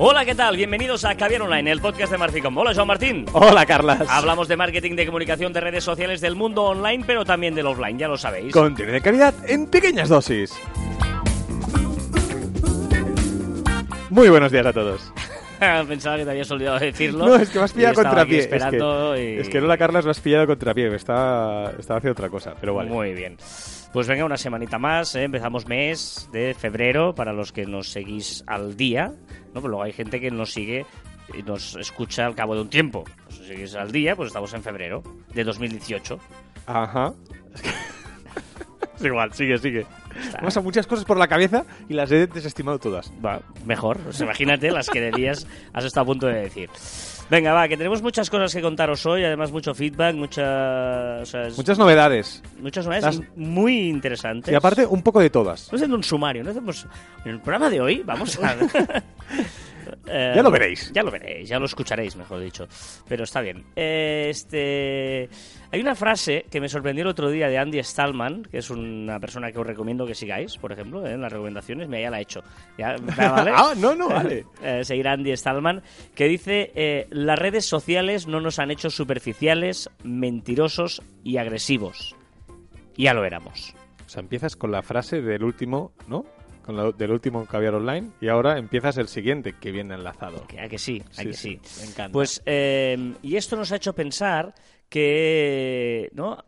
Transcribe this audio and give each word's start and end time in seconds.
Hola, 0.00 0.24
¿qué 0.24 0.34
tal? 0.34 0.56
Bienvenidos 0.56 1.04
a 1.04 1.16
Caviar 1.16 1.42
Online, 1.42 1.72
el 1.72 1.80
podcast 1.80 2.12
de 2.12 2.18
Marficom. 2.18 2.56
Hola, 2.56 2.72
Joan 2.72 2.86
Martín. 2.86 3.24
Hola, 3.32 3.66
Carlas. 3.66 4.08
Hablamos 4.08 4.46
de 4.46 4.56
marketing, 4.56 4.94
de 4.94 5.06
comunicación, 5.06 5.52
de 5.52 5.60
redes 5.60 5.82
sociales, 5.82 6.20
del 6.20 6.36
mundo 6.36 6.62
online, 6.64 7.02
pero 7.04 7.24
también 7.24 7.54
del 7.54 7.66
offline, 7.66 7.98
ya 7.98 8.06
lo 8.06 8.16
sabéis. 8.16 8.52
Contenido 8.52 8.94
de 8.94 9.00
calidad 9.00 9.34
en 9.48 9.66
pequeñas 9.66 10.08
dosis. 10.08 10.54
Muy 14.10 14.28
buenos 14.28 14.52
días 14.52 14.66
a 14.66 14.72
todos. 14.72 15.12
Pensaba 15.88 16.16
que 16.16 16.24
te 16.24 16.30
habías 16.30 16.50
olvidado 16.52 16.78
de 16.78 16.86
decirlo. 16.86 17.26
No, 17.26 17.34
es 17.34 17.50
que 17.50 17.58
me 17.58 17.64
has 17.64 17.72
pillado 17.72 17.94
contrapié. 17.94 18.38
Es 18.38 18.46
que, 18.64 18.76
y- 19.36 19.40
es 19.40 19.48
que 19.48 19.60
no 19.60 19.66
la 19.66 19.76
Carlas 19.76 20.04
lo 20.04 20.12
has 20.12 20.20
pillado 20.20 20.46
contrapié. 20.46 20.94
Estaba, 20.94 21.72
estaba 21.76 21.98
haciendo 21.98 22.12
otra 22.12 22.28
cosa, 22.30 22.54
pero 22.60 22.74
vale. 22.74 22.88
Muy 22.88 23.12
bien. 23.14 23.36
Pues 23.92 24.06
venga, 24.06 24.24
una 24.24 24.36
semanita 24.36 24.78
más. 24.78 25.14
¿eh? 25.14 25.24
Empezamos 25.24 25.66
mes 25.66 26.28
de 26.30 26.54
febrero 26.54 27.14
para 27.14 27.32
los 27.32 27.52
que 27.52 27.64
nos 27.64 27.90
seguís 27.90 28.44
al 28.46 28.76
día. 28.76 29.14
¿no? 29.54 29.60
Pero 29.60 29.68
luego 29.68 29.82
hay 29.82 29.92
gente 29.92 30.20
que 30.20 30.30
nos 30.30 30.52
sigue 30.52 30.84
y 31.36 31.42
nos 31.42 31.74
escucha 31.76 32.26
al 32.26 32.34
cabo 32.34 32.54
de 32.54 32.62
un 32.62 32.68
tiempo. 32.68 33.04
Pues 33.24 33.38
si 33.38 33.46
seguís 33.46 33.74
al 33.74 33.90
día, 33.90 34.14
pues 34.14 34.28
estamos 34.28 34.52
en 34.52 34.62
febrero 34.62 35.02
de 35.32 35.42
2018. 35.42 36.18
Ajá. 36.66 37.14
es 38.98 39.04
igual, 39.04 39.32
sigue, 39.32 39.56
sigue. 39.56 39.86
Pasan 40.40 40.64
muchas 40.64 40.86
cosas 40.86 41.04
por 41.04 41.16
la 41.16 41.28
cabeza 41.28 41.64
y 41.88 41.94
las 41.94 42.10
he 42.12 42.26
desestimado 42.26 42.78
todas. 42.78 43.10
Va, 43.24 43.40
mejor. 43.64 43.98
Pues 43.98 44.20
imagínate 44.20 44.70
las 44.70 44.90
que 44.90 45.00
debías, 45.00 45.46
has 45.72 45.84
estado 45.84 46.04
a 46.04 46.06
punto 46.06 46.26
de 46.26 46.42
decir. 46.42 46.68
Venga, 47.30 47.52
va, 47.52 47.68
que 47.68 47.76
tenemos 47.76 48.00
muchas 48.02 48.30
cosas 48.30 48.54
que 48.54 48.62
contaros 48.62 49.04
hoy, 49.04 49.22
además 49.22 49.52
mucho 49.52 49.74
feedback, 49.74 50.14
muchas, 50.16 51.22
o 51.22 51.26
sea, 51.26 51.46
es- 51.48 51.56
Muchas 51.58 51.78
novedades. 51.78 52.42
muchas 52.60 52.86
novedades 52.86 53.18
Las- 53.18 53.36
muy 53.36 53.88
interesantes. 53.88 54.50
Y 54.52 54.56
aparte, 54.56 54.86
un 54.86 55.02
poco 55.02 55.20
de 55.20 55.28
todas. 55.28 55.60
Estamos 55.64 55.80
haciendo 55.80 55.96
un 55.96 56.04
sumario, 56.04 56.42
¿no? 56.42 56.50
Hacemos... 56.50 56.86
En 57.24 57.32
el 57.32 57.40
programa 57.40 57.68
de 57.68 57.80
hoy 57.82 58.02
vamos 58.04 58.38
a... 58.42 58.56
Eh, 60.06 60.32
Ya 60.36 60.42
lo 60.42 60.50
veréis. 60.50 60.92
Ya 60.92 61.02
lo 61.02 61.10
veréis, 61.10 61.48
ya 61.48 61.58
lo 61.58 61.66
escucharéis, 61.66 62.16
mejor 62.16 62.40
dicho. 62.40 62.66
Pero 63.08 63.24
está 63.24 63.40
bien. 63.40 63.64
Eh, 63.76 64.26
este... 64.30 65.28
Hay 65.70 65.80
una 65.80 65.94
frase 65.94 66.46
que 66.50 66.60
me 66.62 66.68
sorprendió 66.68 67.02
el 67.02 67.08
otro 67.10 67.28
día 67.30 67.48
de 67.48 67.58
Andy 67.58 67.82
Stallman, 67.82 68.44
que 68.44 68.58
es 68.58 68.70
una 68.70 69.20
persona 69.20 69.52
que 69.52 69.58
os 69.58 69.66
recomiendo 69.66 70.06
que 70.06 70.14
sigáis, 70.14 70.56
por 70.56 70.72
ejemplo, 70.72 71.06
eh, 71.06 71.12
en 71.12 71.20
las 71.20 71.30
recomendaciones. 71.30 71.88
Mira, 71.88 72.02
ya 72.02 72.10
la 72.10 72.18
he 72.18 72.22
hecho. 72.22 72.42
Ya, 72.78 72.96
¿va- 73.18 73.30
¿vale? 73.32 73.50
Ah, 73.54 73.74
no, 73.76 73.94
no, 73.94 74.08
vale. 74.08 74.46
Eh, 74.62 74.84
seguir 74.84 75.08
a 75.08 75.12
Andy 75.12 75.36
Stallman, 75.36 75.82
que 76.14 76.26
dice, 76.26 77.06
las 77.10 77.38
redes 77.38 77.66
sociales 77.66 78.26
no 78.26 78.40
nos 78.40 78.58
han 78.58 78.70
hecho 78.70 78.88
superficiales, 78.90 79.90
mentirosos 80.04 81.02
y 81.22 81.36
agresivos. 81.36 82.16
Y 82.96 83.04
ya 83.04 83.14
lo 83.14 83.24
éramos. 83.24 83.74
O 84.06 84.08
sea, 84.08 84.20
empiezas 84.20 84.56
con 84.56 84.70
la 84.72 84.82
frase 84.82 85.20
del 85.20 85.44
último, 85.44 85.92
¿no? 86.08 86.24
Con 86.68 86.76
la- 86.76 86.92
del 86.92 87.10
último 87.12 87.46
caviar 87.46 87.76
online 87.76 88.10
y 88.20 88.28
ahora 88.28 88.58
empiezas 88.58 88.98
el 88.98 89.08
siguiente 89.08 89.54
que 89.58 89.70
viene 89.72 89.94
enlazado. 89.94 90.46
Que- 90.46 90.60
¿A 90.60 90.68
que 90.68 90.76
sí? 90.76 91.02
¿A 91.12 91.14
Sí, 91.14 91.24
que 91.28 91.32
sí, 91.32 91.58
sí? 91.64 91.80
me 91.80 91.86
encanta. 91.90 92.12
Pues, 92.12 92.42
eh, 92.44 93.14
y 93.22 93.36
esto 93.36 93.56
nos 93.56 93.72
ha 93.72 93.76
hecho 93.76 93.94
pensar 93.94 94.52
que, 94.90 96.10
¿no? 96.12 96.44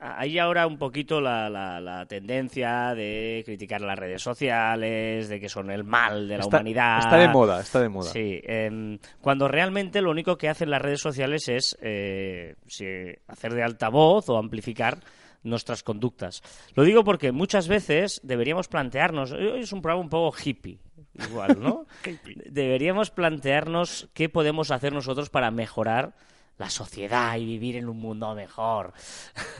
Hay 0.00 0.38
ahora 0.38 0.64
un 0.68 0.78
poquito 0.78 1.20
la, 1.20 1.50
la- 1.50 1.80
la 1.80 2.06
tendencia 2.06 2.94
de 2.94 3.42
criticar 3.44 3.80
las 3.80 3.98
redes 3.98 4.22
sociales, 4.22 5.28
de 5.28 5.40
que 5.40 5.48
son 5.48 5.72
el 5.72 5.82
mal 5.82 6.28
de 6.28 6.36
la 6.38 6.44
está, 6.44 6.56
humanidad. 6.58 6.98
está 7.00 7.16
de 7.18 7.26
moda, 7.28 7.60
está 7.60 7.80
de 7.80 7.88
moda. 7.88 8.12
Sí, 8.12 8.40
em, 8.44 8.96
cuando 9.20 9.48
realmente 9.48 10.00
lo 10.00 10.12
único 10.12 10.38
que 10.38 10.48
hacen 10.48 10.70
las 10.70 10.80
redes 10.80 11.00
sociales 11.00 11.48
es 11.48 11.76
eh, 11.82 12.54
sí, 12.68 12.86
hacer 13.26 13.54
de 13.54 13.64
altavoz 13.64 14.28
o 14.28 14.38
amplificar 14.38 14.98
nuestras 15.42 15.82
conductas. 15.82 16.42
Lo 16.74 16.82
digo 16.84 17.04
porque 17.04 17.32
muchas 17.32 17.68
veces 17.68 18.20
deberíamos 18.22 18.68
plantearnos, 18.68 19.32
hoy 19.32 19.60
es 19.60 19.72
un 19.72 19.82
programa 19.82 20.02
un 20.02 20.10
poco 20.10 20.36
hippie, 20.36 20.78
igual, 21.14 21.60
¿no? 21.60 21.86
deberíamos 22.46 23.10
plantearnos 23.10 24.08
qué 24.14 24.28
podemos 24.28 24.70
hacer 24.70 24.92
nosotros 24.92 25.30
para 25.30 25.50
mejorar 25.50 26.14
la 26.58 26.70
sociedad 26.70 27.36
y 27.36 27.44
vivir 27.44 27.76
en 27.76 27.88
un 27.88 27.98
mundo 27.98 28.34
mejor. 28.34 28.92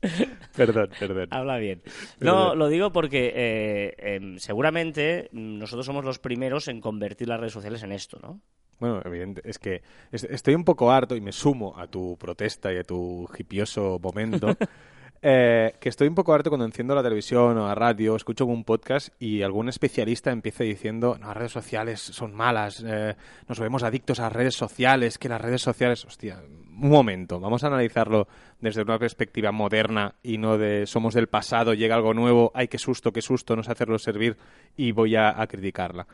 Perdón, 0.58 0.90
perdón. 0.98 1.28
Habla 1.30 1.56
bien. 1.58 1.80
No, 2.20 2.32
Perdón. 2.34 2.58
lo 2.58 2.68
digo 2.68 2.92
porque 2.92 3.32
eh, 3.34 3.94
em, 4.16 4.38
seguramente 4.38 5.30
mm, 5.32 5.58
nosotros 5.58 5.86
somos 5.86 6.04
los 6.04 6.18
primeros 6.18 6.68
en 6.68 6.80
convertir 6.80 7.28
las 7.28 7.40
redes 7.40 7.52
sociales 7.54 7.82
en 7.82 7.92
esto, 7.92 8.18
¿no? 8.20 8.40
Bueno, 8.80 9.00
evidente, 9.04 9.40
es 9.44 9.58
que 9.58 9.82
es- 10.12 10.24
estoy 10.24 10.54
un 10.54 10.64
poco 10.64 10.90
harto 10.92 11.16
y 11.16 11.20
me 11.20 11.32
sumo 11.32 11.76
a 11.78 11.86
tu 11.88 12.16
protesta 12.18 12.72
y 12.72 12.76
a 12.76 12.84
tu 12.84 13.28
hipioso 13.38 13.98
momento. 14.02 14.48
eh, 15.22 15.74
que 15.80 15.88
estoy 15.88 16.08
un 16.08 16.14
poco 16.14 16.32
harto 16.34 16.50
cuando 16.50 16.64
enciendo 16.64 16.94
la 16.94 17.02
televisión 17.02 17.58
o 17.58 17.66
la 17.66 17.74
radio, 17.74 18.14
escucho 18.16 18.46
un 18.46 18.64
podcast 18.64 19.08
y 19.20 19.42
algún 19.42 19.68
especialista 19.68 20.30
empieza 20.30 20.64
diciendo, 20.64 21.16
no, 21.20 21.26
las 21.28 21.36
redes 21.36 21.52
sociales 21.52 22.00
son 22.00 22.34
malas, 22.34 22.84
eh, 22.86 23.14
nos 23.48 23.58
vemos 23.60 23.82
adictos 23.82 24.20
a 24.20 24.24
las 24.24 24.32
redes 24.32 24.54
sociales, 24.54 25.18
que 25.18 25.28
las 25.28 25.40
redes 25.40 25.62
sociales... 25.62 26.04
Hostia, 26.04 26.40
un 26.80 26.90
momento, 26.90 27.40
vamos 27.40 27.64
a 27.64 27.66
analizarlo 27.66 28.28
desde 28.60 28.82
una 28.82 28.98
perspectiva 29.00 29.50
moderna 29.50 30.14
y 30.22 30.38
no 30.38 30.56
de 30.58 30.86
somos 30.86 31.12
del 31.14 31.26
pasado, 31.26 31.74
llega 31.74 31.96
algo 31.96 32.14
nuevo, 32.14 32.52
ay, 32.54 32.68
qué 32.68 32.78
susto, 32.78 33.12
qué 33.12 33.20
susto, 33.20 33.56
no 33.56 33.64
sé 33.64 33.72
hacerlo 33.72 33.98
servir 33.98 34.36
y 34.76 34.92
voy 34.92 35.16
a, 35.16 35.40
a 35.42 35.46
criticarla. 35.48 36.06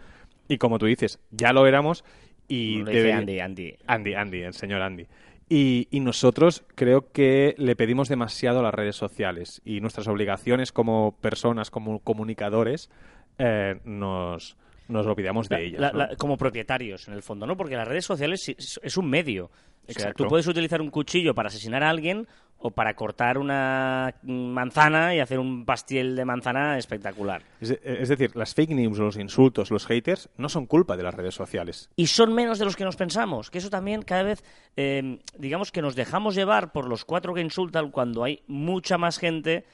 Y 0.49 0.57
como 0.57 0.79
tú 0.79 0.87
dices, 0.87 1.19
ya 1.31 1.53
lo 1.53 1.67
éramos 1.67 2.03
y... 2.49 2.79
Lo 2.79 2.87
debería- 2.87 3.19
Andy, 3.19 3.41
Andy. 3.41 3.77
Andy, 3.87 4.15
Andy, 4.15 4.43
el 4.43 4.55
señor 4.55 4.81
Andy. 4.81 5.07
Y, 5.49 5.89
y 5.91 6.01
nosotros 6.01 6.65
creo 6.75 7.13
que 7.13 7.55
le 7.59 7.77
pedimos 7.77 8.09
demasiado 8.09 8.61
a 8.61 8.63
las 8.63 8.75
redes 8.75 8.97
sociales 8.97 9.61
y 9.65 9.81
nuestras 9.81 10.09
obligaciones 10.09 10.73
como 10.73 11.17
personas, 11.21 11.71
como 11.71 11.99
comunicadores, 11.99 12.91
eh, 13.39 13.79
nos, 13.85 14.57
nos 14.89 15.07
olvidamos 15.07 15.49
de 15.49 15.65
ellas. 15.67 15.93
La- 15.93 16.17
como 16.17 16.39
propietarios, 16.39 17.09
en 17.09 17.15
el 17.15 17.23
fondo, 17.23 17.47
¿no? 17.47 17.57
Porque 17.57 17.77
las 17.77 17.87
redes 17.87 18.07
sociales 18.07 18.49
es 18.49 18.97
un 18.97 19.11
medio. 19.11 19.51
O 19.87 19.93
sea, 19.93 20.15
tú 20.15 20.27
puedes 20.29 20.47
utilizar 20.47 20.81
un 20.81 20.89
cuchillo 20.91 21.35
para 21.35 21.49
asesinar 21.49 21.83
a 21.83 21.91
alguien 21.91 22.27
o 22.67 22.71
para 22.71 22.95
cortar 22.95 23.37
una 23.37 24.15
manzana 24.23 25.15
y 25.15 25.21
hacer 25.21 25.39
un 25.39 25.67
pastel 25.67 26.17
de 26.17 26.25
manzana 26.25 26.79
espectacular. 26.79 27.43
Es, 27.61 27.79
es 27.85 28.09
decir, 28.09 28.35
las 28.35 28.55
fake 28.55 28.71
news, 28.71 28.99
los 28.99 29.19
insultos, 29.19 29.71
los 29.71 29.85
haters 29.85 30.31
no 30.39 30.49
son 30.49 30.65
culpa 30.65 30.97
de 30.97 31.03
las 31.03 31.13
redes 31.13 31.35
sociales. 31.35 31.91
Y 31.95 32.07
son 32.07 32.33
menos 32.33 32.59
de 32.59 32.65
los 32.65 32.75
que 32.75 32.85
nos 32.85 32.97
pensamos. 32.97 33.51
Que 33.51 33.59
eso 33.59 33.69
también 33.69 34.01
cada 34.01 34.23
vez, 34.23 34.43
eh, 34.79 35.19
digamos 35.37 35.73
que 35.73 35.83
nos 35.83 35.95
dejamos 35.95 36.35
llevar 36.35 36.73
por 36.73 36.89
los 36.89 37.05
cuatro 37.05 37.35
que 37.35 37.43
insultan 37.43 37.91
cuando 37.91 38.25
hay 38.25 38.43
mucha 38.47 38.97
más 38.97 39.19
gente 39.19 39.67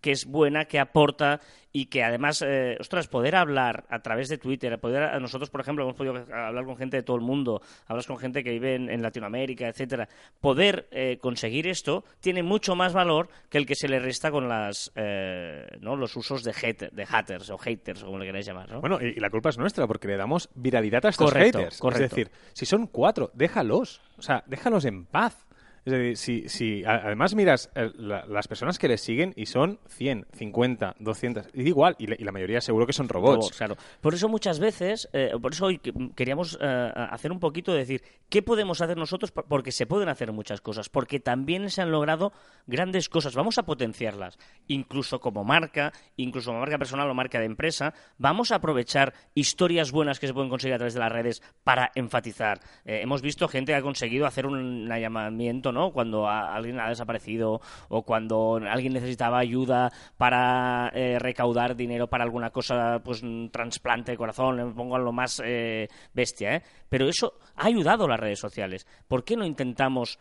que 0.00 0.10
es 0.12 0.26
buena, 0.26 0.64
que 0.66 0.78
aporta 0.78 1.40
y 1.70 1.86
que 1.86 2.02
además, 2.02 2.42
eh, 2.46 2.76
ostras, 2.80 3.08
poder 3.08 3.36
hablar 3.36 3.84
a 3.90 4.00
través 4.00 4.28
de 4.28 4.38
Twitter, 4.38 4.78
poder 4.80 5.20
nosotros, 5.20 5.50
por 5.50 5.60
ejemplo, 5.60 5.84
hemos 5.84 5.96
podido 5.96 6.16
hablar 6.32 6.64
con 6.64 6.76
gente 6.76 6.96
de 6.96 7.02
todo 7.02 7.16
el 7.16 7.22
mundo, 7.22 7.60
hablas 7.86 8.06
con 8.06 8.16
gente 8.16 8.42
que 8.42 8.50
vive 8.52 8.74
en, 8.74 8.88
en 8.88 9.02
Latinoamérica, 9.02 9.68
etcétera. 9.68 10.08
Poder 10.40 10.88
eh, 10.90 11.18
conseguir 11.20 11.66
esto 11.68 12.04
tiene 12.20 12.42
mucho 12.42 12.74
más 12.74 12.94
valor 12.94 13.28
que 13.50 13.58
el 13.58 13.66
que 13.66 13.74
se 13.74 13.86
le 13.88 13.98
resta 13.98 14.30
con 14.30 14.48
las, 14.48 14.90
eh, 14.94 15.66
¿no? 15.80 15.94
los 15.94 16.16
usos 16.16 16.42
de, 16.42 16.52
hater- 16.52 16.90
de 16.90 17.04
haters 17.06 17.50
o 17.50 17.58
haters, 17.58 18.02
o 18.02 18.06
como 18.06 18.18
le 18.18 18.26
queráis 18.26 18.46
llamar, 18.46 18.70
¿no? 18.70 18.80
Bueno, 18.80 18.98
y, 19.00 19.08
y 19.16 19.20
la 19.20 19.28
culpa 19.30 19.50
es 19.50 19.58
nuestra 19.58 19.86
porque 19.86 20.08
le 20.08 20.16
damos 20.16 20.48
viralidad 20.54 21.04
a 21.04 21.10
estos 21.10 21.30
Correcto, 21.30 21.58
haters. 21.58 21.78
correcto. 21.78 22.04
Es 22.04 22.10
decir, 22.10 22.30
si 22.54 22.64
son 22.66 22.86
cuatro, 22.86 23.30
déjalos. 23.34 24.00
O 24.16 24.22
sea, 24.22 24.42
déjalos 24.46 24.84
en 24.86 25.04
paz. 25.04 25.46
Es 25.88 26.18
decir, 26.18 26.50
si, 26.50 26.84
además 26.84 27.34
miras 27.34 27.70
eh, 27.74 27.90
la- 27.96 28.26
las 28.26 28.46
personas 28.46 28.78
que 28.78 28.88
les 28.88 29.00
siguen 29.00 29.32
y 29.36 29.46
son 29.46 29.78
100, 29.88 30.26
50, 30.34 30.96
200, 30.98 31.46
y 31.54 31.62
da 31.62 31.68
igual, 31.68 31.96
y, 31.98 32.08
la- 32.08 32.16
y 32.18 32.24
la 32.24 32.32
mayoría 32.32 32.60
seguro 32.60 32.86
que 32.86 32.92
son 32.92 33.08
robots. 33.08 33.36
Robots, 33.36 33.56
claro. 33.56 33.76
Por 34.02 34.12
eso 34.12 34.28
muchas 34.28 34.58
veces, 34.60 35.08
eh, 35.14 35.32
por 35.40 35.52
eso 35.54 35.64
hoy 35.64 35.78
que- 35.78 35.94
queríamos 36.14 36.58
eh, 36.60 36.92
hacer 36.94 37.32
un 37.32 37.40
poquito 37.40 37.72
de 37.72 37.78
decir, 37.78 38.02
¿qué 38.28 38.42
podemos 38.42 38.82
hacer 38.82 38.98
nosotros? 38.98 39.30
Por- 39.30 39.46
Porque 39.46 39.72
se 39.72 39.86
pueden 39.86 40.10
hacer 40.10 40.30
muchas 40.30 40.60
cosas, 40.60 40.90
porque 40.90 41.20
también 41.20 41.70
se 41.70 41.80
han 41.80 41.90
logrado 41.90 42.32
grandes 42.66 43.08
cosas. 43.08 43.34
Vamos 43.34 43.56
a 43.56 43.62
potenciarlas, 43.62 44.38
incluso 44.66 45.20
como 45.20 45.42
marca, 45.42 45.92
incluso 46.16 46.50
como 46.50 46.60
marca 46.60 46.76
personal 46.76 47.08
o 47.08 47.14
marca 47.14 47.38
de 47.40 47.46
empresa. 47.46 47.94
Vamos 48.18 48.52
a 48.52 48.56
aprovechar 48.56 49.14
historias 49.34 49.90
buenas 49.90 50.20
que 50.20 50.26
se 50.26 50.34
pueden 50.34 50.50
conseguir 50.50 50.74
a 50.74 50.78
través 50.78 50.92
de 50.92 51.00
las 51.00 51.10
redes 51.12 51.42
para 51.64 51.90
enfatizar. 51.94 52.60
Eh, 52.84 53.00
hemos 53.02 53.22
visto 53.22 53.48
gente 53.48 53.72
que 53.72 53.76
ha 53.76 53.82
conseguido 53.82 54.26
hacer 54.26 54.44
un 54.44 54.86
llamamiento, 54.88 55.72
¿no? 55.72 55.77
Cuando 55.92 56.28
alguien 56.28 56.80
ha 56.80 56.88
desaparecido 56.88 57.60
o 57.88 58.02
cuando 58.02 58.60
alguien 58.68 58.92
necesitaba 58.92 59.38
ayuda 59.38 59.90
para 60.16 60.90
eh, 60.94 61.18
recaudar 61.18 61.76
dinero 61.76 62.08
para 62.08 62.24
alguna 62.24 62.50
cosa, 62.50 63.00
pues 63.04 63.22
un 63.22 63.50
trasplante 63.50 64.12
de 64.12 64.18
corazón, 64.18 64.74
pongo 64.74 64.98
lo 64.98 65.12
más 65.12 65.40
eh, 65.44 65.88
bestia, 66.12 66.56
¿eh? 66.56 66.62
Pero 66.88 67.08
eso 67.08 67.34
ha 67.56 67.66
ayudado 67.66 68.04
a 68.04 68.08
las 68.08 68.20
redes 68.20 68.38
sociales. 68.38 68.86
¿Por 69.06 69.24
qué 69.24 69.36
no 69.36 69.44
intentamos 69.44 70.18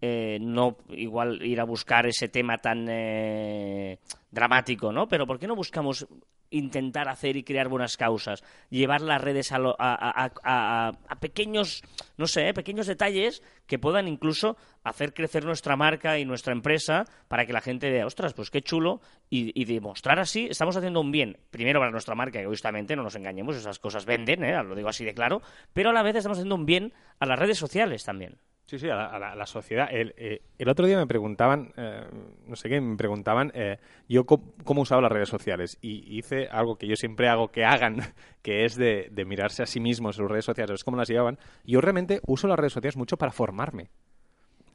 eh, 0.00 0.38
no 0.40 0.76
igual 0.90 1.42
ir 1.42 1.60
a 1.60 1.64
buscar 1.64 2.06
ese 2.06 2.28
tema 2.28 2.58
tan 2.58 2.86
eh, 2.88 3.98
dramático, 4.30 4.92
¿no? 4.92 5.08
Pero 5.08 5.26
¿por 5.26 5.38
qué 5.38 5.48
no 5.48 5.56
buscamos 5.56 6.06
intentar 6.50 7.08
hacer 7.08 7.36
y 7.36 7.42
crear 7.42 7.68
buenas 7.68 7.96
causas? 7.96 8.44
Llevar 8.70 9.00
las 9.00 9.20
redes 9.20 9.50
a, 9.50 9.58
a, 9.58 11.16
pequeños, 11.20 11.82
no 12.16 12.28
sé, 12.28 12.54
pequeños 12.54 12.86
detalles 12.86 13.42
que 13.66 13.80
puedan 13.80 14.06
incluso 14.06 14.56
hacer 14.84 15.12
crecer 15.12 15.44
nuestra 15.44 15.76
marca 15.76 16.16
y 16.18 16.24
nuestra 16.24 16.52
empresa 16.52 17.04
para 17.26 17.44
que 17.44 17.52
la 17.52 17.60
gente 17.60 17.90
vea, 17.90 18.06
ostras, 18.06 18.34
pues 18.34 18.50
qué 18.50 18.62
chulo, 18.62 19.00
y, 19.28 19.64
demostrar 19.64 20.20
así, 20.20 20.46
estamos 20.48 20.76
haciendo 20.76 21.00
un 21.00 21.10
bien, 21.10 21.38
primero 21.50 21.80
para 21.80 21.90
nuestra 21.90 22.14
marca, 22.14 22.38
que 22.38 22.46
justamente 22.46 22.94
no 22.94 23.02
nos 23.02 23.16
engañemos, 23.16 23.56
esas 23.56 23.80
cosas 23.80 24.06
venden, 24.06 24.44
¿eh? 24.44 24.62
lo 24.62 24.76
digo 24.76 24.88
así 24.88 25.04
de 25.04 25.12
claro, 25.12 25.42
pero 25.72 25.90
a 25.90 25.92
la 25.92 26.02
vez 26.02 26.14
estamos 26.14 26.38
haciendo 26.38 26.54
un 26.54 26.66
bien 26.66 26.92
a 27.18 27.26
las 27.26 27.38
redes 27.38 27.58
sociales 27.58 28.04
también. 28.04 28.38
Sí, 28.68 28.78
sí, 28.78 28.90
a 28.90 29.18
la, 29.18 29.46
sociedad. 29.46 29.88
El, 29.90 30.12
eh, 30.18 30.42
el, 30.58 30.68
otro 30.68 30.86
día 30.86 30.98
me 30.98 31.06
preguntaban, 31.06 31.72
eh, 31.78 32.06
no 32.46 32.54
sé 32.54 32.68
qué, 32.68 32.78
me 32.82 32.98
preguntaban 32.98 33.50
eh, 33.54 33.78
yo 34.10 34.26
cómo, 34.26 34.82
usaba 34.82 35.00
las 35.00 35.10
redes 35.10 35.30
sociales 35.30 35.78
y 35.80 36.18
hice 36.18 36.48
algo 36.48 36.76
que 36.76 36.86
yo 36.86 36.94
siempre 36.94 37.30
hago 37.30 37.48
que 37.48 37.64
hagan, 37.64 37.96
que 38.42 38.66
es 38.66 38.76
de, 38.76 39.10
mirarse 39.26 39.62
a 39.62 39.66
sí 39.66 39.80
mismos 39.80 40.18
en 40.18 40.24
las 40.24 40.32
redes 40.32 40.44
sociales, 40.44 40.84
cómo 40.84 40.98
las 40.98 41.08
llevaban. 41.08 41.38
Yo 41.64 41.80
realmente 41.80 42.20
uso 42.26 42.46
las 42.46 42.58
redes 42.58 42.74
sociales 42.74 42.98
mucho 42.98 43.16
para 43.16 43.32
formarme. 43.32 43.88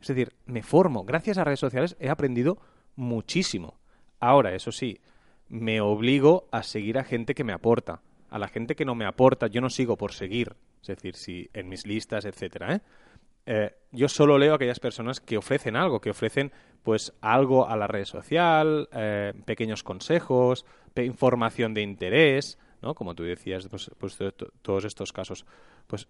Es 0.01 0.07
decir, 0.07 0.34
me 0.48 0.63
formo. 0.63 1.04
Gracias 1.04 1.38
a 1.38 1.44
redes 1.44 1.60
sociales 1.60 1.95
he 2.00 2.10
aprendido 2.10 2.57
muchísimo. 2.95 3.78
Ahora, 4.19 4.56
eso 4.56 4.72
sí, 4.72 5.01
me 5.50 5.81
obligo 5.81 6.48
a 6.51 6.63
seguir 6.63 6.98
a 6.98 7.04
gente 7.04 7.36
que 7.36 7.44
me 7.44 7.54
aporta. 7.54 8.01
A 8.31 8.40
la 8.40 8.48
gente 8.48 8.75
que 8.75 8.86
no 8.86 8.95
me 8.95 9.06
aporta, 9.06 9.45
yo 9.45 9.62
no 9.62 9.69
sigo 9.69 9.98
por 9.98 10.13
seguir. 10.13 10.56
Es 10.81 10.88
decir, 10.88 11.16
si 11.16 11.48
en 11.54 11.69
mis 11.69 11.86
listas, 11.86 12.25
etcétera, 12.25 12.75
¿eh? 12.75 12.81
Eh, 13.45 13.75
yo 13.92 14.07
solo 14.07 14.38
leo 14.38 14.54
a 14.54 14.56
aquellas 14.56 14.80
personas 14.80 15.19
que 15.19 15.38
ofrecen 15.38 15.75
algo, 15.75 16.00
que 16.00 16.10
ofrecen 16.10 16.51
pues 16.81 17.13
algo 17.22 17.68
a 17.68 17.78
la 17.78 17.88
red 17.88 18.06
social, 18.06 18.90
eh, 18.92 19.34
pequeños 19.45 19.84
consejos, 19.84 20.66
información 20.95 21.74
de 21.74 21.81
interés, 21.81 22.57
¿no? 22.81 22.94
Como 22.94 23.16
tú 23.16 23.24
decías, 23.24 23.68
pues, 23.69 23.90
pues 23.98 24.18
todos 24.62 24.86
estos 24.86 25.13
casos. 25.13 25.45
Pues 25.88 26.07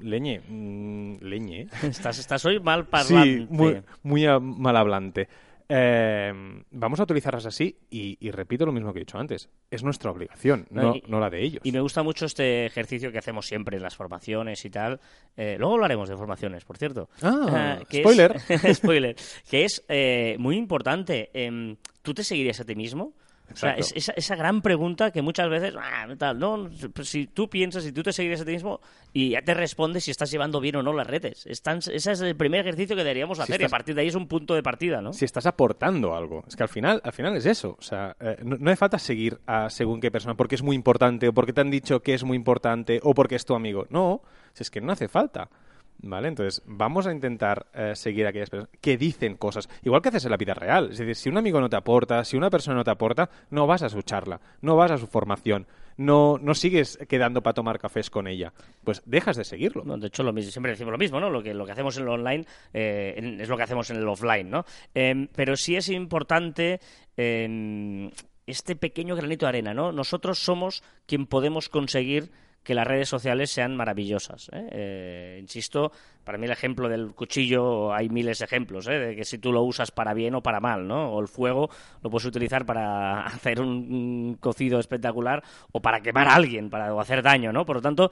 leñe, 0.00 0.40
mm, 0.46 1.16
leñe. 1.20 1.68
Estás, 1.82 2.18
estás 2.18 2.44
hoy 2.44 2.60
mal 2.60 2.86
parlante. 2.86 3.38
Sí, 3.38 3.46
muy, 3.50 3.82
muy 4.02 4.26
mal 4.40 4.76
hablante. 4.76 5.28
Eh, 5.68 6.32
vamos 6.70 7.00
a 7.00 7.02
utilizarlas 7.02 7.46
así 7.46 7.78
y, 7.90 8.30
repito 8.30 8.66
lo 8.66 8.72
mismo 8.72 8.92
que 8.92 9.00
he 9.00 9.04
dicho 9.04 9.18
antes. 9.18 9.48
Es 9.70 9.82
nuestra 9.82 10.10
obligación, 10.10 10.66
no, 10.70 11.20
la 11.20 11.30
de 11.30 11.42
ellos. 11.42 11.60
Y 11.64 11.72
me 11.72 11.80
gusta 11.80 12.02
mucho 12.02 12.26
este 12.26 12.66
ejercicio 12.66 13.10
que 13.10 13.18
hacemos 13.18 13.46
siempre 13.46 13.76
en 13.76 13.82
las 13.82 13.96
formaciones 13.96 14.64
y 14.64 14.70
tal. 14.70 15.00
Eh, 15.36 15.56
luego 15.58 15.74
hablaremos 15.74 16.08
de 16.08 16.16
formaciones, 16.16 16.64
por 16.64 16.76
cierto. 16.76 17.08
Ah, 17.22 17.78
eh, 17.90 18.00
spoiler. 18.00 18.40
spoiler. 18.74 19.16
Que 19.48 19.64
es 19.64 19.84
eh, 19.88 20.36
muy 20.38 20.56
importante. 20.56 21.30
Em, 21.32 21.76
¿Tú 22.02 22.14
te 22.14 22.22
seguirías 22.22 22.60
a 22.60 22.64
ti 22.64 22.74
mismo? 22.74 23.14
O 23.52 23.56
sea, 23.56 23.72
es, 23.72 23.92
esa, 23.94 24.36
gran 24.36 24.60
pregunta 24.60 25.10
que 25.10 25.22
muchas 25.22 25.48
veces, 25.48 25.74
ah, 25.78 26.06
tal, 26.18 26.38
no, 26.38 26.68
pues 26.92 27.08
si 27.08 27.26
tú 27.26 27.48
piensas, 27.48 27.84
si 27.84 27.92
tú 27.92 28.02
te 28.02 28.12
seguirías 28.12 28.40
a 28.40 28.44
ti 28.44 28.52
mismo 28.52 28.80
y 29.12 29.30
ya 29.30 29.42
te 29.42 29.54
respondes 29.54 30.04
si 30.04 30.10
estás 30.10 30.30
llevando 30.30 30.60
bien 30.60 30.76
o 30.76 30.82
no 30.82 30.92
las 30.92 31.06
redes. 31.06 31.46
ese 31.46 32.12
es 32.12 32.20
el 32.20 32.36
primer 32.36 32.60
ejercicio 32.60 32.96
que 32.96 33.04
deberíamos 33.04 33.38
hacer 33.38 33.60
y 33.60 33.64
a 33.64 33.68
partir 33.68 33.94
de 33.94 34.02
ahí 34.02 34.08
es 34.08 34.14
un 34.14 34.26
punto 34.26 34.54
de 34.54 34.62
partida, 34.62 35.00
¿no? 35.00 35.12
Si 35.12 35.24
estás 35.24 35.46
aportando 35.46 36.14
algo. 36.14 36.44
Es 36.46 36.56
que 36.56 36.64
al 36.64 36.68
final, 36.68 37.00
al 37.04 37.12
final 37.12 37.36
es 37.36 37.46
eso. 37.46 37.76
O 37.78 37.82
sea, 37.82 38.16
eh, 38.20 38.36
no, 38.42 38.56
no, 38.58 38.70
hace 38.70 38.76
falta 38.76 38.98
seguir 38.98 39.38
a 39.46 39.70
según 39.70 40.00
qué 40.00 40.10
persona 40.10 40.34
porque 40.34 40.56
es 40.56 40.62
muy 40.62 40.74
importante 40.74 41.28
o 41.28 41.32
porque 41.32 41.52
te 41.52 41.60
han 41.60 41.70
dicho 41.70 42.00
que 42.00 42.14
es 42.14 42.24
muy 42.24 42.36
importante 42.36 43.00
o 43.02 43.14
porque 43.14 43.36
es 43.36 43.44
tu 43.44 43.54
amigo. 43.54 43.86
No, 43.90 44.22
si 44.52 44.62
es 44.64 44.70
que 44.70 44.80
no 44.80 44.92
hace 44.92 45.08
falta. 45.08 45.48
¿Vale? 45.98 46.28
Entonces, 46.28 46.62
vamos 46.66 47.06
a 47.06 47.12
intentar 47.12 47.66
eh, 47.74 47.92
seguir 47.94 48.26
a 48.26 48.28
aquellas 48.28 48.50
personas 48.50 48.70
que 48.80 48.96
dicen 48.96 49.36
cosas, 49.36 49.68
igual 49.82 50.02
que 50.02 50.10
haces 50.10 50.24
en 50.24 50.30
la 50.30 50.36
vida 50.36 50.54
real. 50.54 50.90
Es 50.92 50.98
decir, 50.98 51.16
si 51.16 51.28
un 51.28 51.38
amigo 51.38 51.60
no 51.60 51.68
te 51.68 51.76
aporta, 51.76 52.24
si 52.24 52.36
una 52.36 52.50
persona 52.50 52.76
no 52.76 52.84
te 52.84 52.90
aporta, 52.90 53.30
no 53.50 53.66
vas 53.66 53.82
a 53.82 53.88
su 53.88 54.02
charla, 54.02 54.40
no 54.60 54.76
vas 54.76 54.90
a 54.90 54.98
su 54.98 55.06
formación, 55.06 55.66
no, 55.96 56.38
no 56.38 56.54
sigues 56.54 56.98
quedando 57.08 57.42
para 57.42 57.54
tomar 57.54 57.78
cafés 57.78 58.10
con 58.10 58.26
ella. 58.26 58.52
Pues 58.84 59.02
dejas 59.06 59.36
de 59.36 59.44
seguirlo. 59.44 59.82
de 59.96 60.06
hecho, 60.06 60.22
lo 60.22 60.32
mismo, 60.32 60.50
siempre 60.50 60.72
decimos 60.72 60.92
lo 60.92 60.98
mismo, 60.98 61.20
¿no? 61.20 61.30
Lo 61.30 61.42
que, 61.42 61.54
lo 61.54 61.64
que 61.64 61.72
hacemos 61.72 61.96
en 61.96 62.02
el 62.04 62.08
online 62.10 62.44
eh, 62.72 63.38
es 63.40 63.48
lo 63.48 63.56
que 63.56 63.62
hacemos 63.62 63.90
en 63.90 63.96
el 63.96 64.08
offline, 64.08 64.50
¿no? 64.50 64.64
Em, 64.94 65.28
pero 65.34 65.56
sí 65.56 65.76
es 65.76 65.88
importante 65.88 66.80
em, 67.16 68.10
este 68.46 68.76
pequeño 68.76 69.16
granito 69.16 69.46
de 69.46 69.50
arena, 69.50 69.74
¿no? 69.74 69.92
Nosotros 69.92 70.38
somos 70.38 70.82
quien 71.06 71.26
podemos 71.26 71.68
conseguir 71.68 72.30
que 72.66 72.74
las 72.74 72.86
redes 72.86 73.08
sociales 73.08 73.50
sean 73.50 73.76
maravillosas. 73.76 74.50
¿eh? 74.52 74.68
Eh, 74.72 75.38
insisto, 75.40 75.92
para 76.24 76.36
mí 76.36 76.46
el 76.46 76.50
ejemplo 76.50 76.88
del 76.88 77.14
cuchillo, 77.14 77.94
hay 77.94 78.08
miles 78.08 78.40
de 78.40 78.44
ejemplos, 78.44 78.88
¿eh? 78.88 78.98
de 78.98 79.14
que 79.14 79.24
si 79.24 79.38
tú 79.38 79.52
lo 79.52 79.62
usas 79.62 79.92
para 79.92 80.12
bien 80.14 80.34
o 80.34 80.42
para 80.42 80.58
mal, 80.58 80.88
¿no? 80.88 81.12
O 81.12 81.20
el 81.20 81.28
fuego 81.28 81.70
lo 82.02 82.10
puedes 82.10 82.26
utilizar 82.26 82.66
para 82.66 83.20
hacer 83.26 83.60
un, 83.60 84.36
cocido 84.40 84.80
espectacular 84.80 85.44
o 85.70 85.80
para 85.80 86.00
quemar 86.00 86.26
a 86.26 86.34
alguien, 86.34 86.68
para 86.68 86.92
o 86.92 87.00
hacer 87.00 87.22
daño, 87.22 87.52
¿no? 87.52 87.64
Por 87.64 87.76
lo 87.76 87.82
tanto, 87.82 88.10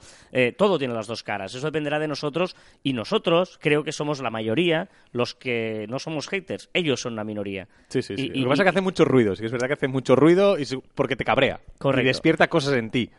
todo 0.57 0.79
tiene 0.79 0.93
las 0.93 1.07
dos 1.07 1.21
caras. 1.21 1.53
Eso 1.53 1.65
dependerá 1.65 1.99
de 1.99 2.07
nosotros 2.07 2.55
y 2.81 2.93
nosotros 2.93 3.59
creo 3.61 3.83
que 3.83 3.91
somos 3.91 4.21
la 4.21 4.29
mayoría 4.29 4.87
los 5.11 5.35
que 5.35 5.85
no 5.89 5.99
somos 5.99 6.29
haters. 6.29 6.69
Ellos 6.73 7.01
son 7.01 7.17
la 7.17 7.25
minoría. 7.25 7.67
Sí, 7.89 8.01
sí, 8.01 8.15
sí. 8.15 8.29
lo 8.29 8.33
que 8.33 8.49
pasa 8.49 8.61
es 8.61 8.65
que 8.65 8.69
hace 8.69 8.81
mucho 8.81 9.03
ruido. 9.03 9.35
Sí, 9.35 9.43
es 9.45 9.51
verdad 9.51 9.67
que 9.67 9.73
hace 9.73 9.87
mucho 9.89 10.15
ruido 10.15 10.57
y 10.57 10.65
porque 10.93 11.17
te 11.17 11.25
cabrea. 11.25 11.59
Correcto. 11.77 12.03
Y 12.03 12.07
despierta 12.07 12.47
cosas 12.47 12.75
en 12.75 12.89
ti. 12.89 13.09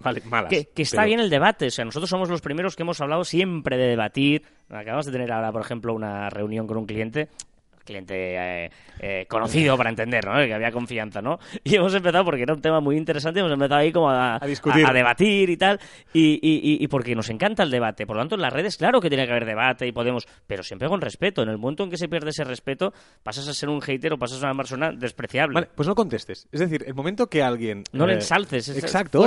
Vale, 0.00 0.22
malas. 0.26 0.50
Que, 0.50 0.68
está 0.76 1.04
bien 1.04 1.20
el 1.20 1.30
debate. 1.30 1.66
O 1.66 1.70
sea, 1.70 1.84
nosotros 1.84 2.08
somos 2.08 2.28
los 2.28 2.40
primeros 2.40 2.76
que 2.76 2.82
hemos 2.82 3.00
hablado 3.00 3.24
siempre 3.24 3.76
de 3.76 3.88
debatir. 3.88 4.42
Acabamos 4.68 5.06
de 5.06 5.12
tener 5.12 5.32
ahora, 5.32 5.52
por 5.52 5.62
ejemplo, 5.62 5.94
una 5.94 6.30
reunión 6.30 6.66
con 6.66 6.76
un 6.76 6.86
cliente 6.86 7.28
cliente 7.86 8.14
eh, 8.36 8.70
eh, 9.00 9.26
conocido 9.26 9.76
para 9.78 9.88
entender, 9.88 10.26
¿no? 10.26 10.34
Que 10.34 10.52
había 10.52 10.70
confianza, 10.70 11.22
¿no? 11.22 11.38
Y 11.64 11.76
hemos 11.76 11.94
empezado, 11.94 12.24
porque 12.24 12.42
era 12.42 12.52
un 12.52 12.60
tema 12.60 12.80
muy 12.80 12.96
interesante, 12.96 13.40
hemos 13.40 13.52
empezado 13.52 13.80
ahí 13.80 13.92
como 13.92 14.10
a, 14.10 14.38
discutir. 14.46 14.84
A, 14.86 14.92
debatir 14.92 15.48
y 15.48 15.56
tal, 15.56 15.80
y, 16.12 16.38
y, 16.42 16.86
porque 16.88 17.14
nos 17.14 17.30
encanta 17.30 17.62
el 17.62 17.70
debate. 17.70 18.06
Por 18.06 18.16
lo 18.16 18.22
tanto, 18.22 18.34
en 18.34 18.42
las 18.42 18.52
redes, 18.52 18.76
claro 18.76 19.00
que 19.00 19.08
tiene 19.08 19.24
que 19.24 19.30
haber 19.30 19.46
debate 19.46 19.86
y 19.86 19.92
podemos, 19.92 20.26
pero 20.46 20.62
siempre 20.62 20.88
con 20.88 21.00
respeto. 21.00 21.42
En 21.42 21.48
el 21.48 21.58
momento 21.58 21.84
en 21.84 21.90
que 21.90 21.96
se 21.96 22.08
pierde 22.08 22.30
ese 22.30 22.44
respeto, 22.44 22.92
pasas 23.22 23.48
a 23.48 23.54
ser 23.54 23.68
un 23.68 23.80
hater 23.80 24.12
o 24.12 24.18
pasas 24.18 24.42
a 24.42 24.46
una 24.46 24.56
persona 24.56 24.92
despreciable. 24.92 25.54
Vale, 25.54 25.68
pues 25.74 25.88
no 25.88 25.94
contestes. 25.94 26.48
Es 26.52 26.60
decir, 26.60 26.84
el 26.86 26.94
momento 26.94 27.28
que 27.28 27.42
alguien... 27.42 27.84
No 27.92 28.06
le 28.06 28.14
eh, 28.14 28.16
ensalces. 28.16 28.68
Es, 28.68 28.78
exacto. 28.78 29.26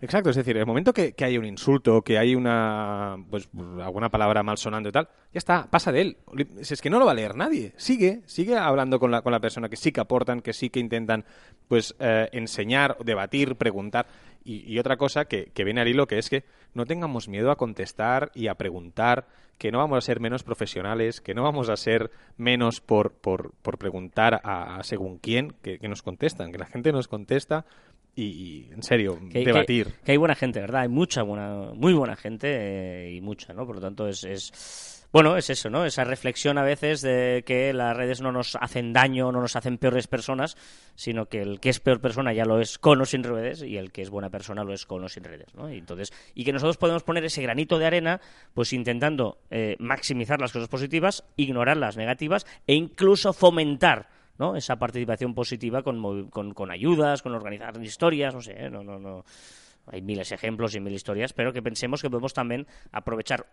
Exacto, 0.00 0.30
es 0.30 0.36
decir, 0.36 0.56
el 0.56 0.66
momento 0.66 0.92
que, 0.92 1.12
que 1.12 1.24
hay 1.24 1.38
un 1.38 1.44
insulto, 1.44 2.02
que 2.02 2.18
hay 2.18 2.34
una... 2.34 3.16
pues 3.30 3.48
alguna 3.80 4.08
palabra 4.10 4.42
malsonando 4.42 4.88
y 4.88 4.92
tal, 4.92 5.08
ya 5.34 5.38
está, 5.38 5.68
pasa 5.68 5.90
de 5.90 6.00
él. 6.00 6.16
Es 6.60 6.80
que 6.80 6.88
no 6.88 7.00
lo 7.00 7.06
va 7.06 7.10
a 7.10 7.14
leer 7.14 7.34
nadie. 7.34 7.72
Sigue, 7.76 8.22
sigue 8.24 8.56
hablando 8.56 9.00
con 9.00 9.10
la, 9.10 9.20
con 9.20 9.32
la 9.32 9.40
persona 9.40 9.68
que 9.68 9.74
sí 9.74 9.90
que 9.90 10.00
aportan, 10.00 10.40
que 10.40 10.52
sí 10.52 10.70
que 10.70 10.78
intentan 10.78 11.24
pues 11.66 11.96
eh, 11.98 12.28
enseñar, 12.30 12.96
debatir, 13.04 13.56
preguntar. 13.56 14.06
Y, 14.46 14.78
otra 14.78 14.98
cosa 14.98 15.24
que, 15.24 15.46
que, 15.46 15.64
viene 15.64 15.80
al 15.80 15.88
hilo, 15.88 16.06
que 16.06 16.18
es 16.18 16.28
que 16.28 16.44
no 16.74 16.84
tengamos 16.84 17.28
miedo 17.28 17.50
a 17.50 17.56
contestar 17.56 18.30
y 18.34 18.48
a 18.48 18.54
preguntar, 18.56 19.26
que 19.56 19.72
no 19.72 19.78
vamos 19.78 19.96
a 19.96 20.00
ser 20.02 20.20
menos 20.20 20.42
profesionales, 20.42 21.22
que 21.22 21.34
no 21.34 21.42
vamos 21.42 21.70
a 21.70 21.76
ser 21.76 22.10
menos 22.36 22.82
por, 22.82 23.12
por, 23.14 23.54
por 23.62 23.78
preguntar 23.78 24.40
a, 24.44 24.80
según 24.82 25.16
quién, 25.16 25.54
que, 25.62 25.78
nos 25.88 26.02
contestan, 26.02 26.52
que 26.52 26.58
la 26.58 26.66
gente 26.66 26.92
nos 26.92 27.08
contesta 27.08 27.64
y, 28.14 28.68
en 28.70 28.82
serio, 28.82 29.18
debatir. 29.32 29.94
Que, 30.04 30.12
hay 30.12 30.18
buena 30.18 30.34
gente, 30.34 30.60
¿verdad? 30.60 30.82
Hay 30.82 30.88
mucha 30.88 31.22
buena, 31.22 31.72
muy 31.74 31.94
buena 31.94 32.14
gente 32.14 33.06
eh, 33.06 33.12
y 33.12 33.20
mucha, 33.22 33.54
¿no? 33.54 33.66
Por 33.66 33.76
lo 33.76 33.80
tanto, 33.80 34.06
es, 34.06 34.24
es 34.24 34.93
bueno, 35.14 35.36
es 35.36 35.48
eso, 35.48 35.70
¿no? 35.70 35.84
Esa 35.84 36.02
reflexión 36.02 36.58
a 36.58 36.64
veces 36.64 37.00
de 37.00 37.44
que 37.46 37.72
las 37.72 37.96
redes 37.96 38.20
no 38.20 38.32
nos 38.32 38.56
hacen 38.56 38.92
daño, 38.92 39.30
no 39.30 39.40
nos 39.40 39.54
hacen 39.54 39.78
peores 39.78 40.08
personas, 40.08 40.56
sino 40.96 41.26
que 41.26 41.40
el 41.40 41.60
que 41.60 41.68
es 41.68 41.78
peor 41.78 42.00
persona 42.00 42.32
ya 42.32 42.44
lo 42.44 42.60
es 42.60 42.80
con 42.80 43.00
o 43.00 43.04
sin 43.04 43.22
redes 43.22 43.62
y 43.62 43.76
el 43.76 43.92
que 43.92 44.02
es 44.02 44.10
buena 44.10 44.28
persona 44.28 44.64
lo 44.64 44.72
es 44.72 44.86
con 44.86 45.04
o 45.04 45.08
sin 45.08 45.22
redes, 45.22 45.54
¿no? 45.54 45.72
Y 45.72 45.78
entonces, 45.78 46.12
y 46.34 46.42
que 46.42 46.52
nosotros 46.52 46.78
podemos 46.78 47.04
poner 47.04 47.24
ese 47.24 47.42
granito 47.42 47.78
de 47.78 47.86
arena, 47.86 48.20
pues 48.54 48.72
intentando 48.72 49.38
eh, 49.52 49.76
maximizar 49.78 50.40
las 50.40 50.50
cosas 50.50 50.68
positivas, 50.68 51.22
ignorar 51.36 51.76
las 51.76 51.96
negativas 51.96 52.44
e 52.66 52.74
incluso 52.74 53.32
fomentar 53.32 54.08
¿no? 54.36 54.56
esa 54.56 54.80
participación 54.80 55.32
positiva 55.32 55.84
con, 55.84 56.28
con, 56.30 56.70
ayudas, 56.72 57.22
con 57.22 57.36
organizar 57.36 57.80
historias, 57.80 58.34
no 58.34 58.42
sé, 58.42 58.64
¿eh? 58.64 58.68
no, 58.68 58.82
no, 58.82 58.98
no. 58.98 59.24
Hay 59.86 60.02
miles 60.02 60.30
de 60.30 60.34
ejemplos 60.34 60.74
y 60.74 60.80
mil 60.80 60.94
historias, 60.94 61.32
pero 61.32 61.52
que 61.52 61.62
pensemos 61.62 62.02
que 62.02 62.10
podemos 62.10 62.32
también 62.32 62.66
aprovechar 62.90 63.46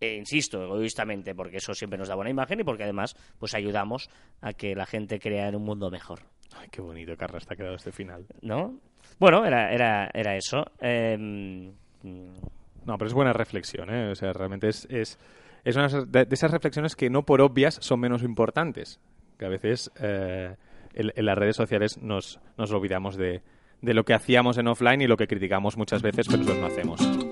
eh, 0.00 0.16
insisto, 0.16 0.62
egoístamente, 0.62 1.34
porque 1.34 1.56
eso 1.56 1.74
siempre 1.74 1.98
nos 1.98 2.08
da 2.08 2.14
buena 2.14 2.30
imagen 2.30 2.60
y 2.60 2.64
porque 2.64 2.84
además 2.84 3.16
pues 3.38 3.54
ayudamos 3.54 4.08
a 4.40 4.52
que 4.52 4.74
la 4.74 4.86
gente 4.86 5.18
crea 5.18 5.48
en 5.48 5.56
un 5.56 5.64
mundo 5.64 5.90
mejor. 5.90 6.20
Ay, 6.56 6.68
qué 6.70 6.80
bonito, 6.80 7.16
te 7.16 7.24
ha 7.24 7.56
quedado 7.56 7.74
este 7.74 7.92
final. 7.92 8.26
¿No? 8.42 8.78
Bueno, 9.18 9.44
era, 9.44 9.72
era, 9.72 10.08
era 10.14 10.36
eso. 10.36 10.64
Em, 10.80 11.72
no, 12.02 12.96
pero 12.96 13.06
es 13.06 13.14
buena 13.14 13.32
reflexión, 13.32 13.90
¿eh? 13.90 14.10
O 14.10 14.14
sea, 14.14 14.32
realmente 14.32 14.68
es, 14.68 14.86
es, 14.90 15.18
es 15.64 15.76
una 15.76 15.88
de, 15.88 16.26
esas 16.30 16.50
reflexiones 16.50 16.96
que 16.96 17.10
no 17.10 17.24
por 17.24 17.40
obvias 17.40 17.78
son 17.80 18.00
menos 18.00 18.22
importantes. 18.22 19.00
Que 19.38 19.46
a 19.46 19.48
veces 19.48 19.90
eh, 20.00 20.56
en, 20.94 21.26
las 21.26 21.36
redes 21.36 21.56
sociales 21.56 21.98
nos, 21.98 22.40
nos 22.56 22.72
olvidamos 22.72 23.16
de, 23.16 23.42
de 23.82 23.94
lo 23.94 24.04
que 24.04 24.14
hacíamos 24.14 24.58
en 24.58 24.68
offline 24.68 25.02
y 25.02 25.06
lo 25.06 25.16
que 25.16 25.26
criticamos 25.26 25.76
muchas 25.76 26.02
veces, 26.02 26.26
pero 26.28 26.38
nosotros 26.38 26.60
no 26.60 26.66
hacemos. 26.66 27.27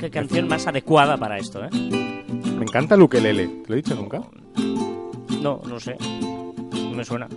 Qué 0.00 0.10
canción 0.10 0.48
más 0.48 0.66
adecuada 0.66 1.18
para 1.18 1.36
esto, 1.36 1.62
¿eh? 1.62 1.68
Me 1.70 2.62
encanta 2.62 2.94
el 2.94 3.02
ukelele. 3.02 3.46
¿Te 3.46 3.68
lo 3.68 3.74
he 3.74 3.76
dicho 3.76 3.94
nunca? 3.94 4.22
No, 5.42 5.60
no 5.66 5.78
sé. 5.78 5.96
No 6.72 6.90
me 6.96 7.04
suena. 7.04 7.28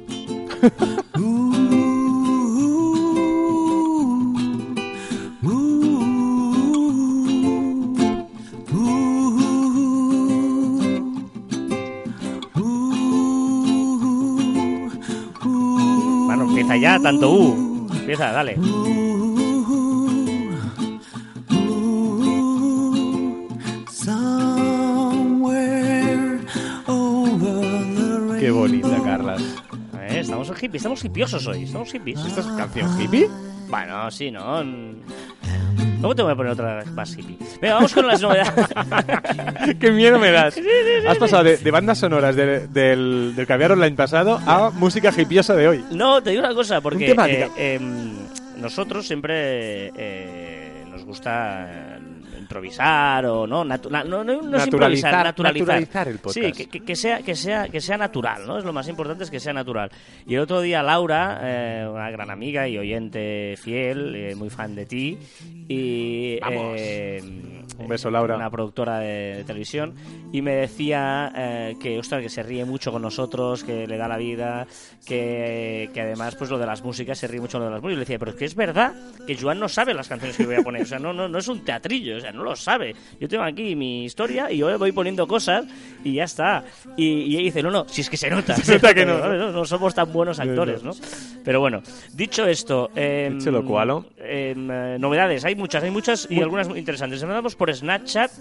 Bueno, 16.26 16.44
empieza 16.46 16.78
ya, 16.78 17.00
tanto 17.00 17.34
U. 17.34 17.88
Empieza, 17.94 18.32
dale. 18.32 18.58
Eh, 30.64 30.70
estamos 30.74 31.04
hipiosos 31.04 31.46
hoy, 31.48 31.64
estamos 31.64 31.92
hippies. 31.92 32.20
¿Esta 32.26 32.40
es 32.42 32.48
canción 32.48 33.02
hippie? 33.02 33.28
Bueno, 33.68 34.10
sí, 34.12 34.32
¿no? 34.32 34.64
Luego 36.00 36.16
te 36.16 36.22
voy 36.24 36.32
a 36.32 36.36
poner 36.36 36.52
otra 36.54 36.84
más 36.94 37.18
hippie. 37.18 37.38
Venga, 37.62 37.76
vamos 37.76 37.94
con 37.94 38.08
las 38.08 38.22
novedades. 38.22 38.68
¡Qué 39.80 39.92
miedo 39.92 40.20
me 40.20 40.32
das! 40.32 40.56
Has 41.08 41.18
pasado 41.18 41.44
de, 41.44 41.58
de 41.58 41.72
bandas 41.72 41.98
sonoras 41.98 42.36
de- 42.36 42.68
del, 42.68 43.34
del 43.36 43.48
caviar 43.48 43.72
online 43.74 43.96
pasado 43.96 44.40
a 44.46 44.70
música 44.72 45.12
hippiosa 45.16 45.56
de 45.56 45.68
hoy. 45.68 45.86
No, 45.92 46.22
te 46.22 46.30
digo 46.32 46.42
una 46.44 46.54
cosa, 46.54 46.82
porque 46.82 47.08
temática. 47.08 47.50
eh, 47.58 47.76
em, 47.76 48.14
nosotros 48.62 49.06
siempre 49.08 49.92
eh, 49.96 50.84
nos 50.90 51.04
gusta 51.06 51.93
improvisar 52.44 53.26
o 53.26 53.48
no, 53.48 53.66
natu- 53.66 53.90
na- 53.90 54.04
no, 54.04 54.24
no, 54.24 54.42
no 54.42 54.58
es 54.58 54.66
improvisar, 54.68 55.12
Naturalizar- 55.12 55.24
naturalizar. 55.24 55.68
naturalizar 55.68 56.08
el 56.08 56.20
podcast. 56.20 56.46
Sí, 56.46 56.52
que, 56.52 56.70
que- 56.70 56.86
que 56.86 56.96
sea, 56.96 57.22
que, 57.22 57.36
sea, 57.36 57.68
que 57.70 57.82
sea 57.82 57.98
natural, 57.98 58.46
¿no? 58.46 58.58
Es 58.60 58.64
lo 58.66 58.72
más 58.74 58.88
importante 58.88 59.24
es 59.24 59.32
que 59.32 59.40
sea 59.40 59.54
natural. 59.54 59.90
Y 60.28 60.36
el 60.36 60.42
otro 60.42 60.62
día 60.62 60.84
Laura, 60.84 61.40
eh, 61.42 61.88
una 61.92 62.12
gran 62.12 62.30
amiga 62.30 62.68
y 62.68 62.78
oyente 62.78 63.56
fiel, 63.58 64.16
eh, 64.16 64.36
muy 64.36 64.50
fan 64.50 64.76
de 64.76 64.86
ti, 64.86 65.18
y... 65.68 66.40
Vamos. 66.40 66.76
eh, 66.78 67.22
Un 67.78 67.88
beso, 67.88 68.12
Laura. 68.12 68.36
Una 68.36 68.50
productora 68.50 69.00
de, 69.00 69.36
de 69.38 69.44
televisión, 69.44 69.96
y 70.32 70.42
me 70.42 70.56
decía 70.56 71.32
eh, 71.36 71.76
que, 71.82 72.00
ostras, 72.00 72.22
que 72.22 72.30
se 72.30 72.44
ríe 72.44 72.66
mucho 72.66 72.92
con 72.92 73.02
nosotros, 73.02 73.64
que 73.64 73.88
le 73.88 73.98
da 73.98 74.08
la 74.08 74.18
vida, 74.18 74.68
que, 75.06 75.90
que 75.94 76.02
además, 76.02 76.36
pues 76.36 76.50
lo 76.50 76.58
de 76.58 76.66
las 76.66 76.84
músicas, 76.84 77.18
se 77.18 77.28
ríe 77.28 77.42
mucho 77.42 77.60
lo 77.60 77.66
de 77.66 77.72
las 77.72 77.82
músicas. 77.82 77.94
Y 77.94 77.96
le 77.96 78.06
decía, 78.06 78.20
pero 78.20 78.32
es 78.32 78.38
que 78.38 78.46
es 78.46 78.56
verdad 78.56 78.94
que 79.26 79.38
Joan 79.38 79.60
no 79.60 79.70
sabe 79.70 79.94
las 79.94 80.08
canciones 80.08 80.38
que 80.38 80.46
voy 80.46 80.56
a 80.56 80.62
poner. 80.62 80.84
O 80.84 80.86
sea, 80.86 81.00
no, 81.00 81.14
no, 81.14 81.28
no 81.28 81.38
es 81.38 81.48
un 81.48 81.64
teatrillo, 81.64 82.18
o 82.18 82.20
sea, 82.20 82.32
no 82.32 82.44
lo 82.44 82.56
sabe. 82.56 82.96
Yo 83.20 83.28
tengo 83.28 83.44
aquí 83.44 83.76
mi 83.76 84.06
historia 84.06 84.52
y 84.52 84.58
yo 84.58 84.78
voy 84.78 84.92
poniendo 84.92 85.28
cosas 85.28 85.66
y 86.04 86.14
ya 86.14 86.24
está. 86.26 86.64
Y, 86.98 87.38
y 87.38 87.44
dice, 87.44 87.62
no, 87.64 87.72
no, 87.72 87.88
si 87.88 88.02
es 88.02 88.10
que 88.10 88.18
se 88.18 88.30
nota. 88.30 88.56
Se 88.64 88.76
nota 88.76 88.94
que 88.94 89.06
no. 89.06 89.18
no, 89.20 89.52
no 89.52 89.66
somos 89.66 89.94
tan 89.94 90.12
buenos 90.12 90.40
actores, 90.40 90.84
¿no? 90.84 90.92
Pero 91.44 91.60
bueno, 91.60 91.82
dicho 92.14 92.46
esto, 92.46 92.90
em, 92.96 93.38
Dicho 93.38 93.52
lo 93.52 93.66
cual, 93.66 94.06
em, 94.18 94.70
eh, 94.72 94.98
novedades, 95.00 95.44
hay 95.46 95.56
muchas, 95.56 95.84
hay 95.84 95.92
muchas 95.92 96.28
y 96.30 96.42
algunas 96.42 96.68
muy 96.68 96.80
interesantes. 96.80 97.22
Empezamos 97.22 97.56
por 97.56 97.63
Snapchat, 97.72 98.32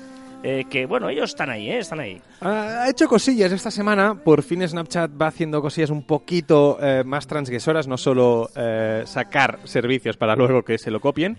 eh, 0.42 0.64
que 0.68 0.86
bueno, 0.86 1.08
ellos 1.08 1.30
están 1.30 1.50
ahí, 1.50 1.70
¿eh? 1.70 1.78
Están 1.78 2.00
ahí. 2.00 2.20
Ha 2.40 2.88
hecho 2.88 3.06
cosillas 3.06 3.52
esta 3.52 3.70
semana. 3.70 4.14
Por 4.14 4.42
fin 4.42 4.66
Snapchat 4.66 5.10
va 5.20 5.28
haciendo 5.28 5.60
cosillas 5.60 5.90
un 5.90 6.02
poquito 6.02 6.78
eh, 6.80 7.04
más 7.04 7.26
transgresoras, 7.26 7.86
no 7.86 7.96
solo 7.96 8.50
eh, 8.56 9.02
sacar 9.06 9.60
servicios 9.64 10.16
para 10.16 10.34
luego 10.34 10.62
que 10.62 10.78
se 10.78 10.90
lo 10.90 11.00
copien. 11.00 11.36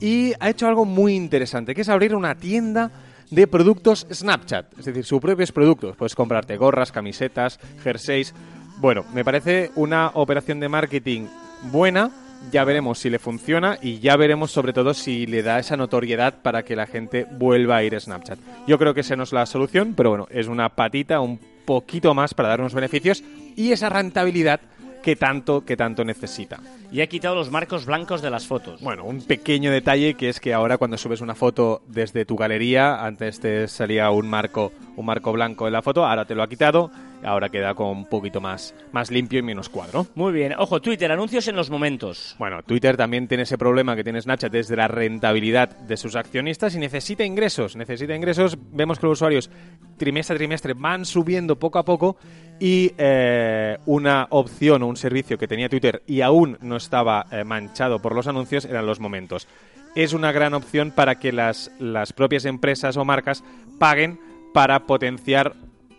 Y 0.00 0.32
ha 0.38 0.50
hecho 0.50 0.68
algo 0.68 0.84
muy 0.84 1.14
interesante, 1.14 1.74
que 1.74 1.80
es 1.80 1.88
abrir 1.88 2.14
una 2.14 2.34
tienda 2.36 2.90
de 3.30 3.46
productos 3.46 4.06
Snapchat, 4.12 4.78
es 4.78 4.84
decir, 4.84 5.04
sus 5.04 5.20
propios 5.20 5.50
productos. 5.50 5.96
Puedes 5.96 6.14
comprarte 6.14 6.56
gorras, 6.56 6.92
camisetas, 6.92 7.58
jerseys. 7.82 8.34
Bueno, 8.78 9.04
me 9.14 9.24
parece 9.24 9.70
una 9.76 10.10
operación 10.14 10.60
de 10.60 10.68
marketing 10.68 11.26
buena. 11.72 12.10
Ya 12.50 12.64
veremos 12.64 12.98
si 12.98 13.10
le 13.10 13.18
funciona 13.18 13.78
y 13.82 13.98
ya 13.98 14.16
veremos 14.16 14.50
sobre 14.50 14.72
todo 14.72 14.94
si 14.94 15.26
le 15.26 15.42
da 15.42 15.58
esa 15.58 15.76
notoriedad 15.76 16.42
para 16.42 16.62
que 16.62 16.76
la 16.76 16.86
gente 16.86 17.26
vuelva 17.30 17.76
a 17.76 17.84
ir 17.84 17.96
a 17.96 18.00
Snapchat. 18.00 18.38
Yo 18.66 18.78
creo 18.78 18.94
que 18.94 19.00
esa 19.00 19.16
no 19.16 19.24
es 19.24 19.32
la 19.32 19.46
solución, 19.46 19.94
pero 19.96 20.10
bueno, 20.10 20.26
es 20.30 20.46
una 20.46 20.68
patita 20.68 21.20
un 21.20 21.38
poquito 21.64 22.14
más 22.14 22.34
para 22.34 22.48
dar 22.48 22.60
unos 22.60 22.74
beneficios 22.74 23.22
y 23.56 23.72
esa 23.72 23.88
rentabilidad 23.88 24.60
que 25.04 25.16
tanto, 25.16 25.64
que 25.66 25.76
tanto 25.76 26.02
necesita. 26.02 26.60
Y 26.90 27.02
ha 27.02 27.06
quitado 27.06 27.34
los 27.34 27.50
marcos 27.50 27.84
blancos 27.84 28.22
de 28.22 28.30
las 28.30 28.46
fotos. 28.46 28.80
Bueno, 28.80 29.04
un 29.04 29.20
pequeño 29.20 29.70
detalle 29.70 30.14
que 30.14 30.30
es 30.30 30.40
que 30.40 30.54
ahora 30.54 30.78
cuando 30.78 30.96
subes 30.96 31.20
una 31.20 31.34
foto 31.34 31.82
desde 31.88 32.24
tu 32.24 32.36
galería, 32.36 33.04
antes 33.04 33.38
te 33.38 33.68
salía 33.68 34.10
un 34.10 34.28
marco, 34.28 34.72
un 34.96 35.04
marco 35.04 35.30
blanco 35.32 35.66
en 35.66 35.74
la 35.74 35.82
foto, 35.82 36.06
ahora 36.06 36.24
te 36.24 36.34
lo 36.34 36.42
ha 36.42 36.48
quitado, 36.48 36.90
ahora 37.24 37.48
queda 37.48 37.74
con 37.74 37.88
un 37.88 38.04
poquito 38.06 38.40
más, 38.40 38.74
más 38.92 39.10
limpio 39.10 39.38
y 39.38 39.42
menos 39.42 39.68
cuadro. 39.68 40.06
Muy 40.14 40.32
bien. 40.32 40.54
Ojo, 40.58 40.80
Twitter, 40.80 41.10
anuncios 41.10 41.48
en 41.48 41.56
los 41.56 41.70
momentos. 41.70 42.36
Bueno, 42.38 42.62
Twitter 42.62 42.96
también 42.96 43.28
tiene 43.28 43.44
ese 43.44 43.58
problema 43.58 43.96
que 43.96 44.04
tiene 44.04 44.20
Snapchat, 44.20 44.54
es 44.54 44.68
de 44.68 44.76
la 44.76 44.88
rentabilidad 44.88 45.70
de 45.70 45.96
sus 45.96 46.16
accionistas 46.16 46.74
y 46.74 46.78
necesita 46.78 47.24
ingresos. 47.24 47.76
Necesita 47.76 48.14
ingresos. 48.14 48.56
Vemos 48.72 48.98
que 48.98 49.06
los 49.06 49.18
usuarios 49.18 49.50
trimestre 49.96 50.34
a 50.34 50.38
trimestre 50.38 50.74
van 50.74 51.04
subiendo 51.04 51.58
poco 51.58 51.78
a 51.78 51.84
poco 51.84 52.16
y 52.58 52.92
eh, 52.98 53.78
una 53.86 54.26
opción 54.30 54.82
o 54.82 54.86
un 54.86 54.96
servicio 54.96 55.38
que 55.38 55.48
tenía 55.48 55.68
Twitter 55.68 56.02
y 56.06 56.20
aún 56.20 56.58
no 56.60 56.76
estaba 56.76 57.26
eh, 57.30 57.44
manchado 57.44 58.00
por 58.00 58.14
los 58.14 58.26
anuncios 58.26 58.64
eran 58.64 58.86
los 58.86 59.00
momentos. 59.00 59.48
Es 59.94 60.12
una 60.12 60.32
gran 60.32 60.54
opción 60.54 60.90
para 60.90 61.18
que 61.18 61.32
las, 61.32 61.70
las 61.78 62.12
propias 62.12 62.44
empresas 62.44 62.96
o 62.96 63.04
marcas 63.04 63.44
paguen 63.78 64.18
para 64.52 64.86
potenciar 64.86 65.54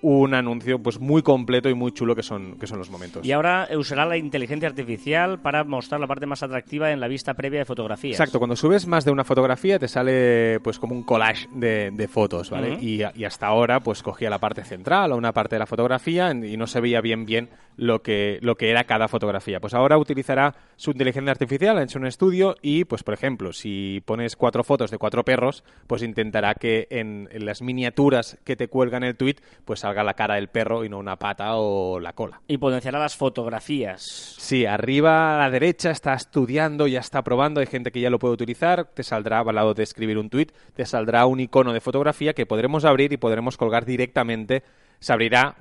un 0.07 0.35
anuncio 0.35 0.77
pues 0.77 0.99
muy 0.99 1.23
completo 1.23 1.67
y 1.67 1.73
muy 1.73 1.91
chulo 1.91 2.15
que 2.15 2.21
son, 2.21 2.59
que 2.59 2.67
son 2.67 2.77
los 2.77 2.91
momentos. 2.91 3.25
Y 3.25 3.31
ahora 3.31 3.67
usará 3.75 4.05
la 4.05 4.17
inteligencia 4.17 4.69
artificial 4.69 5.39
para 5.39 5.63
mostrar 5.63 5.99
la 5.99 6.05
parte 6.05 6.27
más 6.27 6.43
atractiva 6.43 6.91
en 6.91 6.99
la 6.99 7.07
vista 7.07 7.33
previa 7.33 7.59
de 7.59 7.65
fotografías. 7.65 8.13
Exacto, 8.19 8.37
cuando 8.37 8.55
subes 8.55 8.85
más 8.85 9.03
de 9.03 9.09
una 9.09 9.23
fotografía 9.23 9.79
te 9.79 9.87
sale 9.87 10.59
pues 10.59 10.77
como 10.77 10.93
un 10.93 11.01
collage 11.01 11.47
de, 11.51 11.89
de 11.91 12.07
fotos, 12.07 12.51
¿vale? 12.51 12.77
Y, 12.79 13.01
y 13.15 13.23
hasta 13.23 13.47
ahora 13.47 13.79
pues 13.79 14.03
cogía 14.03 14.29
la 14.29 14.37
parte 14.37 14.63
central 14.63 15.11
o 15.11 15.17
una 15.17 15.31
parte 15.31 15.55
de 15.55 15.59
la 15.59 15.65
fotografía 15.65 16.31
y 16.31 16.55
no 16.55 16.67
se 16.67 16.81
veía 16.81 17.01
bien 17.01 17.25
bien 17.25 17.49
lo 17.77 18.01
que, 18.01 18.39
lo 18.41 18.55
que 18.55 18.69
era 18.69 18.83
cada 18.85 19.07
fotografía. 19.07 19.59
Pues 19.59 19.73
ahora 19.73 19.97
utilizará 19.97 20.55
su 20.75 20.91
inteligencia 20.91 21.31
artificial, 21.31 21.77
ha 21.77 21.83
hecho 21.83 21.99
un 21.99 22.05
estudio 22.05 22.55
y 22.61 22.85
pues 22.85 23.03
por 23.03 23.13
ejemplo 23.13 23.53
si 23.53 24.01
pones 24.05 24.35
cuatro 24.35 24.63
fotos 24.63 24.91
de 24.91 24.97
cuatro 24.97 25.23
perros 25.23 25.63
pues 25.87 26.03
intentará 26.03 26.55
que 26.55 26.87
en, 26.89 27.29
en 27.31 27.45
las 27.45 27.61
miniaturas 27.61 28.37
que 28.43 28.55
te 28.55 28.67
cuelgan 28.67 29.03
el 29.03 29.15
tweet 29.15 29.37
pues 29.63 29.81
salga 29.81 30.03
la 30.03 30.13
cara 30.13 30.35
del 30.35 30.47
perro 30.47 30.85
y 30.85 30.89
no 30.89 30.99
una 30.99 31.17
pata 31.17 31.55
o 31.55 31.99
la 31.99 32.13
cola. 32.13 32.41
Y 32.47 32.57
potenciará 32.57 32.99
las 32.99 33.15
fotografías. 33.15 34.01
Sí, 34.01 34.65
arriba 34.65 35.35
a 35.35 35.39
la 35.39 35.49
derecha 35.49 35.91
está 35.91 36.13
estudiando, 36.13 36.87
ya 36.87 36.99
está 36.99 37.23
probando, 37.23 37.59
hay 37.59 37.67
gente 37.67 37.91
que 37.91 38.01
ya 38.01 38.09
lo 38.09 38.19
puede 38.19 38.33
utilizar, 38.33 38.85
te 38.85 39.03
saldrá 39.03 39.39
al 39.39 39.55
lado 39.55 39.73
de 39.73 39.83
escribir 39.83 40.17
un 40.17 40.29
tweet, 40.29 40.47
te 40.73 40.85
saldrá 40.85 41.25
un 41.25 41.39
icono 41.39 41.73
de 41.73 41.81
fotografía 41.81 42.33
que 42.33 42.45
podremos 42.45 42.85
abrir 42.85 43.13
y 43.13 43.17
podremos 43.17 43.57
colgar 43.57 43.85
directamente, 43.85 44.63
se 44.99 45.13
abrirá, 45.13 45.55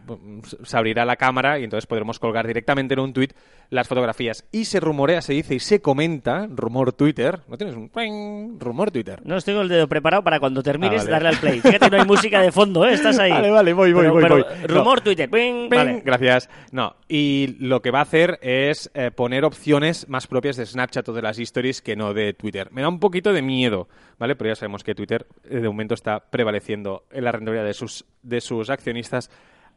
se 0.64 0.76
abrirá 0.76 1.04
la 1.04 1.16
cámara 1.16 1.58
y 1.58 1.64
entonces 1.64 1.86
podremos 1.86 2.18
colgar 2.18 2.46
directamente 2.46 2.94
en 2.94 3.00
un 3.00 3.12
tweet 3.12 3.30
las 3.70 3.88
fotografías. 3.88 4.44
Y 4.52 4.66
se 4.66 4.78
rumorea, 4.80 5.20
se 5.22 5.32
dice 5.32 5.54
y 5.56 5.60
se 5.60 5.80
comenta, 5.80 6.46
rumor 6.50 6.92
Twitter, 6.92 7.40
¿no 7.48 7.56
tienes 7.56 7.74
un 7.76 7.88
¡ping! 7.88 8.58
rumor 8.60 8.90
Twitter? 8.90 9.20
No 9.24 9.36
os 9.36 9.44
tengo 9.44 9.62
el 9.62 9.68
dedo 9.68 9.88
preparado 9.88 10.22
para 10.22 10.38
cuando 10.38 10.62
termines 10.62 11.00
Ah, 11.02 11.04
vale. 11.04 11.10
darle 11.10 11.28
al 11.30 11.36
play. 11.38 11.60
Fíjate, 11.60 11.90
no 11.90 11.96
hay 11.98 12.04
música 12.06 12.40
de 12.40 12.52
fondo, 12.52 12.84
¿eh? 12.86 12.92
Estás 12.94 13.18
ahí. 13.18 13.30
Vale, 13.30 13.50
vale, 13.50 13.72
voy, 13.72 13.92
voy, 13.92 14.02
Pero- 14.02 14.12
voy, 14.14 14.22
pero, 14.22 14.34
voy. 14.36 14.66
Rumor 14.66 14.98
No. 14.98 15.02
Twitter. 15.04 15.30
ping, 15.30 15.68
Ping, 15.68 15.76
vale. 15.78 16.02
Gracias. 16.04 16.48
No, 16.72 16.94
y 17.08 17.56
lo 17.58 17.80
que 17.82 17.90
va 17.90 18.00
a 18.00 18.02
hacer 18.02 18.38
es 18.42 18.90
eh, 18.94 19.10
poner 19.10 19.44
opciones 19.44 20.08
más 20.08 20.26
propias 20.26 20.56
de 20.56 20.66
Snapchat 20.66 21.08
o 21.08 21.12
de 21.12 21.22
las 21.22 21.38
stories 21.38 21.82
que 21.82 21.96
no 21.96 22.14
de 22.14 22.32
Twitter. 22.34 22.68
Me 22.70 22.82
da 22.82 22.88
un 22.88 23.00
poquito 23.00 23.32
de 23.32 23.42
miedo, 23.42 23.88
¿vale? 24.18 24.36
Pero 24.36 24.50
ya 24.50 24.56
sabemos 24.56 24.84
que 24.84 24.94
Twitter 24.94 25.26
eh, 25.44 25.60
de 25.60 25.68
momento 25.68 25.94
está 25.94 26.20
prevaleciendo 26.20 27.06
en 27.10 27.24
la 27.24 27.32
rentabilidad 27.32 27.66
de 27.66 27.74
sus, 27.74 28.04
de 28.22 28.40
sus 28.40 28.70
accionistas 28.70 29.30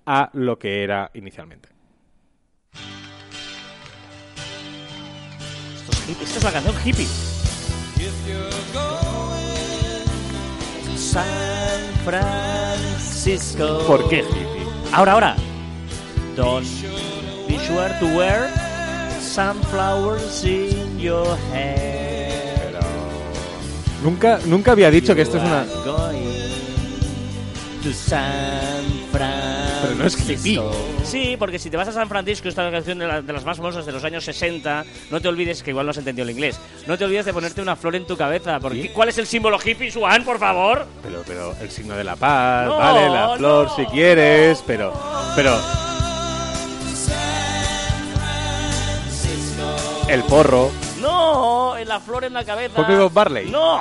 a 0.05 0.29
lo 0.33 0.57
que 0.57 0.83
era 0.83 1.11
inicialmente. 1.13 1.69
Esto 5.75 5.91
es 5.91 6.09
hippie, 6.09 6.23
Esta 6.23 6.37
es 6.37 6.43
la 6.43 6.51
canción 6.51 6.75
hippie. 6.85 7.07
San 10.95 11.25
Francisco. 12.05 13.83
¿Por 13.85 14.09
qué 14.09 14.19
hippie? 14.19 14.67
Ahora, 14.93 15.13
ahora. 15.13 15.35
Don't 16.35 16.65
be 17.47 17.57
sure 17.57 17.89
to 17.99 18.05
wear 18.15 18.49
sunflowers 19.19 20.43
in 20.43 20.99
your 20.99 21.35
hair. 21.51 22.16
Nunca, 24.03 24.39
nunca 24.45 24.71
había 24.73 24.91
dicho 24.91 25.15
que 25.15 25.21
esto 25.23 25.37
es 25.37 25.43
una... 25.43 25.65
Pero 29.81 29.95
no 29.95 30.05
es 30.05 30.29
hippie. 30.29 30.59
Sí, 31.03 31.35
porque 31.39 31.57
si 31.59 31.69
te 31.69 31.77
vas 31.77 31.87
a 31.87 31.91
San 31.93 32.09
Francisco, 32.09 32.49
esta 32.49 32.69
canción 32.69 32.99
de, 32.99 33.07
la- 33.07 33.21
de 33.21 33.31
las 33.33 33.45
más 33.45 33.57
famosas 33.57 33.85
de 33.85 33.91
los 33.91 34.03
años 34.03 34.23
60, 34.25 34.83
no 35.11 35.21
te 35.21 35.27
olvides, 35.27 35.63
que 35.63 35.69
igual 35.71 35.85
no 35.85 35.91
has 35.91 35.97
entendido 35.97 36.23
el 36.25 36.31
inglés, 36.31 36.59
no 36.85 36.97
te 36.97 37.05
olvides 37.05 37.25
de 37.25 37.33
ponerte 37.33 37.61
una 37.61 37.75
flor 37.75 37.95
en 37.95 38.05
tu 38.05 38.17
cabeza. 38.17 38.59
Porque. 38.59 38.91
¿Cuál 38.91 39.09
es 39.09 39.17
el 39.19 39.25
símbolo 39.27 39.57
hippie, 39.63 39.91
Juan, 39.91 40.23
por 40.25 40.37
favor? 40.39 40.85
Pero, 41.01 41.23
pero 41.25 41.55
el 41.61 41.69
signo 41.71 41.95
de 41.95 42.03
la 42.03 42.15
paz, 42.15 42.65
No, 42.67 42.77
vale, 42.77 43.09
la 43.09 43.35
flor 43.37 43.67
no, 43.69 43.75
si 43.75 43.85
quieres, 43.85 44.63
pero, 44.67 44.93
pero 45.35 45.57
el 50.09 50.23
porro. 50.23 50.71
No, 51.33 51.77
en 51.77 51.87
la 51.87 51.99
flor 51.99 52.23
en 52.23 52.33
la 52.33 52.43
cabeza. 52.45 52.75
Ponme 52.75 52.97
Bob 52.97 53.11
Marley. 53.13 53.49
No. 53.49 53.77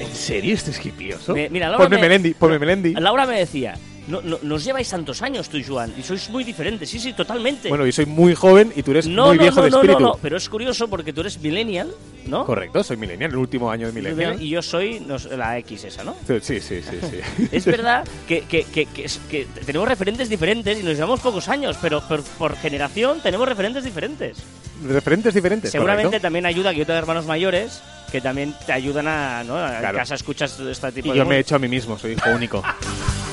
¿En 0.00 0.14
serio 0.14 0.54
este 0.54 0.70
es? 0.70 1.34
Me- 1.34 1.48
mira, 1.50 1.68
Laura 1.68 1.84
ponme 1.84 1.96
me- 1.96 2.02
Melendi, 2.02 2.34
ponme 2.34 2.58
Melendi. 2.58 2.94
Laura 2.94 3.26
me 3.26 3.38
decía, 3.38 3.74
no, 4.12 4.20
no, 4.20 4.38
nos 4.42 4.62
lleváis 4.62 4.90
tantos 4.90 5.22
años 5.22 5.48
tú 5.48 5.56
y 5.56 5.64
Joan, 5.64 5.94
y 5.96 6.02
sois 6.02 6.28
muy 6.28 6.44
diferentes. 6.44 6.90
Sí, 6.90 7.00
sí, 7.00 7.14
totalmente. 7.14 7.70
Bueno, 7.70 7.86
yo 7.86 7.92
soy 7.92 8.04
muy 8.04 8.34
joven 8.34 8.70
y 8.76 8.82
tú 8.82 8.90
eres 8.90 9.06
no, 9.08 9.28
muy 9.28 9.36
no, 9.38 9.42
viejo 9.42 9.56
no, 9.56 9.62
de 9.64 9.70
no, 9.70 9.76
espíritu. 9.78 10.00
no, 10.00 10.06
no, 10.08 10.18
pero 10.20 10.36
es 10.36 10.48
curioso 10.50 10.86
porque 10.88 11.14
tú 11.14 11.22
eres 11.22 11.40
millennial, 11.40 11.90
¿no? 12.26 12.44
Correcto, 12.44 12.84
soy 12.84 12.98
millennial, 12.98 13.30
el 13.30 13.38
último 13.38 13.70
año 13.70 13.86
de 13.86 13.92
millennial. 13.94 14.40
Y 14.40 14.50
yo 14.50 14.60
soy 14.60 15.00
no 15.00 15.16
la 15.34 15.56
X 15.58 15.84
esa, 15.84 16.04
¿no? 16.04 16.14
Sí, 16.26 16.40
sí, 16.40 16.60
sí, 16.60 16.80
sí. 16.82 17.48
Es 17.52 17.64
verdad 17.64 18.06
que, 18.28 18.42
que, 18.42 18.64
que, 18.64 19.46
tenemos 19.64 19.88
referentes 19.88 20.28
diferentes 20.28 20.78
y 20.78 20.82
nos 20.82 20.94
llevamos 20.94 21.20
pocos 21.20 21.48
años, 21.48 21.78
pero 21.80 22.06
por, 22.06 22.22
por 22.22 22.56
generación 22.56 23.20
tenemos 23.22 23.48
referentes 23.48 23.82
diferentes. 23.82 24.36
Referentes 24.86 25.32
diferentes. 25.32 25.70
Seguramente 25.70 26.08
correcto. 26.08 26.22
también 26.22 26.44
ayuda 26.44 26.72
que 26.72 26.80
yo 26.80 26.86
tenga 26.86 26.98
hermanos 26.98 27.24
mayores 27.24 27.80
que 28.10 28.20
también 28.20 28.54
te 28.66 28.72
ayudan 28.72 29.08
a, 29.08 29.42
¿no? 29.42 29.58
En 29.66 29.78
Claro. 29.78 29.96
casa 29.96 30.16
escuchas 30.16 30.60
este 30.60 30.92
tipo 30.92 31.08
Y 31.08 31.12
de 31.12 31.18
yo 31.18 31.24
me 31.24 31.36
he 31.36 31.38
hecho 31.38 31.56
a 31.56 31.58
mí 31.58 31.66
mismo, 31.66 31.98
soy 31.98 32.12
hijo 32.12 32.28
único. 32.30 32.62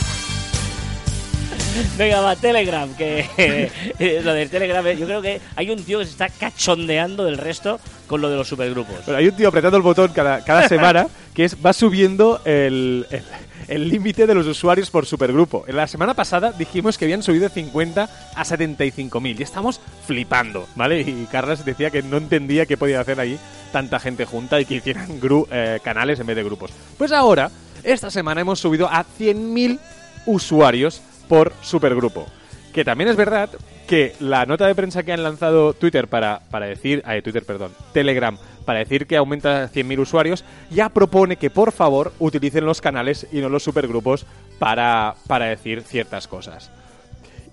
Venga, 1.97 2.21
va, 2.21 2.35
Telegram, 2.35 2.93
que 2.95 3.25
eh, 3.99 4.21
lo 4.23 4.33
del 4.33 4.49
Telegram, 4.49 4.85
eh, 4.87 4.97
yo 4.97 5.05
creo 5.05 5.21
que 5.21 5.39
hay 5.55 5.69
un 5.69 5.83
tío 5.83 5.99
que 5.99 6.05
se 6.05 6.11
está 6.11 6.29
cachondeando 6.29 7.23
del 7.25 7.37
resto 7.37 7.79
con 8.07 8.21
lo 8.21 8.29
de 8.29 8.35
los 8.37 8.47
supergrupos. 8.47 8.95
Pero 9.05 9.17
hay 9.17 9.27
un 9.27 9.35
tío 9.35 9.47
apretando 9.49 9.77
el 9.77 9.83
botón 9.83 10.11
cada, 10.13 10.43
cada 10.43 10.67
semana 10.67 11.07
que 11.33 11.45
es 11.45 11.55
va 11.63 11.73
subiendo 11.73 12.41
el 12.45 13.05
el- 13.11 13.23
el 13.67 13.87
límite 13.87 14.25
de 14.25 14.33
los 14.33 14.47
usuarios 14.47 14.89
por 14.89 15.05
supergrupo. 15.05 15.63
En 15.67 15.75
la 15.75 15.85
semana 15.85 16.15
pasada 16.15 16.51
dijimos 16.53 16.97
que 16.97 17.05
habían 17.05 17.21
subido 17.21 17.43
de 17.43 17.53
50 17.53 18.09
a 18.35 18.43
75.000 18.43 19.39
y 19.39 19.43
estamos 19.43 19.79
flipando, 20.07 20.67
¿vale? 20.75 21.01
Y 21.01 21.27
Carlas 21.31 21.63
decía 21.63 21.91
que 21.91 22.01
no 22.01 22.17
entendía 22.17 22.65
qué 22.65 22.77
podía 22.77 22.99
hacer 23.01 23.19
ahí 23.19 23.37
tanta 23.71 23.99
gente 23.99 24.25
junta 24.25 24.59
y 24.59 24.65
que 24.65 24.75
hicieran 24.75 25.21
gru- 25.21 25.45
eh, 25.51 25.79
canales 25.83 26.19
en 26.19 26.25
vez 26.25 26.35
de 26.37 26.43
grupos. 26.43 26.71
Pues 26.97 27.11
ahora, 27.11 27.51
esta 27.83 28.09
semana 28.09 28.41
hemos 28.41 28.59
subido 28.59 28.87
a 28.89 29.05
100.000 29.19 29.77
usuarios 30.25 31.01
por 31.29 31.53
supergrupo. 31.61 32.25
Que 32.73 32.83
también 32.83 33.09
es 33.09 33.15
verdad 33.15 33.49
que 33.87 34.13
la 34.19 34.45
nota 34.45 34.67
de 34.67 34.75
prensa 34.75 35.03
que 35.03 35.13
han 35.13 35.23
lanzado 35.23 35.73
Twitter 35.73 36.07
para, 36.07 36.41
para 36.51 36.65
decir, 36.65 37.01
ay, 37.05 37.21
Twitter, 37.21 37.43
perdón, 37.43 37.71
Telegram, 37.93 38.37
para 38.65 38.79
decir 38.79 39.07
que 39.07 39.17
aumenta 39.17 39.63
a 39.63 39.69
100.000 39.69 39.99
usuarios, 39.99 40.43
ya 40.69 40.89
propone 40.89 41.37
que 41.37 41.49
por 41.49 41.71
favor 41.71 42.13
utilicen 42.19 42.65
los 42.65 42.81
canales 42.81 43.25
y 43.31 43.39
no 43.39 43.49
los 43.49 43.63
supergrupos 43.63 44.25
para, 44.59 45.15
para 45.25 45.45
decir 45.45 45.81
ciertas 45.81 46.27
cosas. 46.27 46.69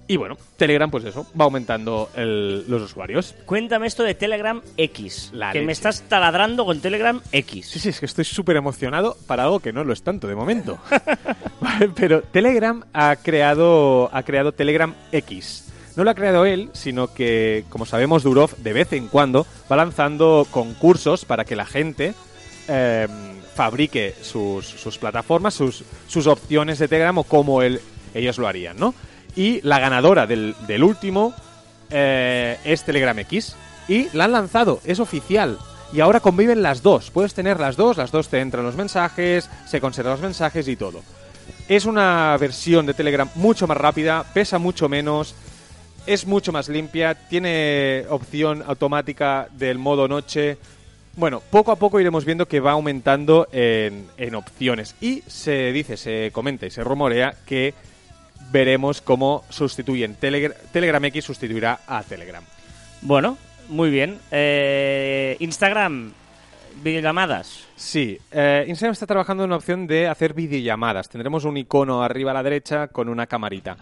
Y 0.08 0.16
bueno, 0.16 0.36
Telegram, 0.56 0.88
pues 0.90 1.04
eso, 1.04 1.26
va 1.38 1.44
aumentando 1.46 2.10
el- 2.14 2.64
los 2.70 2.80
usuarios. 2.82 3.34
Cuéntame 3.44 3.86
esto 3.88 4.04
de 4.04 4.14
Telegram 4.14 4.62
X, 4.76 5.30
La 5.32 5.50
que 5.52 5.62
me 5.62 5.72
estás 5.72 6.02
taladrando 6.02 6.64
con 6.64 6.80
Telegram 6.80 7.20
X. 7.32 7.66
Sí, 7.68 7.78
sí, 7.80 7.88
es 7.88 7.98
que 7.98 8.06
estoy 8.06 8.24
súper 8.24 8.56
emocionado 8.56 9.16
para 9.26 9.42
algo 9.44 9.58
que 9.60 9.72
no 9.72 9.82
lo 9.82 9.92
es 9.92 10.02
tanto 10.02 10.28
de 10.28 10.36
momento. 10.36 10.78
Vale, 11.60 11.90
Pero 11.96 12.22
Telegram 12.22 12.84
ha 12.92 13.16
creado, 13.16 14.08
ha 14.12 14.22
creado 14.22 14.52
Telegram 14.52 14.94
X. 15.10 15.64
No 15.96 16.04
lo 16.04 16.10
ha 16.10 16.14
creado 16.14 16.44
él, 16.46 16.68
sino 16.72 17.12
que, 17.12 17.64
como 17.68 17.86
sabemos, 17.86 18.22
Durov 18.22 18.54
de 18.58 18.72
vez 18.72 18.92
en 18.92 19.08
cuando 19.08 19.46
va 19.70 19.76
lanzando 19.76 20.46
concursos 20.50 21.24
para 21.24 21.44
que 21.44 21.56
la 21.56 21.64
gente 21.66 22.14
eh, 22.68 23.08
fabrique 23.54 24.14
sus, 24.20 24.66
sus 24.66 24.98
plataformas, 24.98 25.54
sus, 25.54 25.84
sus 26.06 26.26
opciones 26.26 26.78
de 26.78 26.86
Telegram 26.86 27.16
o 27.18 27.24
como 27.24 27.62
él, 27.62 27.80
ellos 28.14 28.38
lo 28.38 28.46
harían, 28.46 28.78
¿no? 28.78 28.94
Y 29.36 29.60
la 29.62 29.78
ganadora 29.78 30.26
del, 30.26 30.56
del 30.66 30.82
último 30.82 31.34
eh, 31.90 32.58
es 32.64 32.82
Telegram 32.82 33.18
X. 33.18 33.54
Y 33.86 34.08
la 34.12 34.24
han 34.24 34.32
lanzado, 34.32 34.80
es 34.84 34.98
oficial. 34.98 35.58
Y 35.92 36.00
ahora 36.00 36.20
conviven 36.20 36.62
las 36.62 36.82
dos. 36.82 37.10
Puedes 37.10 37.34
tener 37.34 37.60
las 37.60 37.76
dos, 37.76 37.96
las 37.96 38.10
dos 38.10 38.28
te 38.28 38.40
entran 38.40 38.64
los 38.64 38.74
mensajes, 38.74 39.48
se 39.66 39.80
conservan 39.80 40.14
los 40.14 40.22
mensajes 40.22 40.66
y 40.66 40.76
todo. 40.76 41.02
Es 41.68 41.84
una 41.84 42.36
versión 42.38 42.86
de 42.86 42.94
Telegram 42.94 43.28
mucho 43.36 43.66
más 43.66 43.76
rápida, 43.76 44.24
pesa 44.34 44.58
mucho 44.58 44.88
menos, 44.88 45.34
es 46.06 46.26
mucho 46.26 46.52
más 46.52 46.68
limpia, 46.68 47.14
tiene 47.14 48.04
opción 48.08 48.64
automática 48.66 49.48
del 49.52 49.78
modo 49.78 50.08
noche. 50.08 50.58
Bueno, 51.14 51.40
poco 51.50 51.72
a 51.72 51.76
poco 51.76 52.00
iremos 52.00 52.24
viendo 52.24 52.46
que 52.46 52.60
va 52.60 52.72
aumentando 52.72 53.48
en, 53.52 54.08
en 54.16 54.34
opciones. 54.34 54.94
Y 55.00 55.22
se 55.26 55.72
dice, 55.72 55.96
se 55.96 56.30
comenta 56.32 56.66
y 56.66 56.70
se 56.70 56.84
rumorea 56.84 57.34
que 57.46 57.74
veremos 58.50 59.00
cómo 59.00 59.44
sustituyen 59.48 60.16
Telegra- 60.16 60.54
Telegram 60.72 61.04
X 61.04 61.24
sustituirá 61.24 61.80
a 61.86 62.02
Telegram. 62.02 62.42
Bueno, 63.02 63.36
muy 63.68 63.90
bien. 63.90 64.18
Eh, 64.30 65.36
Instagram, 65.40 66.12
videollamadas. 66.82 67.64
Sí, 67.76 68.18
eh, 68.30 68.64
Instagram 68.68 68.92
está 68.92 69.06
trabajando 69.06 69.44
en 69.44 69.50
una 69.50 69.56
opción 69.56 69.86
de 69.86 70.08
hacer 70.08 70.34
videollamadas. 70.34 71.08
Tendremos 71.08 71.44
un 71.44 71.56
icono 71.56 72.02
arriba 72.02 72.30
a 72.30 72.34
la 72.34 72.42
derecha 72.42 72.88
con 72.88 73.08
una 73.08 73.26
camarita. 73.26 73.76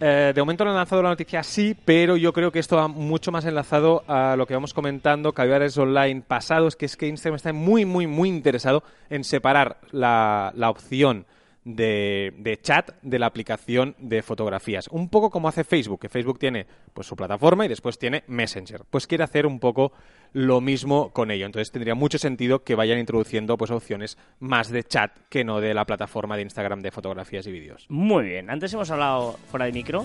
Eh, 0.00 0.32
de 0.34 0.42
momento 0.42 0.64
no 0.64 0.70
han 0.70 0.76
lanzado 0.76 1.02
la 1.04 1.10
noticia 1.10 1.42
sí, 1.44 1.76
pero 1.84 2.16
yo 2.16 2.32
creo 2.32 2.50
que 2.50 2.58
esto 2.58 2.76
va 2.76 2.88
mucho 2.88 3.30
más 3.30 3.44
enlazado 3.44 4.02
a 4.08 4.34
lo 4.36 4.44
que 4.44 4.54
vamos 4.54 4.74
comentando, 4.74 5.32
Caviares 5.32 5.78
Online 5.78 6.20
pasados, 6.26 6.74
que 6.74 6.86
es 6.86 6.96
que 6.96 7.06
Instagram 7.06 7.36
está 7.36 7.52
muy, 7.52 7.84
muy, 7.84 8.08
muy 8.08 8.28
interesado 8.28 8.82
en 9.08 9.22
separar 9.22 9.76
la, 9.92 10.52
la 10.56 10.68
opción 10.70 11.26
de, 11.64 12.32
de 12.38 12.60
chat 12.60 12.90
de 13.02 13.18
la 13.18 13.26
aplicación 13.26 13.94
de 13.98 14.22
fotografías. 14.22 14.88
Un 14.88 15.08
poco 15.08 15.30
como 15.30 15.48
hace 15.48 15.64
Facebook, 15.64 16.00
que 16.00 16.08
Facebook 16.08 16.38
tiene 16.38 16.66
pues 16.92 17.06
su 17.06 17.16
plataforma 17.16 17.64
y 17.64 17.68
después 17.68 17.98
tiene 17.98 18.24
Messenger. 18.26 18.82
Pues 18.88 19.06
quiere 19.06 19.24
hacer 19.24 19.46
un 19.46 19.58
poco 19.58 19.92
lo 20.32 20.60
mismo 20.60 21.10
con 21.10 21.30
ello. 21.30 21.46
Entonces 21.46 21.72
tendría 21.72 21.94
mucho 21.94 22.18
sentido 22.18 22.62
que 22.64 22.74
vayan 22.74 22.98
introduciendo 22.98 23.56
pues 23.56 23.70
opciones 23.70 24.18
más 24.40 24.70
de 24.70 24.84
chat 24.84 25.12
que 25.28 25.44
no 25.44 25.60
de 25.60 25.74
la 25.74 25.84
plataforma 25.84 26.36
de 26.36 26.42
Instagram 26.42 26.80
de 26.80 26.90
fotografías 26.90 27.46
y 27.46 27.52
vídeos. 27.52 27.86
Muy 27.88 28.24
bien. 28.24 28.50
Antes 28.50 28.72
hemos 28.74 28.90
hablado 28.90 29.38
fuera 29.50 29.66
de 29.66 29.72
micro 29.72 30.04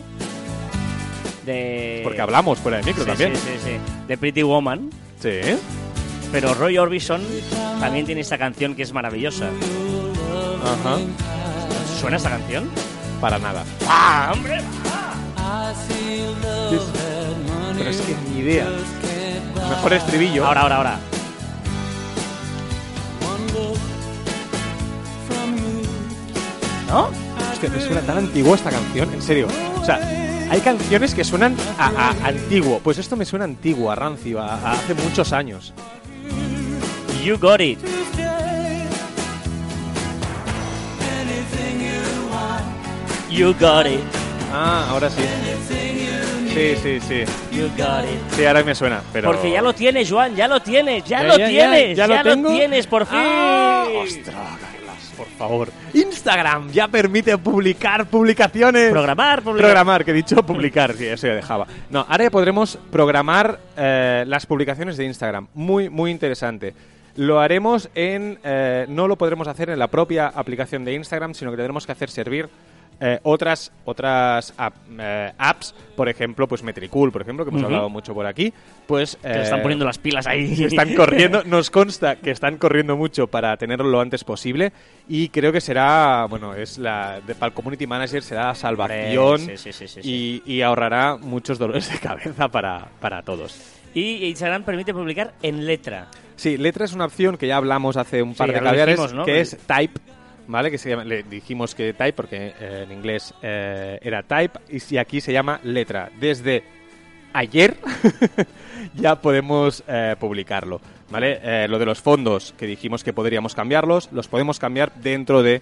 de... 1.45 2.01
Porque 2.03 2.21
hablamos 2.21 2.59
fuera 2.59 2.77
de 2.77 2.83
micro 2.83 3.03
Sí, 3.03 3.09
también. 3.09 3.35
Sí, 3.35 3.49
sí, 3.57 3.71
sí. 3.71 3.71
De 4.07 4.17
Pretty 4.17 4.43
Woman. 4.43 4.89
Sí. 5.19 5.39
Pero 6.31 6.53
Roy 6.53 6.77
Orbison 6.77 7.21
también 7.79 8.05
tiene 8.05 8.21
esta 8.21 8.37
canción 8.37 8.75
que 8.75 8.83
es 8.83 8.93
maravillosa. 8.93 9.49
Ajá. 10.63 10.99
¿Suena 11.99 12.15
esta 12.17 12.29
canción? 12.29 12.69
Para 13.19 13.37
nada. 13.39 13.65
¡Ah, 13.85 14.31
hombre! 14.33 14.61
Pero 17.77 17.89
es 17.89 17.97
que 18.01 18.15
ni 18.29 18.39
idea. 18.39 18.67
Mejor 19.69 19.93
estribillo. 19.93 20.45
Ahora, 20.45 20.61
ahora, 20.61 20.75
ahora. 20.77 20.99
¿No? 26.87 27.09
Es 27.53 27.59
que 27.59 27.69
me 27.69 27.81
suena 27.81 28.01
tan 28.01 28.17
antiguo 28.17 28.55
esta 28.55 28.69
canción, 28.69 29.13
en 29.13 29.21
serio. 29.21 29.47
O 29.81 29.85
sea, 29.85 29.99
hay 30.49 30.61
canciones 30.61 31.13
que 31.13 31.25
suenan 31.25 31.55
a, 31.77 31.87
a 31.87 32.27
antiguo. 32.27 32.79
Pues 32.79 32.97
esto 32.97 33.17
me 33.17 33.25
suena 33.25 33.43
antiguo, 33.45 33.91
a 33.91 33.95
rancio, 33.95 34.41
a, 34.41 34.53
a 34.55 34.71
hace 34.71 34.93
muchos 34.93 35.33
años. 35.33 35.73
You 37.23 37.37
got 37.37 37.59
it. 37.59 37.77
You 43.29 43.53
got 43.59 43.85
it. 43.85 44.01
Ah, 44.51 44.87
ahora 44.89 45.09
sí. 45.09 45.21
Sí, 46.53 46.75
sí, 46.81 46.99
sí. 46.99 47.23
You 47.55 47.67
got 47.77 48.03
it. 48.03 48.19
Sí, 48.35 48.45
ahora 48.45 48.63
me 48.63 48.73
suena, 48.73 49.01
pero... 49.13 49.31
Porque 49.31 49.51
ya 49.51 49.61
lo 49.61 49.73
tienes, 49.73 50.09
Joan, 50.09 50.35
ya 50.35 50.47
lo 50.47 50.59
tienes, 50.61 51.03
ya, 51.05 51.21
Ya, 51.21 51.27
lo 51.27 51.37
ya, 51.37 51.39
ya, 51.39 51.47
tienes, 51.71 51.97
ya 51.97 52.07
ya, 52.07 52.23
lo 52.23 52.29
lo, 52.29 52.35
tengo. 52.35 52.49
tienes, 52.49 52.87
por 52.87 53.05
fin. 53.05 53.19
¡Ah! 53.21 53.85
¡Ostras, 54.03 54.25
Carlas, 54.35 55.13
por 55.15 55.27
favor! 55.27 55.69
Instagram 55.93 56.71
ya 56.71 56.87
permite 56.87 57.37
publicar 57.37 58.07
publicaciones. 58.07 58.89
Programar, 58.91 59.43
publicar. 59.43 59.67
Programar, 59.69 60.03
que 60.05 60.11
he 60.11 60.15
dicho 60.15 60.43
publicar, 60.43 60.93
sí, 60.95 61.05
eso 61.05 61.27
ya 61.27 61.35
dejaba. 61.35 61.67
No, 61.91 62.05
ahora 62.09 62.23
ya 62.25 62.31
podremos 62.31 62.79
programar 62.91 63.59
eh, 63.77 64.23
las 64.27 64.45
publicaciones 64.47 64.97
de 64.97 65.05
Instagram. 65.05 65.47
Muy, 65.53 65.87
muy 65.89 66.09
interesante. 66.11 66.73
Lo 67.15 67.39
haremos 67.39 67.89
en. 67.93 68.39
eh, 68.43 68.85
no 68.89 69.07
lo 69.07 69.17
podremos 69.17 69.47
hacer 69.47 69.69
en 69.69 69.77
la 69.79 69.87
propia 69.87 70.27
aplicación 70.27 70.83
de 70.83 70.93
Instagram, 70.95 71.33
sino 71.35 71.51
que 71.51 71.57
tendremos 71.57 71.85
que 71.85 71.91
hacer 71.91 72.09
servir 72.09 72.49
eh, 73.01 73.19
otras 73.23 73.71
otras 73.85 74.53
app- 74.57 74.75
eh, 74.99 75.31
apps, 75.37 75.73
por 75.95 76.09
ejemplo, 76.09 76.47
pues 76.47 76.63
Metricool, 76.63 77.11
por 77.11 77.21
ejemplo, 77.21 77.45
que 77.45 77.49
hemos 77.51 77.63
hablado 77.63 77.89
mucho 77.89 78.13
por 78.13 78.25
aquí, 78.25 78.53
pues 78.87 79.15
Que 79.21 79.41
están 79.41 79.59
eh, 79.59 79.61
poniendo 79.61 79.85
las 79.85 79.97
pilas 79.97 80.27
ahí. 80.27 80.63
están 80.65 80.93
corriendo, 80.95 81.43
nos 81.45 81.69
consta 81.69 82.17
que 82.17 82.31
están 82.31 82.57
corriendo 82.57 82.97
mucho 82.97 83.27
para 83.27 83.55
tenerlo 83.57 83.85
lo 83.89 84.01
antes 84.01 84.23
posible 84.23 84.71
y 85.07 85.29
creo 85.29 85.51
que 85.51 85.61
será, 85.61 86.25
bueno, 86.29 86.53
es 86.55 86.77
la 86.77 87.21
de, 87.25 87.35
para 87.35 87.47
el 87.49 87.53
community 87.53 87.87
manager 87.87 88.21
será 88.21 88.47
la 88.47 88.55
salvación 88.55 89.39
Sí, 89.39 89.57
sí, 89.57 89.71
sí, 89.73 89.87
sí, 89.87 90.01
sí. 90.01 90.41
Y, 90.45 90.53
y 90.57 90.61
ahorrará 90.61 91.17
muchos 91.17 91.57
dolores 91.59 91.91
de 91.91 91.99
cabeza 91.99 92.47
para, 92.49 92.87
para 92.99 93.21
todos. 93.23 93.57
Y 93.93 94.25
Instagram 94.27 94.63
permite 94.63 94.93
publicar 94.93 95.33
en 95.41 95.65
letra. 95.65 96.07
Sí, 96.35 96.57
letra 96.57 96.85
es 96.85 96.93
una 96.93 97.05
opción 97.05 97.37
que 97.37 97.47
ya 97.47 97.57
hablamos 97.57 97.97
hace 97.97 98.21
un 98.21 98.35
par 98.35 98.51
de 98.53 98.61
caviares, 98.61 98.95
dijimos, 98.95 99.13
¿no? 99.13 99.25
que 99.25 99.41
es 99.41 99.57
type, 99.65 99.99
¿vale? 100.49 100.71
Que 100.71 100.77
se 100.77 100.89
llama, 100.89 101.05
le 101.05 101.23
dijimos 101.23 101.75
que 101.75 101.93
type 101.93 102.13
porque 102.13 102.53
eh, 102.59 102.83
en 102.83 102.91
inglés 102.91 103.33
eh, 103.41 103.99
era 104.01 104.23
type 104.23 104.59
y 104.69 104.79
si 104.79 104.97
aquí 104.97 105.21
se 105.21 105.31
llama 105.31 105.59
letra. 105.63 106.09
Desde 106.19 106.63
ayer 107.33 107.77
ya 108.95 109.21
podemos 109.21 109.83
eh, 109.87 110.15
publicarlo, 110.19 110.81
¿vale? 111.11 111.39
Eh, 111.43 111.67
lo 111.67 111.79
de 111.79 111.85
los 111.85 112.01
fondos 112.01 112.53
que 112.57 112.65
dijimos 112.65 113.03
que 113.03 113.13
podríamos 113.13 113.55
cambiarlos, 113.55 114.11
los 114.11 114.27
podemos 114.27 114.59
cambiar 114.59 114.93
dentro 114.95 115.43
de 115.43 115.61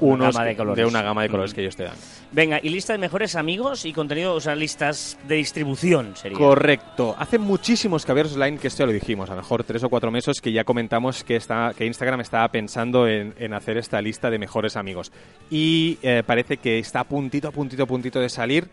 unos 0.00 0.34
gama 0.34 0.46
de 0.46 0.56
colores. 0.56 0.86
una 0.86 1.02
gama 1.02 1.22
de 1.22 1.28
colores 1.28 1.52
Mm. 1.52 1.54
que 1.54 1.60
ellos 1.62 1.76
te 1.76 1.84
dan. 1.84 1.94
Venga, 2.30 2.60
y 2.62 2.68
lista 2.68 2.92
de 2.92 2.98
mejores 2.98 3.36
amigos 3.36 3.84
y 3.84 3.92
contenido, 3.92 4.34
o 4.34 4.40
sea, 4.40 4.54
listas 4.54 5.18
de 5.26 5.36
distribución 5.36 6.14
sería. 6.16 6.36
Correcto. 6.36 7.14
Hace 7.18 7.38
muchísimos 7.38 8.04
caballeros 8.04 8.34
online 8.34 8.58
que 8.58 8.68
esto 8.68 8.82
ya 8.82 8.86
lo 8.86 8.92
dijimos, 8.92 9.30
a 9.30 9.34
lo 9.34 9.40
mejor 9.42 9.64
tres 9.64 9.82
o 9.84 9.88
cuatro 9.88 10.10
meses 10.10 10.40
que 10.40 10.52
ya 10.52 10.64
comentamos 10.64 11.24
que, 11.24 11.36
está, 11.36 11.72
que 11.76 11.86
Instagram 11.86 12.20
estaba 12.20 12.48
pensando 12.48 13.08
en, 13.08 13.34
en 13.38 13.54
hacer 13.54 13.78
esta 13.78 14.00
lista 14.02 14.30
de 14.30 14.38
mejores 14.38 14.76
amigos. 14.76 15.10
Y 15.50 15.98
eh, 16.02 16.22
parece 16.26 16.58
que 16.58 16.78
está 16.78 17.00
a 17.00 17.04
puntito, 17.04 17.48
a 17.48 17.50
puntito, 17.52 17.82
a 17.84 17.86
puntito 17.86 18.20
de 18.20 18.28
salir 18.28 18.68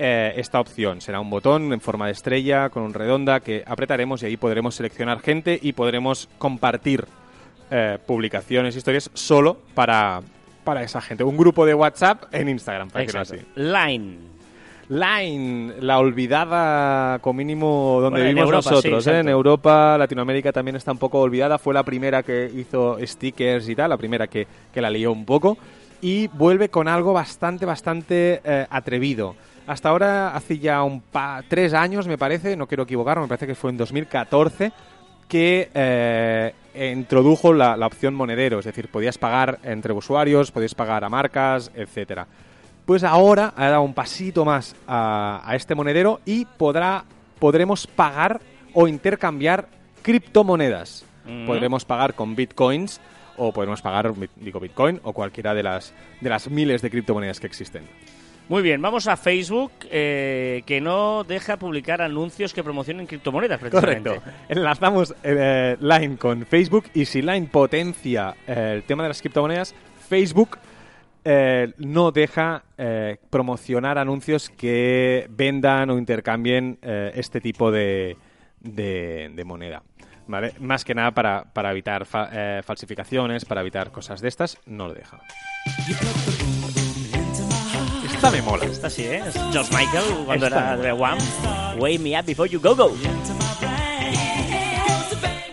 eh, 0.00 0.32
esta 0.36 0.60
opción. 0.60 1.00
Será 1.00 1.18
un 1.20 1.28
botón 1.30 1.72
en 1.72 1.80
forma 1.80 2.06
de 2.06 2.12
estrella, 2.12 2.68
con 2.70 2.84
un 2.84 2.94
redonda, 2.94 3.40
que 3.40 3.64
apretaremos 3.66 4.22
y 4.22 4.26
ahí 4.26 4.36
podremos 4.36 4.74
seleccionar 4.76 5.20
gente 5.20 5.58
y 5.60 5.72
podremos 5.72 6.28
compartir 6.38 7.04
eh, 7.70 7.98
publicaciones, 8.06 8.76
historias, 8.76 9.10
solo 9.12 9.58
para, 9.74 10.20
para 10.68 10.82
esa 10.82 11.00
gente. 11.00 11.24
Un 11.24 11.38
grupo 11.38 11.64
de 11.64 11.72
WhatsApp 11.72 12.24
en 12.30 12.46
Instagram, 12.46 12.90
para 12.90 13.00
decirlo 13.00 13.22
Exacto. 13.22 13.42
así. 13.54 13.62
Line. 13.62 14.18
Line, 14.90 15.72
la 15.80 15.98
olvidada 15.98 17.20
como 17.20 17.38
mínimo 17.38 18.00
donde 18.02 18.20
Bueno, 18.20 18.24
vivimos 18.26 18.44
Europa, 18.44 18.70
nosotros. 18.70 19.04
sí, 19.04 19.08
¿eh? 19.08 19.20
En. 19.20 19.30
Europa, 19.30 19.96
Latinoamérica 19.96 20.52
también 20.52 20.76
está 20.76 20.92
un 20.92 20.98
poco 20.98 21.20
olvidada. 21.20 21.56
Fue 21.56 21.72
la 21.72 21.84
primera 21.84 22.22
que 22.22 22.50
hizo 22.54 22.98
stickers 23.02 23.66
y 23.66 23.74
tal, 23.74 23.88
la 23.88 23.96
primera 23.96 24.26
que, 24.26 24.46
que 24.70 24.82
la 24.82 24.90
lió 24.90 25.10
un 25.10 25.24
poco. 25.24 25.56
Y 26.02 26.26
vuelve 26.28 26.68
con 26.68 26.86
algo 26.86 27.14
bastante, 27.14 27.64
bastante 27.64 28.42
eh, 28.44 28.66
atrevido. 28.68 29.36
Hasta 29.66 29.88
ahora, 29.88 30.36
hace 30.36 30.58
ya 30.58 30.82
un 30.82 31.00
pa 31.00 31.42
tres 31.48 31.72
años, 31.72 32.06
me 32.06 32.18
parece, 32.18 32.58
no 32.58 32.66
quiero 32.66 32.82
equivocarme, 32.82 33.22
me 33.22 33.28
parece 33.28 33.46
que 33.46 33.54
fue 33.54 33.70
en 33.70 33.78
2014, 33.78 34.70
que 35.28 35.70
eh, 35.72 36.52
introdujo 36.86 37.52
la, 37.52 37.76
la 37.76 37.86
opción 37.86 38.14
monedero. 38.14 38.58
Es 38.58 38.64
decir, 38.64 38.88
podías 38.88 39.18
pagar 39.18 39.58
entre 39.62 39.92
usuarios, 39.92 40.50
podías 40.50 40.74
pagar 40.74 41.04
a 41.04 41.08
marcas, 41.08 41.70
etcétera. 41.74 42.26
Pues 42.86 43.04
ahora 43.04 43.52
ha 43.56 43.68
dado 43.68 43.82
un 43.82 43.94
pasito 43.94 44.44
más 44.44 44.74
a, 44.86 45.42
a 45.44 45.56
este 45.56 45.74
monedero 45.74 46.20
y 46.24 46.44
podrá, 46.44 47.04
podremos 47.38 47.86
pagar 47.86 48.40
o 48.72 48.88
intercambiar 48.88 49.68
criptomonedas. 50.02 51.04
Mm. 51.26 51.46
Podremos 51.46 51.84
pagar 51.84 52.14
con 52.14 52.34
bitcoins 52.34 53.00
o 53.36 53.52
podremos 53.52 53.82
pagar, 53.82 54.12
digo, 54.36 54.60
bitcoin 54.60 55.00
o 55.02 55.12
cualquiera 55.12 55.54
de 55.54 55.62
las, 55.62 55.92
de 56.20 56.30
las 56.30 56.48
miles 56.48 56.82
de 56.82 56.90
criptomonedas 56.90 57.40
que 57.40 57.46
existen. 57.46 57.84
Muy 58.48 58.62
bien, 58.62 58.80
vamos 58.80 59.06
a 59.08 59.16
Facebook, 59.18 59.72
eh, 59.90 60.62
que 60.64 60.80
no 60.80 61.22
deja 61.24 61.58
publicar 61.58 62.00
anuncios 62.00 62.54
que 62.54 62.64
promocionen 62.64 63.06
criptomonedas, 63.06 63.60
precisamente. 63.60 64.08
Correcto. 64.08 64.30
Enlazamos 64.48 65.14
eh, 65.22 65.76
Line 65.80 66.16
con 66.16 66.46
Facebook 66.46 66.86
y 66.94 67.04
si 67.04 67.20
Line 67.20 67.48
potencia 67.52 68.34
eh, 68.46 68.72
el 68.76 68.84
tema 68.84 69.02
de 69.02 69.10
las 69.10 69.20
criptomonedas, 69.20 69.74
Facebook 70.08 70.58
eh, 71.26 71.74
no 71.76 72.10
deja 72.10 72.62
eh, 72.78 73.18
promocionar 73.28 73.98
anuncios 73.98 74.48
que 74.48 75.26
vendan 75.28 75.90
o 75.90 75.98
intercambien 75.98 76.78
eh, 76.80 77.12
este 77.16 77.42
tipo 77.42 77.70
de, 77.70 78.16
de- 78.60 79.30
de 79.34 79.44
moneda. 79.44 79.82
¿Vale? 80.26 80.52
Más 80.60 80.84
que 80.84 80.94
nada 80.94 81.10
para, 81.12 81.44
para 81.52 81.70
evitar 81.70 82.04
fa- 82.06 82.28
eh, 82.32 82.62
falsificaciones, 82.62 83.44
para 83.44 83.60
evitar 83.62 83.90
cosas 83.90 84.20
de 84.22 84.28
estas, 84.28 84.58
no 84.66 84.88
lo 84.88 84.94
deja. 84.94 85.18
Esta 88.18 88.30
me 88.32 88.42
mola. 88.42 88.64
Esta 88.64 88.90
sí, 88.90 89.04
¿eh? 89.04 89.22
Es 89.28 89.34
George 89.52 89.70
Michael 89.72 90.04
cuando 90.26 90.46
Esta 90.46 90.58
era 90.74 90.76
de 90.76 90.90
One. 90.92 91.18
Wake 91.78 91.98
me 92.00 92.18
up 92.18 92.26
before 92.26 92.50
you 92.50 92.60
go 92.60 92.74
go. 92.74 92.92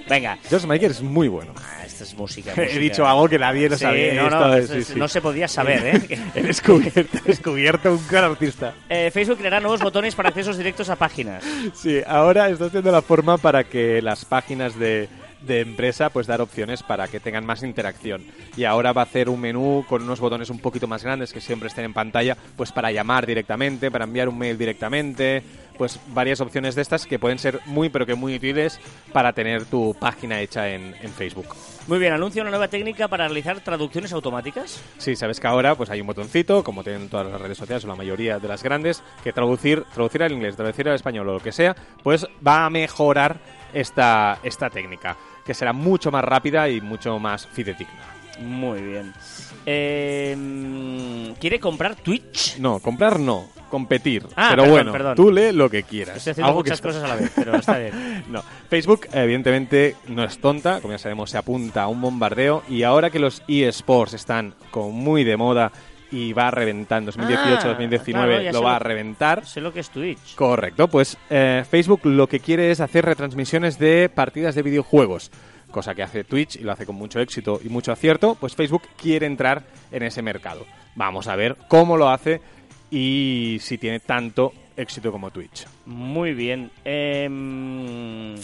Venga. 0.10 0.38
George 0.50 0.66
Michael 0.68 0.92
es 0.92 1.02
muy 1.02 1.28
bueno. 1.28 1.54
Ah, 1.58 1.84
esta 1.86 2.04
es 2.04 2.16
música. 2.16 2.54
He 2.58 2.80
dicho 2.80 3.06
algo 3.08 3.30
que 3.30 3.38
nadie 3.38 3.70
Sí, 3.70 3.78
sabía. 3.78 4.14
no, 4.16 4.24
Esto 4.26 4.40
no, 4.40 4.54
es- 4.56 4.64
es- 4.66 4.70
sí, 4.72 4.78
es- 4.80 4.88
sí. 4.88 4.94
no 4.98 5.08
se 5.08 5.22
podía 5.22 5.48
saber, 5.48 5.86
¿eh? 6.10 6.20
He 6.36 6.42
descubierto, 6.42 7.18
he 7.18 7.22
descubierto 7.28 7.92
un 7.92 8.02
gran 8.10 8.24
artista. 8.32 8.74
Eh, 8.90 9.12
Facebook 9.14 9.38
creará 9.38 9.60
nuevos 9.60 9.82
botones 9.82 10.16
para 10.16 10.30
accesos 10.30 10.58
directos 10.58 10.90
a 10.90 10.96
páginas. 10.96 11.44
Sí, 11.76 12.02
ahora 12.08 12.50
está 12.50 12.66
haciendo 12.66 12.92
la 12.92 13.04
forma 13.04 13.38
para 13.38 13.64
que 13.64 14.02
las 14.02 14.26
páginas 14.26 14.78
de, 14.78 15.08
de 15.46 15.62
empresa 15.62 16.10
pues 16.10 16.28
dar 16.28 16.42
opciones 16.42 16.84
para 16.84 17.08
que 17.08 17.20
tengan 17.20 17.46
más 17.46 17.64
interacción. 17.64 18.24
Y 18.58 18.64
ahora 18.64 18.94
va 18.94 19.02
a 19.02 19.06
hacer 19.06 19.30
un 19.30 19.42
menú 19.42 19.86
con 19.88 20.04
unos 20.04 20.20
botones 20.20 20.50
un 20.50 20.60
poquito 20.60 20.88
más 20.88 21.04
grandes 21.04 21.34
que 21.34 21.42
siempre 21.42 21.68
estén 21.68 21.86
en 21.86 21.94
pantalla, 21.94 22.38
pues 22.56 22.72
para 22.72 22.92
llamar 22.92 23.26
directamente, 23.26 23.92
para 23.92 24.06
enviar 24.06 24.30
un 24.30 24.38
mail 24.38 24.58
directamente, 24.58 25.44
pues 25.78 26.00
varias 26.08 26.42
opciones 26.42 26.76
de 26.76 26.82
estas 26.82 27.06
que 27.06 27.20
pueden 27.20 27.40
ser 27.40 27.60
muy 27.66 27.90
pero 27.90 28.06
que 28.06 28.16
muy 28.16 28.36
útiles 28.36 28.80
para 29.12 29.34
tener 29.34 29.66
tu 29.66 29.96
página 30.00 30.40
hecha 30.42 30.70
en, 30.70 30.96
en 31.02 31.12
Facebook. 31.12 31.48
Muy 31.88 32.00
bien, 32.00 32.14
anuncia 32.14 32.42
una 32.42 32.50
nueva 32.50 32.68
técnica 32.68 33.08
para 33.08 33.28
realizar 33.28 33.60
traducciones 33.60 34.12
automáticas. 34.12 34.82
Sí, 34.98 35.16
sabes 35.16 35.40
que 35.40 35.48
ahora 35.48 35.76
pues 35.76 35.90
hay 35.92 36.02
un 36.02 36.08
botoncito, 36.08 36.64
como 36.64 36.84
tienen 36.84 37.10
todas 37.10 37.28
las 37.28 37.40
redes 37.40 37.58
sociales 37.58 37.84
o 37.86 37.88
la 37.88 37.96
mayoría 37.96 38.40
de 38.40 38.48
las 38.48 38.64
grandes, 38.64 39.04
que 39.24 39.32
traducir, 39.32 39.84
traducir 39.94 40.24
al 40.24 40.32
inglés, 40.32 40.56
traducir 40.56 40.90
al 40.90 40.96
español 40.96 41.30
o 41.30 41.34
lo 41.34 41.40
que 41.40 41.52
sea, 41.52 41.76
pues 42.02 42.26
va 42.46 42.66
a 42.66 42.70
mejorar 42.70 43.38
esta, 43.74 44.40
esta 44.42 44.70
técnica, 44.70 45.18
que 45.46 45.54
será 45.54 45.74
mucho 45.74 46.12
más 46.12 46.24
rápida 46.24 46.68
y 46.70 46.82
mucho 46.82 47.20
más 47.20 47.48
fidedigna. 47.48 48.16
Muy 48.40 48.82
bien. 48.82 49.14
Eh, 49.66 51.34
¿Quiere 51.40 51.60
comprar 51.60 51.96
Twitch? 51.96 52.58
No, 52.58 52.80
comprar 52.80 53.20
no, 53.20 53.48
competir. 53.70 54.26
Ah, 54.36 54.48
Pero 54.50 54.64
perdón, 54.64 54.72
bueno, 54.72 54.92
perdón. 54.92 55.16
tú 55.16 55.32
lee 55.32 55.52
lo 55.54 55.70
que 55.70 55.84
quieras. 55.84 56.18
Estoy 56.18 56.32
haciendo 56.32 56.48
Algo 56.50 56.60
muchas 56.60 56.82
cosas 56.82 57.04
a 57.04 57.08
la 57.08 57.16
vez, 57.16 57.32
pero 57.36 57.56
está 57.56 57.78
bien. 57.78 58.24
No, 58.30 58.44
Facebook 58.70 59.08
evidentemente 59.14 59.96
no 60.08 60.24
es 60.24 60.40
tonta, 60.40 60.82
como 60.82 60.94
ya 60.94 60.98
sabemos 60.98 61.30
se 61.30 61.38
apunta 61.38 61.84
a 61.84 61.88
un 61.88 62.02
bombardeo 62.02 62.64
y 62.68 62.84
ahora 62.84 63.10
que 63.10 63.20
los 63.20 63.44
eSports 63.48 64.14
están 64.14 64.56
como 64.72 64.92
muy 64.92 65.24
de 65.24 65.38
moda 65.38 65.72
y 66.16 66.32
va 66.34 66.48
a 66.48 66.52
reventar 66.52 67.02
en 67.02 67.08
2018-2019 67.10 68.16
Ah, 68.16 68.26
claro, 68.26 68.42
ya 68.42 68.52
lo 68.52 68.60
sé 68.60 68.64
va 68.64 68.70
lo- 68.72 68.76
a 68.76 68.80
reventar. 68.80 69.46
Sé 69.46 69.60
lo 69.62 69.74
que 69.74 69.82
es 69.82 69.90
Twitch. 69.90 70.36
Correcto, 70.36 70.88
pues 70.88 71.18
eh, 71.30 71.64
Facebook 71.70 72.02
lo 72.06 72.28
que 72.28 72.40
quiere 72.40 72.72
es 72.72 72.80
hacer 72.80 73.04
retransmisiones 73.06 73.78
de 73.80 74.10
partidas 74.10 74.56
de 74.56 74.62
videojuegos, 74.62 75.32
cosa 75.72 75.94
que 75.94 76.04
hace 76.04 76.24
Twitch 76.24 76.56
y 76.56 76.60
lo 76.64 76.72
hace 76.72 76.86
con 76.86 76.96
mucho 76.96 77.20
éxito 77.20 77.60
y 77.64 77.70
mucho 77.70 77.92
acierto, 77.92 78.36
pues 78.40 78.56
Facebook 78.56 78.84
quiere 79.02 79.26
entrar 79.26 79.64
en 79.92 80.04
ese 80.04 80.22
mercado. 80.22 80.66
Vamos 80.96 81.28
a 81.28 81.36
ver 81.36 81.58
cómo 81.68 81.98
lo 81.98 82.10
hace 82.10 82.40
y 82.90 83.58
si 83.60 83.78
tiene 83.78 84.00
tanto 84.00 84.54
éxito 84.78 85.12
como 85.12 85.32
Twitch. 85.32 85.66
Muy 85.86 86.34
bien. 86.34 86.72
Em, 86.86 88.36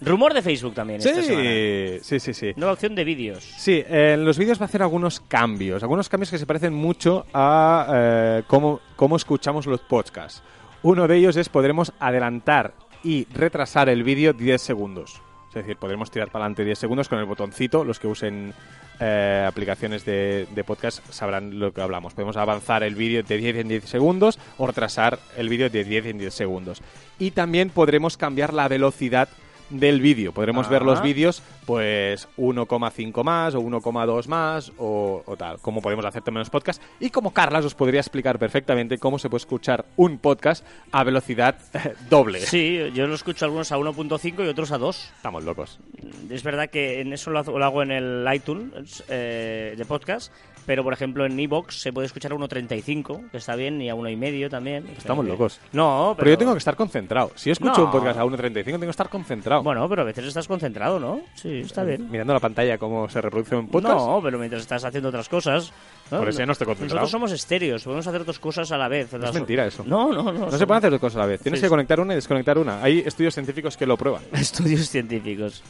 rumor 0.00 0.34
de 0.34 0.42
Facebook 0.42 0.74
también 0.74 1.00
esta 1.00 1.22
semana. 1.22 1.42
Sí, 1.42 1.98
sí, 2.02 2.20
sí, 2.20 2.34
sí. 2.34 2.52
Nueva 2.56 2.72
opción 2.72 2.94
de 2.94 3.04
vídeos. 3.04 3.44
Sí, 3.44 3.84
eh, 3.86 4.12
en 4.14 4.24
los 4.24 4.38
vídeos 4.38 4.58
va 4.60 4.64
a 4.64 4.68
hacer 4.68 4.82
algunos 4.82 5.20
cambios, 5.20 5.82
algunos 5.82 6.08
cambios 6.08 6.30
que 6.30 6.38
se 6.38 6.46
parecen 6.46 6.74
mucho 6.74 7.26
a 7.32 7.86
eh, 7.92 8.42
cómo, 8.46 8.80
cómo 8.96 9.16
escuchamos 9.16 9.66
los 9.66 9.80
podcasts. 9.80 10.42
Uno 10.82 11.06
de 11.06 11.16
ellos 11.16 11.36
es 11.36 11.48
podremos 11.48 11.92
adelantar 11.98 12.74
y 13.02 13.26
retrasar 13.32 13.88
el 13.88 14.02
vídeo 14.02 14.32
10 14.32 14.60
segundos. 14.60 15.20
Es 15.48 15.54
decir, 15.54 15.76
podremos 15.76 16.10
tirar 16.10 16.30
para 16.30 16.44
adelante 16.44 16.64
10 16.64 16.78
segundos 16.78 17.08
con 17.08 17.18
el 17.18 17.24
botoncito. 17.24 17.84
Los 17.84 17.98
que 17.98 18.06
usen 18.06 18.54
eh, 19.00 19.44
aplicaciones 19.46 20.04
de, 20.04 20.46
de 20.54 20.64
podcast 20.64 21.04
sabrán 21.10 21.58
lo 21.58 21.72
que 21.72 21.80
hablamos. 21.80 22.14
Podemos 22.14 22.36
avanzar 22.36 22.84
el 22.84 22.94
vídeo 22.94 23.22
de 23.22 23.36
10 23.36 23.56
en 23.56 23.68
10 23.68 23.84
segundos 23.84 24.38
o 24.58 24.66
retrasar 24.66 25.18
el 25.36 25.48
vídeo 25.48 25.68
de 25.68 25.82
10 25.82 26.06
en 26.06 26.18
10 26.18 26.32
segundos. 26.32 26.82
Y 27.18 27.32
también 27.32 27.70
podremos 27.70 28.16
cambiar 28.16 28.54
la 28.54 28.68
velocidad 28.68 29.28
del 29.70 30.00
vídeo. 30.00 30.32
Podremos 30.32 30.68
ver 30.68 30.82
los 30.82 30.98
Ah. 30.98 31.02
vídeos, 31.02 31.42
pues 31.64 32.28
1,5 32.36 33.24
más 33.24 33.54
o 33.54 33.60
1,2 33.60 34.26
más 34.28 34.72
o, 34.78 35.22
o 35.24 35.36
tal. 35.36 35.58
Como 35.60 35.80
podemos 35.80 36.04
hacer 36.04 36.22
también 36.22 36.40
los 36.40 36.50
podcasts. 36.50 36.84
Y 36.98 37.10
como 37.10 37.32
Carlas 37.32 37.64
os 37.64 37.74
podría 37.74 38.00
explicar 38.00 38.38
perfectamente 38.38 38.98
cómo 38.98 39.18
se 39.18 39.28
puede 39.30 39.40
escuchar 39.42 39.84
un 39.96 40.18
podcast 40.18 40.64
a 40.92 41.04
velocidad 41.04 41.56
doble. 42.10 42.40
Sí, 42.40 42.78
yo 42.94 43.06
lo 43.06 43.14
escucho 43.14 43.44
algunos 43.44 43.70
a 43.72 43.78
1.5 43.78 44.44
y 44.44 44.48
otros 44.48 44.72
a 44.72 44.78
2. 44.78 45.12
Estamos 45.16 45.44
locos. 45.44 45.78
Es 46.28 46.42
verdad 46.42 46.68
que 46.68 47.00
en 47.00 47.12
eso 47.12 47.30
lo, 47.30 47.38
hago- 47.40 47.58
lo 47.58 47.64
hago 47.64 47.82
en 47.82 47.90
el 47.92 48.26
iTunes 48.34 49.04
eh, 49.08 49.74
de 49.76 49.84
podcast, 49.84 50.32
pero 50.70 50.84
por 50.84 50.92
ejemplo 50.92 51.26
en 51.26 51.40
Evox 51.40 51.80
se 51.80 51.92
puede 51.92 52.06
escuchar 52.06 52.30
a 52.30 52.36
1.35, 52.36 53.32
que 53.32 53.38
está 53.38 53.56
bien, 53.56 53.82
y 53.82 53.90
a 53.90 53.96
1.5 53.96 54.48
también. 54.48 54.86
Estamos 54.96 55.24
que- 55.24 55.32
locos. 55.32 55.58
No, 55.72 56.12
pero... 56.16 56.18
Pero 56.18 56.30
yo 56.30 56.38
tengo 56.38 56.52
que 56.52 56.58
estar 56.58 56.76
concentrado. 56.76 57.32
Si 57.34 57.50
escucho 57.50 57.80
No. 57.80 57.84
un 57.86 57.90
podcast 57.90 58.20
a 58.20 58.24
1.35, 58.24 58.64
tengo 58.64 58.78
que 58.82 58.90
estar 58.90 59.08
concentrado. 59.08 59.64
Bueno, 59.64 59.88
pero 59.88 60.02
a 60.02 60.04
veces 60.04 60.26
estás 60.26 60.46
concentrado, 60.46 61.00
¿no? 61.00 61.22
Sí, 61.34 61.62
está 61.62 61.82
bien. 61.82 62.08
Mirando 62.08 62.34
la 62.34 62.38
pantalla 62.38 62.78
cómo 62.78 63.08
se 63.08 63.20
reproduce 63.20 63.56
un 63.56 63.66
podcast. 63.66 63.96
No, 63.96 64.20
pero 64.22 64.38
mientras 64.38 64.62
estás 64.62 64.84
haciendo 64.84 65.08
otras 65.08 65.28
cosas... 65.28 65.72
Por 66.18 66.28
eso 66.28 66.38
ya 66.40 66.46
no 66.46 66.52
estoy 66.52 66.66
concentrado. 66.66 67.00
Nosotros 67.02 67.10
somos 67.10 67.32
estéreos, 67.32 67.82
podemos 67.84 68.06
hacer 68.06 68.24
dos 68.24 68.38
cosas 68.38 68.70
a 68.72 68.76
la 68.76 68.88
vez. 68.88 69.12
Es 69.14 69.32
mentira 69.34 69.66
eso. 69.66 69.84
No, 69.86 70.12
no, 70.12 70.24
no. 70.32 70.46
No 70.46 70.50
se 70.50 70.66
pueden 70.66 70.78
hacer 70.78 70.90
dos 70.90 71.00
cosas 71.00 71.16
a 71.16 71.20
la 71.20 71.26
vez. 71.26 71.40
Tienes 71.40 71.60
Sí, 71.60 71.62
que 71.62 71.68
sí. 71.68 71.70
conectar 71.70 72.00
una 72.00 72.12
y 72.14 72.16
desconectar 72.16 72.58
una. 72.58 72.82
Hay 72.82 73.00
estudios 73.00 73.34
científicos 73.34 73.76
que 73.76 73.86
lo 73.86 73.96
prueban. 73.96 74.22
Estudios 74.32 74.88
científicos. 74.88 75.62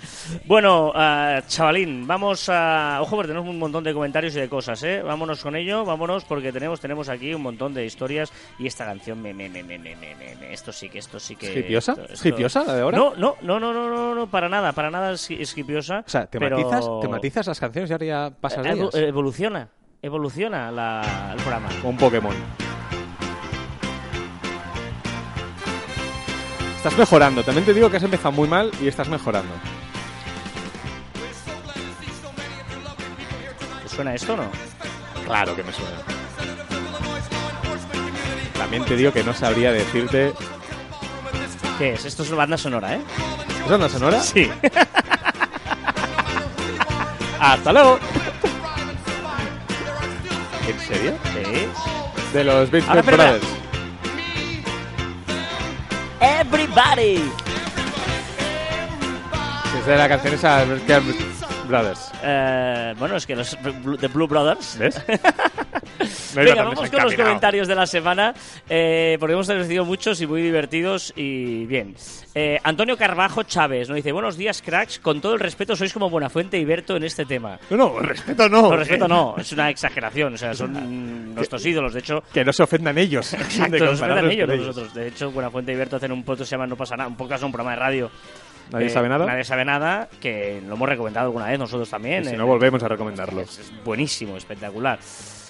Bueno, 0.47 0.93
ah, 0.95 1.43
chavalín, 1.47 2.07
vamos 2.07 2.49
a... 2.49 2.99
Ojo, 3.03 3.17
porque 3.17 3.29
tenemos 3.29 3.49
un 3.49 3.59
montón 3.59 3.85
de 3.85 3.93
comentarios 3.93 4.35
y 4.37 4.41
de 4.41 4.49
cosas, 4.49 4.83
¿eh? 4.83 5.03
Vámonos 5.03 5.43
con 5.43 5.57
ello, 5.57 5.85
vámonos, 5.85 6.25
porque 6.25 6.53
tenemos 6.53 6.81
tenemos 6.81 7.09
aquí 7.09 7.35
un 7.35 7.43
montón 7.43 7.75
de 7.75 7.85
historias 7.85 8.33
y 8.59 8.67
esta 8.67 8.85
canción 8.85 9.21
me... 9.21 9.35
me, 9.35 9.49
me, 9.49 9.63
me, 9.63 9.79
me, 9.79 9.95
me, 9.97 10.15
me- 10.17 10.53
esto 10.53 10.73
sí 10.73 10.89
que, 10.89 10.99
esto 10.99 11.21
sí 11.21 11.37
que... 11.37 11.51
¿Es 11.51 11.57
hipiosa? 11.59 11.93
esto- 11.93 12.05
¿Es 12.05 12.11
esto- 12.13 12.29
hipiosa 12.29 12.65
la 12.65 12.75
de 12.75 12.83
ahora? 12.83 12.99
No, 12.99 13.15
no, 13.17 13.37
no, 13.43 13.59
no, 13.61 13.73
no, 13.73 13.89
no, 13.91 14.15
no, 14.15 14.27
para 14.29 14.49
nada, 14.49 14.73
para 14.73 14.91
nada 14.91 15.13
es, 15.13 15.31
es 15.31 15.57
hipiosa. 15.57 16.05
O 16.07 16.11
sea, 16.11 16.27
te, 16.27 16.39
pero- 16.39 16.59
matizas, 16.59 16.85
te 17.01 17.09
matizas 17.09 17.47
las 17.47 17.61
canciones 17.61 17.91
y 17.91 17.93
ahora 17.93 18.07
ya 18.07 18.31
pasas 18.41 18.65
de 18.65 18.71
ellas. 18.73 18.95
evoluciona, 18.95 19.69
evoluciona 20.03 20.71
la- 20.71 21.31
el 21.33 21.37
programa. 21.43 21.69
Un 21.83 21.97
Pokémon. 21.97 22.35
Estás 26.77 26.97
mejorando. 26.97 27.43
También 27.45 27.67
te 27.67 27.75
digo 27.75 27.91
que 27.91 27.99
has 27.99 28.03
empezado 28.03 28.33
muy 28.33 28.49
mal 28.49 28.71
y 28.81 28.89
estás 28.89 29.09
mejorando. 29.09 29.53
¿Te 33.83 33.89
suena 33.89 34.15
esto 34.15 34.33
o 34.33 34.37
no? 34.37 34.45
Claro 35.27 35.55
que 35.55 35.63
me 35.63 35.73
suena. 35.73 35.91
También 38.57 38.85
te 38.85 38.97
digo 38.97 39.13
que 39.13 39.23
no 39.25 39.35
sabría 39.35 39.73
decirte... 39.73 40.33
¿Qué 41.79 41.93
es? 41.95 42.05
Esto 42.05 42.23
es 42.23 42.31
banda 42.31 42.57
sonora, 42.59 42.95
¿eh? 42.95 43.01
¿Es 43.67 43.71
una 43.71 43.89
sonora? 43.89 44.21
Sí. 44.21 44.51
¡Hasta 47.41 47.73
luego! 47.73 47.99
¿En 50.71 50.81
serio? 50.81 51.19
sí. 51.25 52.33
De 52.33 52.45
los 52.45 52.71
Beach 52.71 52.85
Ahora, 52.87 53.01
espera, 53.01 53.17
Brothers. 53.25 53.47
Everybody. 56.21 57.31
Es 59.79 59.87
de 59.87 59.97
la 59.97 60.09
canción 60.09 60.35
esa 60.35 60.65
Beach 60.65 61.17
Brothers. 61.67 62.13
Eh, 62.23 62.95
bueno, 62.99 63.17
es 63.17 63.27
que 63.27 63.35
los 63.35 63.57
The 64.01 64.09
Blue 64.09 64.29
Brothers. 64.29 64.79
¿Ves? 64.79 65.01
No 66.01 66.07
Venga, 66.43 66.63
vamos 66.63 66.91
con 66.91 67.03
los 67.03 67.15
comentarios 67.15 67.69
de 67.69 67.75
la 67.75 67.87
semana, 67.87 68.35
eh, 68.69 69.17
porque 69.21 69.33
hemos 69.35 69.47
recibido 69.49 69.85
muchos 69.85 70.21
y 70.21 70.27
muy 70.27 70.43
divertidos 70.43 71.13
y 71.17 71.67
bien. 71.67 71.95
Eh, 72.35 72.59
Antonio 72.63 72.97
Carvajo 72.97 73.43
Chávez 73.43 73.89
nos 73.89 73.97
dice, 73.97 74.13
buenos 74.13 74.37
días 74.37 74.63
cracks, 74.63 74.99
con 74.99 75.21
todo 75.21 75.35
el 75.35 75.41
respeto 75.41 75.77
sois 75.77 75.93
como 75.93 76.09
Buenafuente 76.09 76.59
y 76.59 76.65
Berto 76.65 76.97
en 76.97 77.05
este 77.05 77.25
tema. 77.25 77.59
No, 77.71 77.77
no, 77.77 77.99
respeto 78.01 78.49
no. 78.49 78.69
Con 78.69 78.79
respeto 78.79 79.09
no, 79.09 79.35
es 79.39 79.53
una 79.53 79.71
exageración, 79.71 80.35
o 80.35 80.39
sea, 80.39 80.55
son 80.55 81.35
nuestros 81.35 81.65
ídolos, 81.67 81.93
de 81.93 82.01
hecho... 82.01 82.23
Que 82.33 82.45
no 82.45 82.53
se 82.53 82.63
ofendan 82.63 82.97
ellos. 82.99 83.33
Exacto, 83.35 83.79
nos 83.79 84.01
compararnos 84.01 84.25
respetan 84.25 84.31
ellos, 84.31 84.49
con 84.49 84.67
nosotros. 84.67 84.95
De 84.95 85.09
hecho, 85.09 85.31
Buenafuente 85.31 85.73
y 85.73 85.77
Berto 85.77 85.97
hacen 85.97 86.13
un 86.13 86.23
podcast 86.23 86.41
que 86.41 86.47
se 86.47 86.51
llama 86.53 86.67
No 86.67 86.77
pasa 86.77 86.97
nada, 86.97 87.09
un 87.09 87.17
podcast, 87.17 87.43
un 87.43 87.53
programa 87.53 87.73
de 87.73 87.81
radio. 87.81 88.11
Nadie 88.71 88.87
Eh, 88.87 88.91
sabe 88.91 89.09
nada. 89.09 89.27
Nadie 89.27 89.45
sabe 89.45 89.65
nada, 89.65 90.09
que 90.21 90.63
lo 90.67 90.75
hemos 90.75 90.89
recomendado 90.89 91.27
alguna 91.27 91.47
vez 91.47 91.59
nosotros 91.59 91.91
también. 91.91 92.23
Y 92.23 92.27
si 92.27 92.35
eh, 92.35 92.39
no, 92.39 92.47
volvemos 92.47 92.83
a 92.83 92.89
recomendarlo. 92.89 93.41
es, 93.41 93.59
es 93.59 93.73
buenísimo, 93.85 94.37
espectacular. 94.37 95.01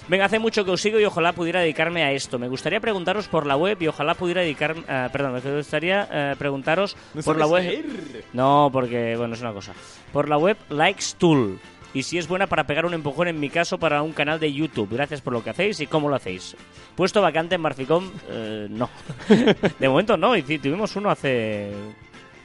Venga, 0.07 0.25
hace 0.25 0.39
mucho 0.39 0.65
que 0.65 0.71
os 0.71 0.81
sigo 0.81 0.99
y 0.99 1.05
ojalá 1.05 1.33
pudiera 1.33 1.61
dedicarme 1.61 2.03
a 2.03 2.11
esto. 2.11 2.39
Me 2.39 2.47
gustaría 2.47 2.79
preguntaros 2.79 3.27
por 3.27 3.45
la 3.45 3.55
web 3.55 3.77
y 3.81 3.87
ojalá 3.87 4.13
pudiera 4.15 4.41
dedicarme... 4.41 4.83
ah, 4.87 5.09
perdón, 5.11 5.33
me 5.33 5.57
gustaría 5.57 6.07
eh, 6.11 6.35
preguntaros 6.37 6.97
No 7.13 7.21
por 7.21 7.37
la 7.37 7.47
web... 7.47 7.63
leer. 7.63 8.25
No, 8.33 8.69
porque, 8.73 9.15
bueno, 9.15 9.35
es 9.35 9.41
una 9.41 9.53
cosa. 9.53 9.73
Por 10.11 10.27
la 10.27 10.37
web 10.37 10.57
Likes 10.69 11.05
Tool. 11.17 11.59
Y 11.93 12.03
si 12.03 12.17
es 12.17 12.27
buena 12.27 12.47
para 12.47 12.65
pegar 12.65 12.85
un 12.85 12.93
empujón, 12.93 13.27
en 13.27 13.39
mi 13.39 13.49
caso, 13.49 13.77
para 13.77 14.01
un 14.01 14.13
canal 14.13 14.39
de 14.39 14.51
YouTube. 14.51 14.89
Gracias 14.91 15.21
por 15.21 15.33
lo 15.33 15.43
que 15.43 15.49
hacéis 15.49 15.79
y 15.81 15.87
cómo 15.87 16.09
lo 16.09 16.15
hacéis. 16.15 16.55
Puesto 16.95 17.21
vacante 17.21 17.55
en 17.55 17.61
Marficom, 17.61 18.09
eh, 18.29 18.67
no. 18.69 18.89
De 19.79 19.89
momento 19.89 20.17
no, 20.17 20.35
y 20.35 20.41
tuvimos 20.41 20.95
uno 20.95 21.09
hace... 21.09 21.71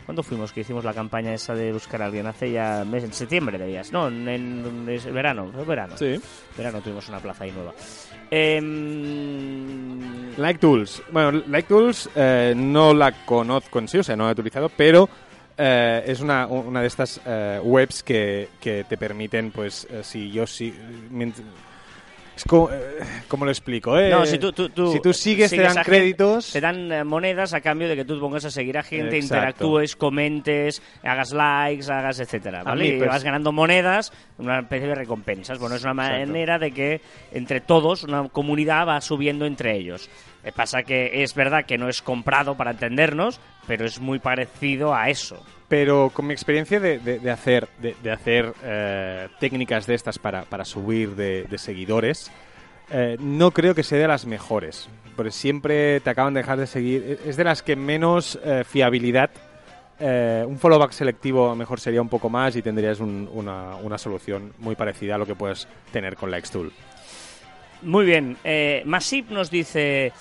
¿Cuándo 0.07 0.23
fuimos 0.23 0.53
que 0.53 0.61
hicimos 0.61 0.85
la 0.85 0.95
campaña 0.95 1.35
esa 1.35 1.53
de 1.55 1.73
buscar 1.73 2.01
a 2.01 2.07
alguien? 2.07 2.29
Hace 2.29 2.53
ya 2.53 2.85
meses, 2.85 3.11
en 3.11 3.15
septiembre 3.15 3.59
debías. 3.59 3.91
No, 3.91 4.07
en, 4.07 4.87
verano, 5.13 5.51
verano. 5.67 5.99
Sí. 5.99 6.21
Verano 6.57 6.81
tuvimos 6.81 7.09
una 7.09 7.19
plaza 7.19 7.43
ahí 7.43 7.51
nueva. 7.51 7.75
Em, 8.31 9.99
Like 10.37 10.61
Tools. 10.61 11.03
Bueno, 11.11 11.43
Like 11.49 11.69
Tools 11.69 12.09
eh, 12.15 12.55
no 12.57 12.95
la 12.95 13.11
conozco 13.25 13.81
en 13.81 13.89
sí, 13.89 13.99
o 13.99 14.05
sea, 14.05 14.15
no 14.15 14.25
la 14.25 14.31
he 14.31 14.33
utilizado, 14.35 14.69
pero 14.69 15.09
eh, 15.59 16.05
es 16.07 16.21
una, 16.21 16.47
una 16.47 16.83
de 16.83 16.87
estas 16.87 17.21
eh, 17.25 17.59
webs 17.63 18.03
que, 18.03 18.51
que 18.61 18.85
te 18.85 18.97
permiten, 18.97 19.51
pues, 19.51 19.89
eh, 19.91 20.03
si 20.05 20.31
yo 20.31 20.47
sí... 20.47 20.73
Es 22.37 22.45
como, 22.45 22.71
eh, 22.71 22.99
¿Cómo 23.29 23.47
lo 23.47 23.51
explico? 23.51 23.99
eh? 23.99 24.11
No, 24.11 24.27
si 24.27 24.39
tú, 24.39 24.53
tú- 24.53 24.69
tú 24.69 24.93
si 24.93 25.01
tú 25.01 25.13
sigues, 25.15 25.51
te 25.51 25.57
dan 25.57 25.79
a 25.79 25.83
gente, 25.85 25.91
créditos. 25.91 26.53
te 26.53 26.61
dan 26.61 27.07
monedas 27.07 27.55
a 27.55 27.63
cambio 27.63 27.89
de 27.89 27.97
que 27.97 28.05
tú 28.05 28.21
pongas 28.21 28.45
a 28.45 28.51
seguir 28.51 28.77
a 28.77 28.83
gente, 28.83 29.17
Exacto. 29.17 29.25
interactúes, 29.35 29.97
comentes, 29.97 30.83
hagas 31.03 31.33
likes, 31.33 31.91
hagas 31.91 32.21
etcétera, 32.21 32.63
¿vale? 32.63 32.85
mí, 32.85 32.91
y 32.91 32.99
pues- 32.99 33.09
vas 33.09 33.25
ganando 33.25 33.53
monedas, 33.53 34.13
una 34.37 34.61
especie 34.61 34.87
de 34.89 34.95
recompensas. 34.95 35.59
Bueno, 35.59 35.77
es 35.77 35.83
una 35.85 35.93
Exacto. 35.93 36.27
manera 36.27 36.59
de 36.59 36.71
que 36.73 37.01
entre 37.33 37.61
todos 37.63 38.03
una 38.05 38.29
comunidad 38.29 38.87
va 38.87 39.01
subiendo 39.01 39.47
entre 39.47 39.75
ellos. 39.77 40.11
Eh, 40.45 40.53
Pasa 40.55 40.83
que 40.83 41.23
es 41.23 41.35
verdad 41.35 41.65
que 41.65 41.79
no 41.79 41.89
es 41.89 42.03
comprado 42.03 42.55
para 42.57 42.73
entendernos, 42.73 43.41
pero 43.67 43.87
es 43.87 43.99
muy 43.99 44.19
parecido 44.19 44.95
a 44.95 45.09
eso. 45.09 45.43
Pero 45.69 46.11
con 46.15 46.29
mi 46.29 46.33
experiencia 46.33 46.79
de, 46.79 46.99
de- 46.99 47.31
hacer, 47.31 47.69
de, 47.81 48.11
hacer 48.13 48.53
eh, 48.63 49.29
técnicas 49.41 49.87
de 49.87 49.95
estas 49.95 50.17
para, 50.19 50.43
para 50.45 50.65
subir 50.65 51.17
de, 51.17 51.45
seguidores, 51.59 52.31
eh, 52.91 53.17
no 53.19 53.51
creo 53.51 53.75
que 53.75 53.83
sea 53.83 53.99
de 53.99 54.07
las 54.07 54.27
mejores. 54.27 54.89
Porque 55.17 55.33
siempre 55.33 55.99
te 56.01 56.11
acaban 56.11 56.35
de 56.35 56.41
dejar 56.41 56.59
de 56.59 56.69
seguir. 56.69 57.19
Es 57.27 57.37
de 57.37 57.43
las 57.45 57.63
que 57.65 57.75
menos 57.75 58.39
eh, 58.45 58.63
fiabilidad. 58.65 59.31
un 59.99 60.59
followback 60.59 60.93
selectivo 60.93 61.47
a 61.47 61.51
lo 61.51 61.57
mejor 61.57 61.81
sería 61.81 62.03
un 62.03 62.09
poco 62.11 62.29
más 62.29 62.55
y 62.55 62.63
tendrías 62.63 63.01
un- 63.01 63.29
una, 63.33 63.75
una 63.77 63.99
solución 63.99 64.53
muy 64.59 64.77
parecida 64.77 65.17
a 65.17 65.19
lo 65.19 65.27
que 65.27 65.35
puedes 65.35 65.67
tener 65.91 66.15
con 66.17 66.31
la 66.31 66.39
Xtool. 66.39 66.71
Muy 67.83 68.05
bien. 68.07 68.37
Masip 68.85 69.31
nos 69.31 69.51
dice, 69.51 70.13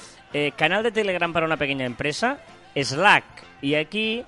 canal 0.57 0.81
de 0.81 0.91
Telegram 0.91 1.31
para 1.31 1.45
una 1.45 1.57
pequeña 1.57 1.85
empresa, 1.85 2.39
Slack. 2.75 3.23
Y 3.61 3.75
aquí, 3.75 4.23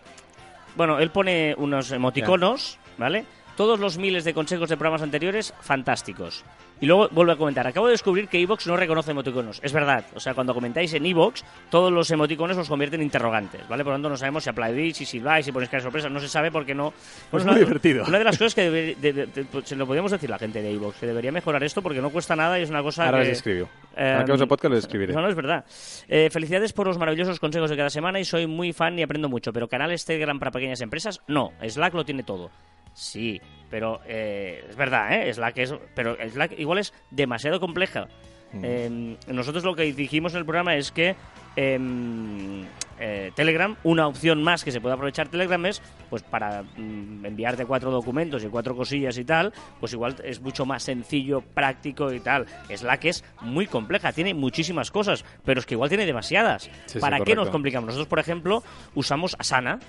bueno, 0.78 1.00
él 1.00 1.10
pone 1.10 1.56
unos 1.58 1.92
emoticonos, 1.92 2.78
¿vale? 2.98 3.26
Todos 3.58 3.80
los 3.80 3.98
miles 3.98 4.24
de 4.24 4.34
consejos 4.34 4.70
de 4.70 4.78
programas 4.78 5.02
anteriores, 5.02 5.54
fantásticos. 5.60 6.46
Y 6.80 6.86
luego 6.86 7.10
vuelve 7.12 7.34
a 7.34 7.36
comentar, 7.36 7.66
acabo 7.66 7.88
de 7.88 7.94
descubrir 7.94 8.28
que 8.28 8.40
Evox 8.40 8.68
no 8.68 8.78
reconoce 8.78 9.12
emoticonos. 9.12 9.60
Es 9.64 9.74
verdad, 9.74 10.06
o 10.14 10.20
sea, 10.20 10.34
cuando 10.36 10.54
comentáis 10.54 10.94
en 10.94 11.06
Evox, 11.06 11.44
todos 11.70 11.92
los 11.92 12.10
emoticonos 12.12 12.56
los 12.56 12.70
convierten 12.70 13.00
en 13.02 13.06
interrogantes, 13.06 13.68
¿vale? 13.68 13.84
Por 13.84 13.92
lo 13.94 13.96
tanto, 13.96 14.10
no 14.10 14.18
sabemos 14.18 14.44
si 14.44 14.50
aplaudís, 14.50 14.96
si 14.98 15.06
silbáis, 15.06 15.46
si 15.46 15.52
ponéis 15.52 15.70
cara 15.70 15.80
de 15.82 15.84
sorpresa, 15.86 16.10
no 16.10 16.20
se 16.20 16.28
sabe 16.28 16.52
porque 16.52 16.76
no... 16.76 16.94
Pues 17.32 17.44
una- 17.44 17.54
muy 17.54 17.62
divertido. 17.62 18.06
Una 18.08 18.20
de 18.20 18.24
las 18.24 18.38
cosas 18.38 18.54
que 18.54 18.62
debe- 18.72 18.96
de- 18.96 19.14
de- 19.14 19.26
de- 19.26 19.44
pues, 19.46 19.68
se 19.68 19.76
lo 19.76 19.88
podríamos 19.88 20.12
decir 20.12 20.30
a 20.30 20.36
la 20.36 20.40
gente 20.40 20.62
de 20.62 20.72
Evox, 20.72 20.98
que 21.00 21.08
debería 21.08 21.32
mejorar 21.32 21.64
esto 21.64 21.82
porque 21.82 22.02
no 22.02 22.10
cuesta 22.12 22.36
nada 22.36 22.60
y 22.60 22.64
es 22.64 22.70
una 22.70 22.84
cosa 22.84 23.06
Ahora 23.06 23.20
que... 23.20 23.30
les 23.30 23.38
escribo. 23.38 23.68
Eh, 23.96 24.12
Ahora 24.14 24.26
que 24.38 24.46
podcast 24.48 24.74
les 24.76 24.84
escribiré. 24.84 25.14
No, 25.14 25.22
no, 25.22 25.30
es 25.30 25.36
verdad. 25.36 25.66
Eh, 26.08 26.30
felicidades 26.32 26.74
por 26.74 26.86
los 26.88 26.98
maravillosos 27.00 27.40
consejos 27.40 27.70
de 27.72 27.78
cada 27.78 27.90
semana 27.90 28.20
y 28.20 28.26
soy 28.26 28.46
muy 28.46 28.72
fan 28.74 28.98
y 29.00 29.04
aprendo 29.04 29.30
mucho. 29.30 29.52
Pero 29.52 29.68
canales 29.68 30.06
Telegram 30.06 30.38
para 30.38 30.52
pequeñas 30.52 30.82
empresas, 30.82 31.22
no. 31.28 31.52
Slack 31.68 31.94
lo 31.96 32.06
tiene 32.06 32.22
todo. 32.24 32.52
Sí, 32.98 33.40
pero 33.70 34.02
eh, 34.08 34.66
es 34.68 34.76
verdad, 34.76 35.14
¿eh? 35.14 35.32
Slack 35.32 35.58
es, 35.60 35.76
pero 35.94 36.16
Slack 36.16 36.58
igual 36.58 36.80
es 36.80 36.94
demasiado 37.12 37.60
compleja. 37.60 38.08
Mm. 38.54 38.62
Eh, 38.64 39.18
nosotros 39.28 39.64
lo 39.64 39.76
que 39.76 39.84
dijimos 39.94 40.34
en 40.34 40.40
el 40.40 40.46
programa 40.46 40.76
es 40.76 40.92
que 40.92 41.16
em, 41.56 42.66
eh, 43.00 43.32
Telegram, 43.36 43.76
una 43.84 44.08
opción 44.08 44.42
más 44.42 44.64
que 44.64 44.72
se 44.72 44.82
puede 44.82 44.96
aprovechar 44.96 45.28
Telegram 45.28 45.64
es, 45.68 45.80
pues 46.10 46.24
para 46.24 46.64
mm, 46.64 47.24
enviarte 47.24 47.68
cuatro 47.68 47.92
documentos 47.92 48.44
y 48.44 48.48
cuatro 48.48 48.76
cosillas 48.76 49.16
y 49.20 49.26
tal, 49.26 49.54
pues 49.80 49.94
igual 49.94 50.16
es 50.24 50.42
mucho 50.42 50.66
más 50.66 50.82
sencillo, 50.82 51.42
práctico 51.42 52.12
y 52.12 52.20
tal. 52.20 52.48
Slack 52.76 53.06
es 53.06 53.24
muy 53.42 53.68
compleja, 53.68 54.12
tiene 54.12 54.34
muchísimas 54.34 54.90
cosas, 54.90 55.24
pero 55.46 55.60
es 55.60 55.68
que 55.68 55.76
igual 55.76 55.90
tiene 55.90 56.08
demasiadas. 56.08 56.64
Sí, 56.64 56.72
sí, 56.88 57.00
¿Para 57.00 57.20
qué 57.20 57.36
nos 57.36 57.52
complicamos? 57.52 57.86
Nosotros, 57.86 58.08
por 58.08 58.18
ejemplo, 58.18 58.64
usamos 58.96 59.36
Asana. 59.38 59.80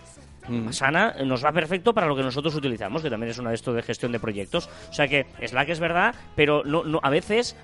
Mm. 0.48 0.68
Asana 0.68 1.14
nos 1.24 1.44
va 1.44 1.52
perfecto 1.52 1.94
para 1.94 2.06
lo 2.06 2.16
que 2.16 2.22
nosotros 2.22 2.54
utilizamos, 2.54 3.02
que 3.02 3.11
también 3.11 3.30
es 3.30 3.38
una 3.38 3.50
de 3.50 3.56
esto 3.56 3.72
de 3.72 3.82
gestión 3.82 4.12
de 4.12 4.20
proyectos. 4.20 4.68
O 4.90 4.92
sea 4.92 5.08
que 5.08 5.26
Slack 5.46 5.68
es 5.68 5.80
verdad, 5.80 6.14
pero 6.34 6.62
no, 6.64 6.84
no, 6.84 7.00
a 7.02 7.11
veces 7.11 7.56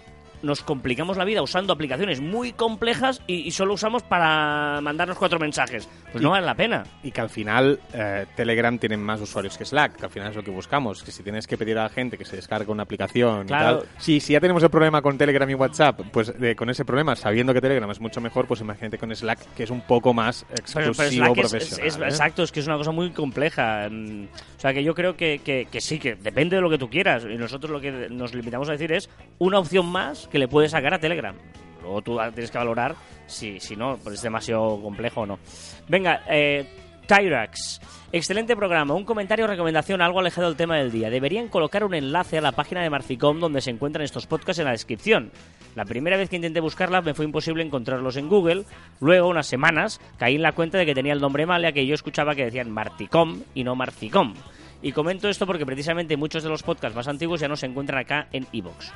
nos 0.44 0.62
complicamos 0.62 1.16
la 1.16 1.24
vida 1.24 1.42
usando 1.42 1.72
aplicaciones 1.72 2.20
muy 2.20 2.52
complejas 2.52 3.20
y, 3.26 3.36
y 3.36 3.50
solo 3.50 3.74
usamos 3.74 4.02
para 4.02 4.80
mandarnos 4.82 5.18
cuatro 5.18 5.38
mensajes. 5.38 5.88
Pues 6.12 6.22
no 6.22 6.30
vale 6.30 6.46
la 6.46 6.54
pena. 6.54 6.84
Y 7.02 7.10
que 7.10 7.20
al 7.20 7.30
final 7.30 7.80
eh, 7.92 8.26
Telegram 8.36 8.78
tiene 8.78 8.96
más 8.96 9.20
usuarios 9.20 9.58
que 9.58 9.64
Slack, 9.64 9.96
que 9.96 10.04
al 10.04 10.10
final 10.10 10.30
es 10.30 10.36
lo 10.36 10.44
que 10.44 10.50
buscamos. 10.50 11.02
Que 11.02 11.10
si 11.10 11.22
tienes 11.22 11.46
que 11.46 11.56
pedir 11.58 11.78
a 11.78 11.84
la 11.84 11.88
gente 11.88 12.16
que 12.16 12.24
se 12.24 12.36
descargue 12.36 12.70
una 12.70 12.84
aplicación 12.84 13.46
Claro. 13.46 13.78
y 13.78 13.80
tal. 13.80 13.88
Sí, 13.98 14.20
si 14.20 14.32
ya 14.34 14.40
tenemos 14.40 14.62
el 14.62 14.70
problema 14.70 15.02
con 15.02 15.18
Telegram 15.18 15.48
y 15.50 15.54
WhatsApp, 15.54 16.00
pues 16.12 16.32
eh, 16.40 16.54
con 16.54 16.70
ese 16.70 16.84
problema, 16.84 17.16
sabiendo 17.16 17.52
que 17.52 17.60
Telegram 17.60 17.90
es 17.90 18.00
mucho 18.00 18.20
mejor, 18.20 18.46
pues 18.46 18.60
imagínate 18.60 18.98
con 18.98 19.14
Slack, 19.14 19.54
que 19.56 19.64
es 19.64 19.70
un 19.70 19.80
poco 19.80 20.12
más 20.14 20.44
exclusivo 20.50 21.34
pero 21.34 21.46
es, 21.46 21.52
profesional. 21.52 21.86
es- 21.88 21.96
¿eh? 21.96 22.04
exacto, 22.04 22.42
es 22.42 22.52
que 22.52 22.60
es 22.60 22.66
una 22.66 22.76
cosa 22.76 22.90
muy 22.92 23.10
compleja. 23.10 23.88
Mm, 23.90 24.24
O 24.56 24.60
sea 24.60 24.72
que 24.72 24.82
yo 24.84 24.94
creo 24.94 25.16
que, 25.16 25.40
que- 25.44 25.66
que 25.70 25.80
sí, 25.80 25.98
que 25.98 26.14
depende 26.14 26.56
de 26.56 26.62
lo 26.62 26.70
que 26.70 26.78
tú 26.78 26.88
quieras. 26.88 27.24
Y 27.28 27.36
nosotros 27.36 27.70
lo 27.70 27.80
que 27.80 27.90
nos 28.10 28.34
limitamos 28.34 28.68
a 28.68 28.72
decir 28.72 28.92
es 28.92 29.10
una 29.38 29.58
opción 29.58 29.86
más 29.86 30.28
que 30.34 30.40
le 30.40 30.48
puedes 30.48 30.72
sacar 30.72 30.92
a 30.92 30.98
Telegram. 30.98 31.36
Luego 31.80 32.02
tú 32.02 32.18
tienes 32.34 32.50
que 32.50 32.58
valorar 32.58 32.96
si, 33.28 33.60
si 33.60 33.76
no, 33.76 33.98
pues 34.02 34.16
es 34.16 34.22
demasiado 34.22 34.82
complejo 34.82 35.20
o 35.20 35.26
no. 35.26 35.38
Venga, 35.86 36.24
eh, 36.28 36.66
Tyrax. 37.06 37.80
Excelente 38.10 38.56
programa. 38.56 38.94
Un 38.94 39.04
comentario 39.04 39.44
o 39.44 39.48
recomendación 39.48 40.02
algo 40.02 40.18
alejado 40.18 40.48
del 40.48 40.56
tema 40.56 40.76
del 40.76 40.90
día. 40.90 41.08
Deberían 41.08 41.46
colocar 41.46 41.84
un 41.84 41.94
enlace 41.94 42.38
a 42.38 42.40
la 42.40 42.50
página 42.50 42.82
de 42.82 42.90
Marficom 42.90 43.38
donde 43.38 43.60
se 43.60 43.70
encuentran 43.70 44.04
estos 44.04 44.26
podcasts 44.26 44.58
en 44.58 44.64
la 44.64 44.72
descripción. 44.72 45.30
La 45.76 45.84
primera 45.84 46.16
vez 46.16 46.28
que 46.28 46.34
intenté 46.34 46.58
buscarla 46.58 47.00
me 47.00 47.14
fue 47.14 47.26
imposible 47.26 47.62
encontrarlos 47.62 48.16
en 48.16 48.28
Google. 48.28 48.64
Luego, 49.00 49.28
unas 49.28 49.46
semanas, 49.46 50.00
caí 50.18 50.34
en 50.34 50.42
la 50.42 50.50
cuenta 50.50 50.78
de 50.78 50.86
que 50.86 50.96
tenía 50.96 51.12
el 51.12 51.20
nombre 51.20 51.46
mal, 51.46 51.62
ya 51.62 51.70
que 51.70 51.86
yo 51.86 51.94
escuchaba 51.94 52.34
que 52.34 52.46
decían 52.46 52.72
Marticom 52.72 53.40
y 53.54 53.62
no 53.62 53.76
Marficom. 53.76 54.34
Y 54.82 54.90
comento 54.90 55.28
esto 55.28 55.46
porque 55.46 55.64
precisamente 55.64 56.16
muchos 56.16 56.42
de 56.42 56.48
los 56.48 56.64
podcasts 56.64 56.96
más 56.96 57.06
antiguos 57.06 57.38
ya 57.38 57.46
no 57.46 57.54
se 57.54 57.66
encuentran 57.66 58.00
acá 58.00 58.26
en 58.32 58.48
iVoox. 58.50 58.90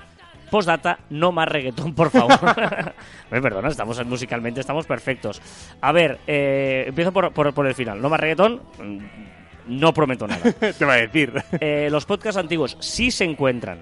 Postdata, 0.51 0.99
no 1.11 1.33
más 1.33 1.49
reggaetón, 1.49 1.95
por 1.95 2.11
favor. 2.11 2.39
Me 3.31 3.41
perdona, 3.43 3.69
estamos 3.69 4.05
musicalmente, 4.07 4.61
estamos 4.61 4.87
perfectos. 4.87 5.41
A 5.81 5.93
ver, 5.93 6.19
eh, 6.27 6.85
empiezo 6.89 7.13
por, 7.13 7.33
por- 7.33 7.53
por 7.55 7.67
el 7.67 7.75
final. 7.75 8.01
No 8.01 8.09
más 8.09 8.19
reggaetón, 8.21 8.63
mm, 8.83 9.79
no 9.79 9.93
prometo 9.93 10.27
nada. 10.27 10.53
Te 10.79 10.85
va 10.85 10.95
a 10.95 10.97
decir. 10.97 11.33
Eh, 11.61 11.89
los 11.91 12.05
podcasts 12.07 12.39
antiguos 12.39 12.77
sí 12.81 13.11
se 13.11 13.25
encuentran. 13.25 13.79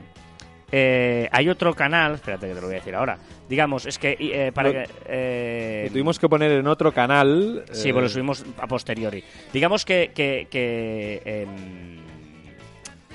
Eh, 0.73 1.29
hay 1.31 1.49
otro 1.49 1.73
canal, 1.75 2.15
espérate 2.15 2.49
que 2.49 2.55
te 2.55 2.61
lo 2.61 2.67
voy 2.67 2.75
a 2.75 2.79
decir 2.81 2.95
ahora. 2.97 3.17
Digamos, 3.49 3.87
es 3.87 3.99
que 4.01 4.17
eh, 4.19 4.51
para 4.53 4.71
Lo- 4.71 4.75
que, 4.75 5.83
Lo 5.87 5.93
tuvimos 5.93 6.19
que 6.19 6.29
poner 6.29 6.51
en 6.51 6.67
otro 6.67 6.93
canal. 6.93 7.65
Sí, 7.71 7.93
pues 7.93 8.03
lo 8.03 8.09
subimos 8.09 8.45
a 8.59 8.67
posteriori. 8.67 9.23
Digamos 9.53 9.85
que. 9.85 10.11
que, 10.13 10.49
que, 10.51 11.23
em, 11.25 12.01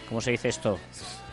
¿Cómo 0.07 0.21
se 0.21 0.31
dice 0.31 0.47
esto? 0.49 0.79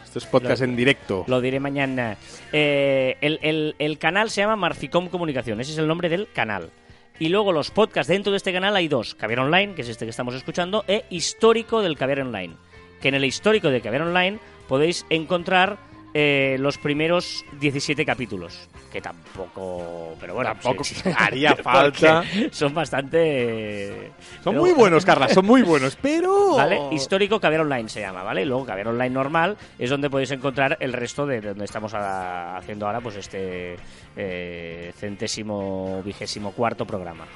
Esto 0.09 0.21
es 0.21 0.25
podcast 0.25 0.63
en 0.63 0.75
directo. 0.75 1.27
Lo 1.27 1.43
diré 1.43 1.61
mañana. 1.61 2.17
Eh, 2.51 3.19
el, 3.21 3.99
canal 3.99 4.31
se 4.31 4.41
llama 4.41 4.57
Marficom 4.57 5.11
Comunicación. 5.11 5.61
Ese 5.61 5.73
es 5.73 5.79
el 5.79 5.87
nombre 5.87 6.09
del 6.09 6.33
canal. 6.33 6.71
Y 7.19 7.29
luego 7.29 7.53
los 7.53 7.71
podcasts 7.71 8.09
dentro 8.09 8.31
de 8.33 8.39
este 8.39 8.51
canal 8.51 8.75
hay 8.75 8.89
dos. 8.89 9.15
Caviar 9.15 9.41
Online, 9.41 9.75
que 9.75 9.83
es 9.83 9.89
este 9.91 10.07
que 10.07 10.11
estamos 10.11 10.35
escuchando, 10.35 10.83
e 10.89 11.05
Histórico 11.11 11.83
del 11.83 11.99
Caviar 11.99 12.21
Online. 12.21 12.55
Que 13.03 13.09
en 13.09 13.17
el 13.17 13.25
histórico 13.27 13.69
de 13.69 13.83
Caviar 13.83 14.01
Online 14.01 14.39
podéis 14.67 15.05
encontrar 15.11 15.77
eh, 16.15 16.57
los 16.59 16.79
primeros 16.79 17.45
17 17.61 18.05
capítulos. 18.05 18.69
Que 18.93 19.03
tampoco... 19.03 20.17
Pero 20.19 20.35
bueno, 20.35 20.51
Tampoco 20.53 20.83
sí, 20.83 20.95
sí. 20.95 21.11
haría 21.17 21.55
falta. 21.63 22.25
Son 22.51 22.73
bastante... 22.73 24.13
Son 24.43 24.55
pero- 24.55 24.61
muy 24.63 24.73
buenos, 24.73 25.05
Carla, 25.05 25.29
son 25.29 25.45
muy 25.45 25.61
buenos, 25.63 25.97
pero... 26.03 26.57
¿Vale? 26.57 26.81
Histórico 26.93 27.39
Caviar 27.39 27.61
Online 27.63 27.89
se 27.89 28.01
llama, 28.01 28.23
¿vale? 28.23 28.47
Luego 28.47 28.65
Caviar 28.65 28.89
Online 28.89 29.11
normal 29.11 29.57
es 29.79 29.91
donde 29.91 30.09
podéis 30.09 30.31
encontrar 30.31 30.79
el 30.81 30.93
resto 30.95 31.27
de 31.27 31.41
donde 31.43 31.65
estamos 31.67 31.93
a- 31.95 32.57
haciendo 32.57 32.87
ahora 32.87 33.01
pues 33.03 33.17
este 33.17 33.77
eh, 34.17 34.93
centésimo 34.97 36.03
vigésimo 36.03 36.53
cuarto 36.53 36.87
programa. 36.87 37.27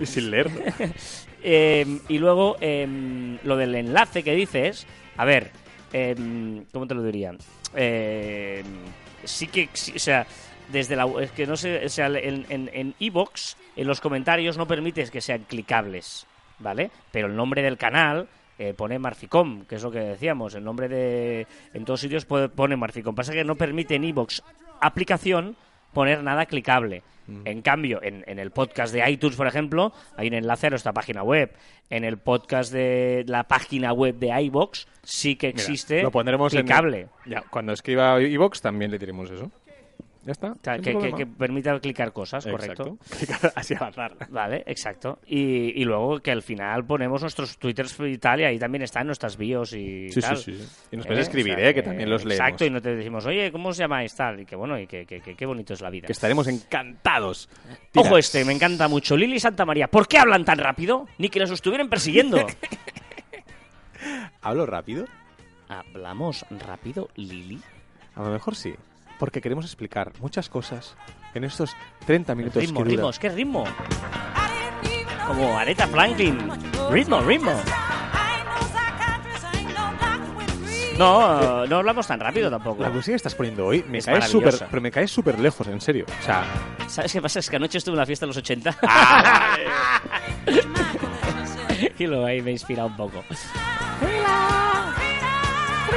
Y 0.00 0.06
sin 0.06 0.30
leer. 0.30 0.50
Eh, 1.42 1.98
y 2.08 2.18
luego 2.18 2.56
em, 2.60 3.38
lo 3.44 3.56
del 3.56 3.74
enlace 3.74 4.22
que 4.22 4.34
dices, 4.34 4.86
a 5.16 5.24
ver, 5.24 5.50
em, 5.92 6.64
¿cómo 6.72 6.86
te 6.86 6.94
lo 6.94 7.02
diría? 7.02 7.34
Em, 7.74 8.66
sí 9.24 9.46
que, 9.46 9.68
sí, 9.72 9.92
o 9.94 9.98
sea, 9.98 10.26
desde 10.70 10.96
la, 10.96 11.06
es 11.20 11.30
que 11.32 11.46
no 11.46 11.56
sé, 11.56 11.84
o 11.84 11.88
sea, 11.88 12.06
en 12.06 12.46
en 12.48 12.70
en 12.72 12.94
iVoox, 12.98 13.56
en 13.76 13.86
los 13.86 14.00
comentarios 14.00 14.56
no 14.56 14.66
permites 14.66 15.10
que 15.10 15.20
sean 15.20 15.44
clicables, 15.48 16.26
¿vale? 16.58 16.90
Pero 17.10 17.26
el 17.26 17.36
nombre 17.36 17.62
del 17.62 17.76
canal 17.76 18.28
eh, 18.58 18.74
pone 18.74 18.98
Marficom, 18.98 19.64
que 19.64 19.76
es 19.76 19.82
lo 19.82 19.90
que 19.90 19.98
decíamos, 19.98 20.54
el 20.54 20.64
nombre 20.64 20.88
de, 20.88 21.46
en 21.74 21.84
todos 21.84 22.00
sitios 22.00 22.24
pone 22.24 22.76
Marficom. 22.76 23.14
Pasa 23.14 23.32
que 23.32 23.44
no 23.44 23.56
permite 23.56 23.94
en 23.94 24.04
iVoox 24.04 24.40
aplicación 24.80 25.56
poner 25.92 26.22
nada 26.22 26.46
clicable. 26.46 27.02
En 27.44 27.62
cambio, 27.62 28.02
en, 28.02 28.24
en 28.26 28.38
el 28.38 28.50
podcast 28.50 28.92
de 28.92 29.08
iTunes, 29.10 29.36
por 29.36 29.46
ejemplo, 29.46 29.92
hay 30.16 30.28
un 30.28 30.34
enlace 30.34 30.66
a 30.66 30.70
nuestra 30.70 30.92
página 30.92 31.22
web. 31.22 31.52
En 31.88 32.04
el 32.04 32.18
podcast 32.18 32.72
de 32.72 33.24
la 33.26 33.44
página 33.44 33.92
web 33.92 34.16
de 34.18 34.28
iVoox 34.44 34.86
sí 35.02 35.36
que 35.36 35.48
Mira, 35.48 35.58
existe 35.60 36.02
lo 36.02 36.10
pondremos 36.10 36.52
en- 36.54 36.60
clicable. 36.60 37.08
Ya, 37.26 37.42
cuando 37.50 37.72
escriba 37.72 38.20
iVox 38.20 38.60
también 38.60 38.90
le 38.90 38.98
diremos 38.98 39.30
eso. 39.30 39.50
Ya 40.24 40.30
está. 40.32 40.54
Que, 40.62 40.80
que- 40.80 40.90
problema. 40.92 41.16
que 41.16 41.26
permita 41.26 41.80
clicar 41.80 42.12
cosas, 42.12 42.46
Exacto. 42.46 42.84
correcto. 42.84 43.04
Clicar 43.18 43.52
Así 43.56 43.74
al 43.74 43.82
azar. 43.88 44.16
Vale, 44.30 44.62
exacto. 44.66 45.18
Y, 45.26 45.80
y 45.80 45.84
luego 45.84 46.20
que 46.20 46.30
al 46.30 46.42
final 46.42 46.84
ponemos 46.84 47.22
nuestros 47.22 47.58
twitters 47.58 47.98
y 48.00 48.18
tal, 48.18 48.40
y 48.40 48.44
ahí 48.44 48.56
también 48.58 48.82
están 48.82 49.06
nuestras 49.06 49.36
bios 49.36 49.72
y 49.72 50.10
Sí, 50.10 50.20
tal. 50.20 50.36
sí, 50.36 50.52
sí, 50.56 50.62
sí. 50.64 50.86
Y 50.92 50.96
nos 50.96 51.06
puedes 51.06 51.26
¿Eh? 51.26 51.28
escribir, 51.28 51.54
O 51.54 51.58
sea 51.58 51.68
¿eh? 51.70 51.74
Que 51.74 51.82
también 51.82 52.08
los 52.08 52.24
leemos. 52.24 52.40
Exacto, 52.46 52.64
y 52.64 52.70
no 52.70 52.80
te 52.80 52.94
decimos, 52.94 53.26
oye, 53.26 53.50
¿cómo 53.50 53.70
os 53.70 53.76
llamáis 53.76 54.14
tal? 54.14 54.38
Y 54.40 54.46
que 54.46 54.54
bueno, 54.54 54.78
y 54.78 54.86
que, 54.86 55.04
qué 55.06 55.46
bonito 55.46 55.74
es 55.74 55.80
la 55.80 55.90
vida. 55.90 56.06
Que 56.06 56.12
estaremos 56.12 56.46
encantados. 56.46 57.48
Ojo 57.96 58.16
este, 58.16 58.44
me 58.44 58.52
encanta 58.52 58.86
mucho. 58.86 59.16
Lili 59.16 59.40
Santa 59.40 59.64
María, 59.64 59.88
¿por 59.88 60.06
qué 60.06 60.18
hablan 60.18 60.44
tan 60.44 60.58
rápido? 60.58 61.08
Ni 61.18 61.30
que 61.30 61.40
los 61.40 61.50
estuvieran 61.50 61.88
persiguiendo. 61.88 62.38
¿Hablo 64.40 64.66
rápido? 64.66 65.06
¿Hablamos 65.68 66.44
rápido, 66.50 67.08
Lili? 67.16 67.60
A 68.14 68.22
lo 68.22 68.30
mejor 68.30 68.54
sí. 68.54 68.74
Porque 69.22 69.40
queremos 69.40 69.64
explicar 69.64 70.10
muchas 70.18 70.48
cosas 70.48 70.96
en 71.32 71.44
estos 71.44 71.76
30 72.06 72.34
minutos 72.34 72.60
Ritmo, 72.60 72.78
que 72.80 72.82
dura. 72.82 72.96
ritmos, 72.96 73.18
¿qué 73.20 73.28
ritmo? 73.28 73.64
Como 75.28 75.56
Aretha 75.56 75.86
Franklin. 75.86 76.50
Ritmo, 76.90 77.20
ritmo. 77.20 77.52
No, 80.98 81.64
no 81.68 81.76
hablamos 81.76 82.04
tan 82.04 82.18
rápido 82.18 82.50
tampoco. 82.50 82.82
La 82.82 82.90
música 82.90 83.12
que 83.12 83.16
estás 83.16 83.36
poniendo 83.36 83.64
hoy 83.64 83.84
me 83.88 83.98
Es 83.98 84.06
cae 84.06 84.22
súper, 84.22 84.54
pero 84.68 84.82
me 84.82 84.90
cae 84.90 85.06
súper 85.06 85.38
lejos, 85.38 85.68
en 85.68 85.80
serio. 85.80 86.04
O 86.20 86.24
sea, 86.24 86.42
¿Sabes 86.88 87.12
qué 87.12 87.22
pasa? 87.22 87.38
Es 87.38 87.48
que 87.48 87.54
anoche 87.54 87.78
estuve 87.78 87.92
en 87.92 87.98
una 87.98 88.06
fiesta 88.06 88.26
de 88.26 88.30
los 88.30 88.36
80. 88.38 88.76
Ah, 88.82 89.56
y 91.96 92.06
luego 92.08 92.26
ahí 92.26 92.42
me 92.42 92.50
he 92.50 92.54
inspirado 92.54 92.88
un 92.88 92.96
poco. 92.96 93.22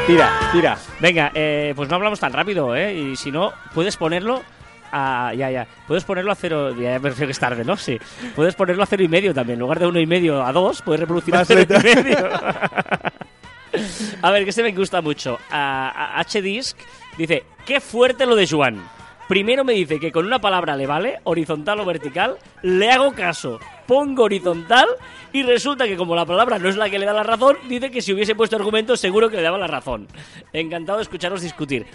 Tira, 0.08 0.30
tira. 0.52 0.78
Venga, 1.00 1.32
eh, 1.34 1.74
pues 1.76 1.90
no 1.90 1.96
hablamos 1.96 2.20
tan 2.20 2.34
rápido, 2.34 2.76
¿eh? 2.76 2.94
Y 2.94 3.16
si 3.16 3.32
no, 3.32 3.54
puedes 3.74 3.98
ponerlo 3.98 4.44
a... 4.92 5.34
Ya, 5.36 5.50
ya. 5.50 5.68
Puedes 5.88 6.04
ponerlo 6.04 6.32
a 6.32 6.36
cero... 6.36 6.76
Ya 6.76 7.00
me 7.00 7.10
refiero 7.10 7.28
que 7.28 7.32
es 7.32 7.40
tarde, 7.40 7.64
¿no? 7.64 7.78
Sí. 7.78 8.00
Puedes 8.36 8.56
ponerlo 8.56 8.84
a 8.84 8.86
cero 8.86 9.04
y 9.04 9.08
medio 9.08 9.34
también. 9.34 9.56
En 9.56 9.62
lugar 9.62 9.80
de 9.80 9.88
uno 9.88 10.00
y 10.00 10.06
medio 10.06 10.44
a 10.44 10.52
dos, 10.52 10.82
puedes 10.82 11.02
reproducir 11.02 11.36
a 11.36 11.46
cero 11.46 11.62
y 11.62 11.84
medio. 11.84 12.30
a 14.22 14.32
ver, 14.32 14.44
que 14.44 14.50
este 14.50 14.64
me 14.64 14.72
gusta 14.72 15.02
mucho. 15.02 15.40
A, 15.50 15.90
a 15.90 16.20
H-Disc 16.22 16.78
dice, 17.18 17.44
qué 17.66 17.80
fuerte 17.80 18.26
lo 18.26 18.36
de 18.36 18.48
Juan. 18.48 18.95
Primero 19.28 19.64
me 19.64 19.74
dice 19.74 20.00
que 20.00 20.12
con 20.12 20.26
una 20.26 20.40
palabra 20.40 20.76
le 20.76 20.86
vale, 20.86 21.20
horizontal 21.24 21.80
o 21.80 21.86
vertical, 21.86 22.38
le 22.62 22.92
hago 22.92 23.12
caso, 23.14 23.60
pongo 23.88 24.24
horizontal 24.24 24.88
y 25.34 25.42
resulta 25.44 25.86
que 25.88 25.98
como 25.98 26.16
la 26.16 26.26
palabra 26.26 26.60
no 26.60 26.70
es 26.70 26.76
la 26.78 26.90
que 26.90 27.00
le 27.00 27.06
da 27.08 27.14
la 27.14 27.24
razón, 27.24 27.58
dice 27.68 27.90
que 27.90 28.02
si 28.02 28.14
hubiese 28.14 28.36
puesto 28.36 28.56
argumentos 28.56 29.00
seguro 29.00 29.30
que 29.30 29.38
le 29.38 29.42
daba 29.44 29.58
la 29.58 29.68
razón. 29.68 30.08
Encantado 30.54 31.00
de 31.00 31.04
escucharos 31.04 31.42
discutir. 31.42 31.88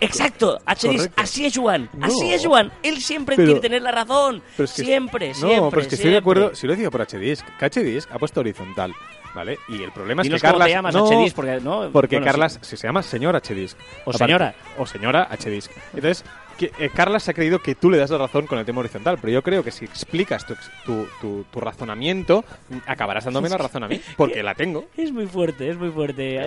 Exacto, 0.00 0.58
H. 0.66 1.10
Así 1.16 1.44
es 1.46 1.56
Juan, 1.56 1.88
No. 1.92 2.06
así 2.06 2.32
es 2.32 2.44
Juan. 2.44 2.72
Él 2.82 3.00
siempre 3.00 3.36
Pero- 3.36 3.46
quiere 3.46 3.60
tener 3.60 3.82
la 3.82 3.92
razón. 3.92 4.42
Pero 4.56 4.64
es 4.64 4.72
que- 4.72 4.84
siempre, 4.84 5.28
no, 5.28 5.34
siempre. 5.34 5.70
pero 5.70 5.82
es 5.82 5.88
que 5.88 5.94
estoy 5.94 6.10
de 6.10 6.16
acuerdo. 6.16 6.54
Si 6.54 6.66
lo 6.66 6.72
he 6.72 6.76
decidido 6.76 6.90
por 6.90 7.02
HDisc, 7.02 7.46
que 7.58 7.64
HDisc 7.66 8.10
ha 8.10 8.18
puesto 8.18 8.40
horizontal, 8.40 8.92
¿vale? 9.34 9.58
Y 9.68 9.82
el 9.82 9.92
problema 9.92 10.22
es 10.22 10.30
que 10.30 10.40
Carlas. 10.40 10.66
te 10.66 10.72
llamas, 10.72 10.94
no, 10.94 11.04
porque 11.36 11.60
no. 11.62 11.90
Porque 11.92 12.16
bueno, 12.16 12.26
Carlas, 12.26 12.58
si 12.62 12.76
se 12.76 12.86
llama 12.88 13.02
señor 13.02 13.36
HDisc. 13.36 13.76
O 14.06 14.12
señora. 14.12 14.54
O 14.78 14.86
señora 14.86 15.28
HDisc. 15.30 15.70
Entonces, 15.94 16.24
que, 16.52 16.72
eh, 16.78 16.90
Carlas 16.94 17.22
se 17.24 17.30
ha 17.30 17.34
creído 17.34 17.58
que 17.60 17.74
tú 17.74 17.90
le 17.90 17.98
das 17.98 18.10
la 18.10 18.18
razón 18.18 18.46
con 18.46 18.58
el 18.58 18.64
tema 18.64 18.80
horizontal, 18.80 19.18
pero 19.20 19.32
yo 19.32 19.42
creo 19.42 19.62
que 19.62 19.70
si 19.70 19.84
explicas 19.84 20.46
tu, 20.46 20.54
tu, 20.84 21.06
tu- 21.20 21.44
tu 21.50 21.60
razonamiento, 21.60 22.44
acabarás 22.86 23.24
dándome 23.24 23.48
la 23.48 23.58
razón 23.58 23.84
a 23.84 23.88
mí, 23.88 24.00
porque 24.16 24.42
la 24.42 24.54
tengo. 24.54 24.86
Es 24.96 25.12
muy 25.12 25.26
fuerte, 25.26 25.68
es 25.70 25.76
muy 25.76 25.90
fuerte. 25.90 26.38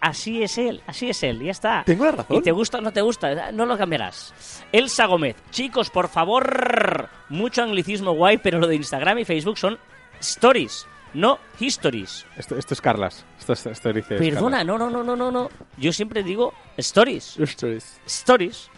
Así 0.00 0.42
es 0.42 0.58
él, 0.58 0.82
así 0.86 1.10
es 1.10 1.22
él, 1.22 1.40
ya 1.42 1.50
está. 1.50 1.82
¿Tengo 1.84 2.04
la 2.04 2.12
razón? 2.12 2.36
Y 2.36 2.42
te 2.42 2.52
gusta 2.52 2.78
o 2.78 2.80
no 2.80 2.92
te 2.92 3.00
gusta, 3.00 3.52
no 3.52 3.66
lo 3.66 3.76
cambiarás. 3.76 4.32
Elsa 4.72 5.06
Gómez, 5.06 5.36
chicos, 5.50 5.90
por 5.90 6.08
favor, 6.08 7.08
mucho 7.28 7.62
anglicismo 7.62 8.12
guay, 8.12 8.38
pero 8.38 8.58
lo 8.58 8.66
de 8.66 8.76
Instagram 8.76 9.18
y 9.18 9.24
Facebook 9.24 9.58
son 9.58 9.78
stories. 10.20 10.86
no 11.14 11.38
Histories. 11.60 12.26
Esto, 12.36 12.56
esto 12.56 12.74
es 12.74 12.80
Carlas. 12.80 13.24
Esto, 13.38 13.52
esto, 13.54 13.70
esto 13.70 13.92
dice 13.92 14.16
Perdona, 14.16 14.62
no, 14.62 14.76
no, 14.78 14.90
no, 14.90 15.02
no, 15.02 15.16
no, 15.16 15.30
no. 15.30 15.48
Yo 15.76 15.92
siempre 15.92 16.22
digo 16.22 16.52
Stories. 16.76 17.36
Stories. 17.38 18.00
Stories. 18.06 18.70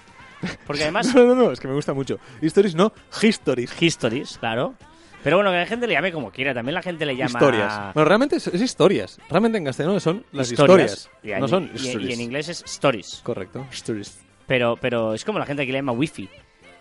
Porque 0.67 0.83
además, 0.83 1.13
No, 1.15 1.25
no, 1.25 1.35
no, 1.35 1.53
es 1.53 1.61
que 1.61 1.69
me 1.69 1.75
gusta 1.75 1.93
mucho. 1.95 2.19
Histories 2.41 2.75
no, 2.75 2.93
histories. 3.23 3.81
Histories, 3.81 4.39
claro. 4.39 4.75
Pero 5.23 5.37
bueno, 5.37 5.51
que 5.51 5.59
la 5.59 5.67
gente 5.67 5.87
le 5.87 5.93
llame 5.93 6.13
como 6.13 6.31
quiera. 6.31 6.55
También 6.55 6.75
la 6.75 6.83
gente 6.83 7.05
le 7.05 7.15
llama... 7.15 7.31
Historias. 7.39 7.93
Bueno, 7.95 8.09
realmente 8.09 8.37
es, 8.37 8.47
es 8.47 8.61
historias. 8.63 9.19
Realmente 9.29 9.59
en 9.59 9.65
castellano 9.67 10.01
son 10.01 10.25
las 10.33 10.51
historias. 10.51 11.11
En- 11.23 11.41
no 11.41 11.49
son 11.49 11.71
y- 11.75 11.77
stories. 11.77 12.09
y 12.11 12.13
en 12.15 12.21
inglés 12.23 12.49
es 12.49 12.63
Stories. 12.65 13.21
Correcto. 13.23 13.67
Stories. 13.71 14.19
Pero, 14.47 14.77
pero 14.81 15.13
es 15.13 15.25
como 15.25 15.39
la 15.39 15.45
gente 15.47 15.67
que 15.67 15.73
le 15.73 15.79
llama 15.79 15.93
Wi-Fi. 15.93 16.29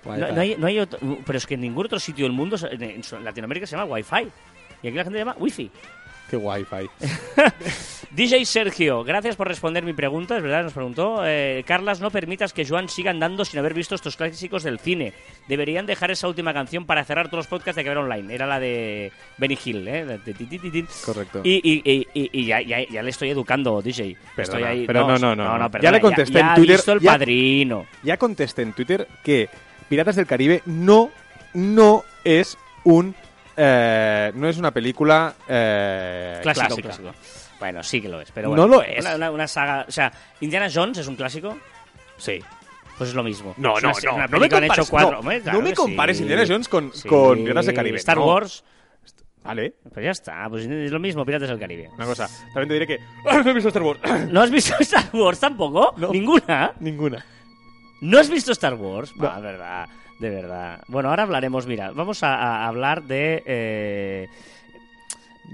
No, 0.05 0.18
no 0.32 0.39
hay, 0.41 0.55
no 0.57 0.68
hay 0.68 0.80
otro- 0.80 0.99
pero 1.26 1.38
es 1.38 1.45
que 1.45 1.55
en 1.55 1.62
ningún 1.62 1.86
otro 1.86 1.99
sitio 1.99 2.24
del 2.24 2.32
mundo, 2.32 2.55
en 2.72 3.01
Latinoamérica 3.26 3.68
se 3.68 3.76
llama 3.76 3.91
Wi-Fi. 3.91 4.28
Y 4.84 4.88
aquí 4.88 4.95
la 4.95 5.03
gente 5.03 5.20
le 5.20 5.26
llama 5.26 5.36
Wi-Fi. 5.38 5.70
Qué 6.30 6.38
wifi. 6.38 6.89
DJ 8.11 8.43
Sergio, 8.45 9.03
gracias 9.03 9.36
por 9.36 9.47
responder 9.47 9.84
mi 9.84 9.93
pregunta. 9.93 10.36
Es 10.38 10.41
verdad, 10.43 10.63
nos 10.63 10.73
preguntó. 10.73 11.21
Eh, 11.25 11.63
Carlas, 11.65 12.01
no 12.01 12.09
permitas 12.09 12.53
que 12.53 12.65
Joan 12.65 12.89
siga 12.89 13.11
andando 13.11 13.45
sin 13.45 13.59
haber 13.59 13.73
visto 13.75 13.93
estos 13.95 14.15
clásicos 14.17 14.63
del 14.63 14.80
cine. 14.80 15.13
Deberían 15.47 15.86
dejar 15.86 16.09
esa 16.11 16.27
última 16.27 16.53
canción 16.53 16.86
para 16.86 17.03
cerrar 17.03 17.27
todos 17.27 17.39
los 17.45 17.47
podcasts 17.47 17.75
de 17.77 17.84
que 17.84 17.89
ver 17.89 17.97
online. 17.99 18.34
Era 18.34 18.47
la 18.47 18.59
de 18.59 19.11
Benny 19.38 19.57
Hill, 19.63 19.88
¿eh? 19.88 20.05
De 20.05 20.17
ti, 20.34 20.45
ti, 20.45 20.57
ti, 20.59 20.71
ti. 20.71 20.86
Correcto. 21.05 21.41
Y, 21.43 21.55
y, 21.63 21.82
y, 21.89 22.07
y- 22.13 22.30
y 22.34 22.45
ya, 22.45 22.61
ya, 22.61 22.77
ya 22.89 23.03
le 23.03 23.11
estoy 23.11 23.30
educando, 23.30 23.82
DJ. 23.82 24.17
Perdona, 24.36 24.59
estoy 24.59 24.63
ahí. 24.63 24.88
pero 24.88 25.01
no, 25.07 25.17
no, 25.19 25.36
no, 25.36 25.57
no. 25.57 25.59
Ya 25.59 25.69
perdona, 25.69 25.91
le 25.91 26.01
contesté 26.01 26.34
ya 26.34 26.39
en 26.39 26.45
ha 26.47 26.55
Twitter, 26.55 26.75
visto 26.77 26.91
el 26.93 26.99
ya- 26.99 27.11
padrino. 27.11 27.86
Ya 28.03 28.17
contesté 28.17 28.63
en 28.63 28.73
Twitter 28.73 29.07
que 29.23 29.49
Piratas 29.88 30.15
del 30.15 30.25
Caribe 30.25 30.63
no, 30.65 31.11
no 31.53 32.03
es 32.23 32.57
un... 32.84 33.15
eh, 33.62 34.32
no 34.36 34.47
es 34.47 34.57
una 34.57 34.72
película 34.72 35.34
eh, 35.47 36.39
Clásico, 36.41 36.66
clásica. 36.68 36.88
clásico. 36.88 37.12
Bueno, 37.60 37.84
sí 37.84 38.01
que 38.01 38.07
lo 38.07 38.22
es, 38.22 38.32
pero 38.32 38.47
No 38.55 38.55
bueno. 38.68 38.68
lo 38.78 38.82
es. 38.84 39.03
Una, 39.03 39.16
una- 39.16 39.32
una 39.32 39.47
saga. 39.47 39.86
O 39.88 39.91
sea, 39.91 40.12
Indiana 40.39 40.70
Jones 40.74 40.97
es 40.99 41.07
un 41.07 41.18
clásico. 41.18 41.57
Sí. 42.18 42.39
Pues 42.97 43.10
es 43.10 43.16
lo 43.16 43.24
mismo. 43.24 43.53
No, 43.57 43.78
Es 43.78 43.84
no, 43.84 43.89
una- 43.91 43.99
no. 44.03 44.16
una 44.16 44.28
no 44.28 44.39
me 44.39 44.49
compares, 44.49 44.72
hecho 44.78 44.86
cuatro. 44.89 45.12
no, 45.12 45.20
Hombre, 45.20 45.41
no 45.45 45.62
me 45.62 45.74
compares 45.74 46.18
sí. 46.18 46.24
Indiana 46.24 46.43
Jones 46.47 46.68
con, 46.70 46.93
Sí. 46.93 47.07
con 47.07 47.38
Piratas 47.39 47.66
del 47.66 47.76
Caribe. 47.76 47.97
Star 47.97 48.18
no. 48.18 48.26
Wars. 48.28 48.64
Vale. 49.43 49.74
Pues 49.93 50.03
ya 50.05 50.12
está, 50.12 50.47
pues 50.49 50.66
es 50.66 50.91
lo 50.91 50.99
mismo, 50.99 51.26
Piratas 51.26 51.49
del 51.49 51.60
Caribe. 51.60 51.89
Una 51.95 52.05
cosa. 52.05 52.28
También 52.53 52.68
te 52.68 52.74
diré 52.74 52.88
que... 52.88 52.99
¡Ah, 53.30 53.41
no 53.43 53.49
he 53.51 53.53
visto 53.53 53.70
Star 53.70 53.84
Wars! 53.84 53.99
¿No 54.32 54.41
has 54.41 54.51
visto 54.51 54.76
Star 54.80 55.05
Wars 55.14 55.39
tampoco? 55.39 55.93
No. 55.97 56.12
¿Ninguna? 56.12 56.74
Ninguna. 56.80 57.26
¿No 58.01 58.20
has 58.20 58.30
visto 58.30 58.51
Star 58.53 58.76
Wars? 58.76 59.14
No. 59.16 59.24
Va, 59.26 59.36
de 59.38 59.41
verdad, 59.41 59.88
de 60.20 60.30
verdad. 60.30 60.84
Bueno, 60.88 61.09
ahora 61.09 61.24
hablaremos, 61.24 61.65
mira, 61.65 61.91
vamos 61.91 62.24
a, 62.24 62.36
a 62.36 62.67
hablar 62.67 63.03
de... 63.03 63.43
eh, 63.45 64.28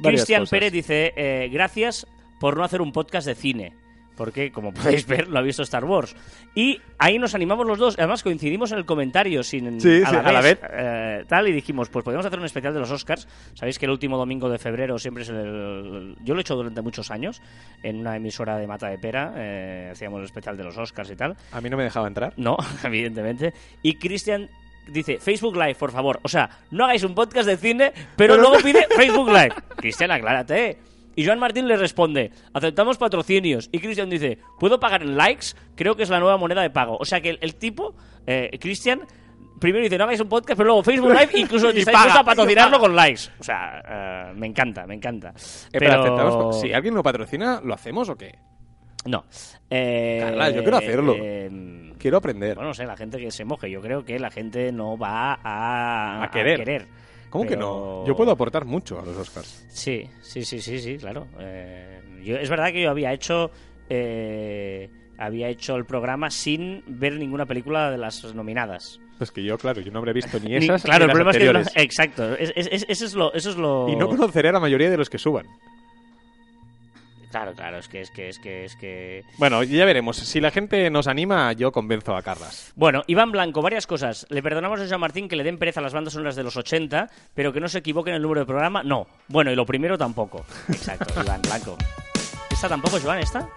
Cristian. 0.04 0.46
Pérez 0.48 0.72
dice, 0.74 1.14
eh, 1.16 1.50
gracias 1.52 2.06
por 2.40 2.58
no 2.58 2.64
hacer 2.64 2.82
un 2.82 2.92
podcast 2.92 3.26
de 3.28 3.36
cine. 3.36 3.74
Porque, 4.16 4.52
como 4.52 4.74
podéis 4.74 5.06
ver, 5.08 5.28
lo 5.28 5.40
ha 5.40 5.42
visto 5.42 5.64
Star 5.64 5.86
Wars. 5.86 6.16
Y 6.56 6.80
ahí 6.98 7.20
nos 7.20 7.36
animamos 7.36 7.68
los 7.68 7.78
dos. 7.78 7.96
Además, 7.98 8.24
coincidimos 8.24 8.72
en 8.72 8.78
el 8.78 8.86
comentario 8.86 9.44
sin, 9.44 9.80
Sí, 9.82 10.02
a, 10.04 10.10
sí, 10.10 10.16
la 10.16 10.22
a 10.22 10.32
la 10.32 10.42
vez, 10.42 10.60
vez. 10.62 10.70
eh, 10.74 11.24
tal, 11.28 11.48
y 11.48 11.52
dijimos, 11.52 11.90
pues 11.90 12.04
podemos 12.06 12.26
hacer 12.26 12.40
un 12.40 12.46
especial 12.46 12.74
de 12.74 12.80
los 12.80 12.92
Oscars. 12.92 13.28
Sabéis 13.54 13.78
que 13.80 13.86
el 13.86 13.92
último 13.92 14.18
domingo 14.18 14.50
de 14.50 14.58
febrero 14.58 14.98
siempre 14.98 15.24
es 15.24 15.30
el... 15.30 16.16
Yo 16.24 16.34
lo 16.34 16.40
he 16.40 16.42
hecho 16.42 16.56
durante 16.56 16.82
muchos 16.82 17.12
años 17.12 17.42
en 17.84 17.98
una 18.00 18.16
emisora 18.16 18.58
de 18.58 18.68
Mata 18.68 18.88
de 18.90 18.98
Pera. 18.98 19.34
eh, 19.36 19.90
hacíamos 19.92 20.20
el 20.20 20.26
especial 20.26 20.56
de 20.58 20.64
los 20.64 20.78
Oscars 20.78 21.10
y 21.12 21.16
tal. 21.16 21.36
A 21.52 21.62
mí 21.62 21.70
no 21.70 21.78
me 21.78 21.84
dejaba 21.84 22.08
entrar. 22.08 22.34
No, 22.38 22.58
evidentemente. 22.84 23.54
Y 23.82 23.96
Cristian 23.96 24.50
dice, 24.88 25.18
Facebook 25.20 25.56
Live, 25.56 25.76
por 25.76 25.92
favor. 25.92 26.20
O 26.24 26.28
sea, 26.30 26.50
no 26.72 26.86
hagáis 26.86 27.04
un 27.04 27.16
podcast 27.16 27.48
de 27.48 27.58
cine, 27.58 27.92
pero, 28.16 28.36
Pero 28.36 28.38
luego 28.38 28.58
pide 28.64 28.88
Facebook 28.96 29.28
Live. 29.30 29.54
Cristian, 29.78 30.12
aclárate. 30.12 30.78
Y 31.16 31.26
Joan 31.26 31.40
Martín 31.40 31.68
le 31.68 31.78
responde, 31.78 32.32
aceptamos 32.54 32.98
patrocinios. 32.98 33.70
Y 33.72 33.80
Cristian 33.80 34.10
dice, 34.10 34.38
¿puedo 34.60 34.80
pagar 34.80 35.02
en 35.02 35.16
likes? 35.18 35.48
Creo 35.76 35.96
que 35.96 36.04
es 36.04 36.10
la 36.10 36.20
nueva 36.20 36.38
moneda 36.38 36.62
de 36.62 36.70
pago. 36.70 36.98
O 37.00 37.06
sea 37.06 37.22
que 37.22 37.30
el, 37.32 37.40
el 37.42 37.56
tipo, 37.56 37.96
eh, 38.28 38.50
Cristian, 38.60 39.02
primero 39.60 39.84
dice, 39.84 39.98
no 39.98 40.04
hagáis 40.04 40.20
un 40.20 40.28
podcast, 40.30 40.58
pero 40.58 40.68
luego 40.68 40.84
Facebook 40.84 41.12
Live 41.12 41.30
incluso 41.36 41.72
dispuesto 41.72 42.20
a 42.20 42.24
patrocinarlo 42.24 42.80
con 42.80 42.96
likes. 42.96 43.22
O 43.40 43.44
sea, 43.44 43.82
eh, 43.88 44.34
me 44.36 44.48
encanta, 44.48 44.86
me 44.86 44.96
encanta. 44.96 45.30
Eh, 45.72 45.78
pero 45.80 46.02
aceptamos- 46.04 46.60
Si 46.62 46.74
alguien 46.74 46.94
lo 46.94 47.02
patrocina, 47.04 47.62
¿lo 47.64 47.74
hacemos 47.74 48.10
o 48.10 48.16
qué? 48.16 48.36
No. 49.06 49.24
Eh, 49.70 50.18
Carla, 50.22 50.50
yo 50.50 50.62
quiero 50.64 50.78
hacerlo. 50.78 51.16
eh, 51.18 51.92
Quiero 52.00 52.18
aprender. 52.18 52.56
bueno, 52.56 52.70
no 52.70 52.74
sé, 52.74 52.86
la 52.86 52.98
gente 52.98 53.18
que 53.20 53.32
se 53.32 53.46
moje. 53.46 53.70
Yo 53.72 53.80
creo 53.82 54.04
que 54.04 54.20
la 54.20 54.30
gente 54.32 54.72
no 54.72 54.98
va 54.98 55.40
a, 55.44 56.24
A 56.24 56.30
querer. 56.32 56.88
¿Cómo 57.38 57.50
que 57.50 57.58
no? 57.58 58.06
Yo 58.06 58.16
puedo 58.16 58.32
aportar 58.32 58.66
mucho 58.66 59.00
a 59.00 59.06
los 59.06 59.16
Oscars. 59.18 59.66
Sí, 59.70 60.10
sí, 60.22 60.44
sí, 60.46 60.62
sí, 60.62 60.80
sí, 60.80 60.98
claro. 60.98 61.28
Eh, 61.40 62.00
yo- 62.24 62.38
es 62.38 62.50
verdad 62.50 62.72
que 62.72 62.82
yo 62.82 62.90
había 62.90 63.12
hecho 63.14 63.52
eh, 63.90 64.90
había 65.18 65.48
hecho 65.50 65.76
el 65.76 65.86
programa 65.86 66.30
sin 66.30 66.84
ver 66.88 67.14
ninguna 67.18 67.46
película 67.46 67.92
de 67.92 67.98
las 67.98 68.24
nominadas. 68.34 69.00
Pues 69.18 69.32
que 69.32 69.44
yo, 69.44 69.58
claro, 69.58 69.80
yo 69.82 69.92
no 69.92 70.00
habré 70.00 70.12
visto 70.14 70.38
ni 70.40 70.50
Ni- 70.60 70.66
esas 70.66 70.84
claro, 70.84 71.06
ni 71.06 71.12
el 71.12 71.18
las 71.18 71.24
problema 71.26 71.32
es 71.32 71.38
que 71.38 71.76
no- 71.78 71.82
exacto. 71.84 72.36
Es- 72.36 72.52
es- 72.56 72.68
es- 72.72 72.86
eso 72.90 73.06
es 73.06 73.14
lo, 73.16 73.34
eso 73.34 73.50
es 73.52 73.56
lo. 73.58 73.88
Y 73.90 73.96
no 73.96 74.10
conoceré 74.10 74.50
a 74.50 74.54
la 74.54 74.60
mayoría 74.60 74.90
de 74.90 74.98
los 74.98 75.10
que 75.10 75.18
suban. 75.18 75.46
Claro, 77.36 77.54
claro, 77.54 77.80
es 77.80 77.90
que 77.90 78.00
es 78.00 78.12
que 78.12 78.30
es 78.30 78.40
que 78.40 78.64
es 78.64 78.78
que. 78.78 79.26
Bueno, 79.38 79.62
ya 79.62 79.84
veremos. 79.84 80.16
Si 80.16 80.40
la 80.40 80.52
gente 80.52 80.90
nos 80.90 81.06
anima, 81.06 81.52
yo 81.52 81.74
convenzo 81.74 82.16
a 82.16 82.22
Carlas. 82.22 82.72
Bueno, 82.78 83.04
Iván 83.08 83.34
Blanco, 83.34 83.62
varias 83.62 83.86
cosas. 83.86 84.26
Le 84.30 84.42
perdonamos 84.42 84.80
a 84.80 84.86
Jean 84.86 85.02
Martín 85.02 85.28
que 85.28 85.36
le 85.36 85.44
den 85.44 85.58
pereza 85.58 85.82
a 85.82 85.84
las 85.84 85.92
bandas 85.92 86.14
sonoras 86.14 86.38
de 86.38 86.44
los 86.44 86.56
80, 86.56 87.10
pero 87.34 87.52
que 87.52 87.60
no 87.60 87.68
se 87.68 87.80
equivoque 87.80 88.10
en 88.10 88.16
el 88.16 88.22
número 88.22 88.40
de 88.40 88.46
programa. 88.46 88.84
No. 88.84 89.06
Bueno, 89.28 89.52
y 89.52 89.56
lo 89.58 89.66
primero 89.66 89.98
tampoco. 89.98 90.46
Exacto, 90.70 91.14
Iván 91.26 91.42
Blanco. 91.42 91.76
¿Esta 92.50 92.70
tampoco, 92.70 93.02
Joan? 93.04 93.20
¿Esta? 93.20 93.50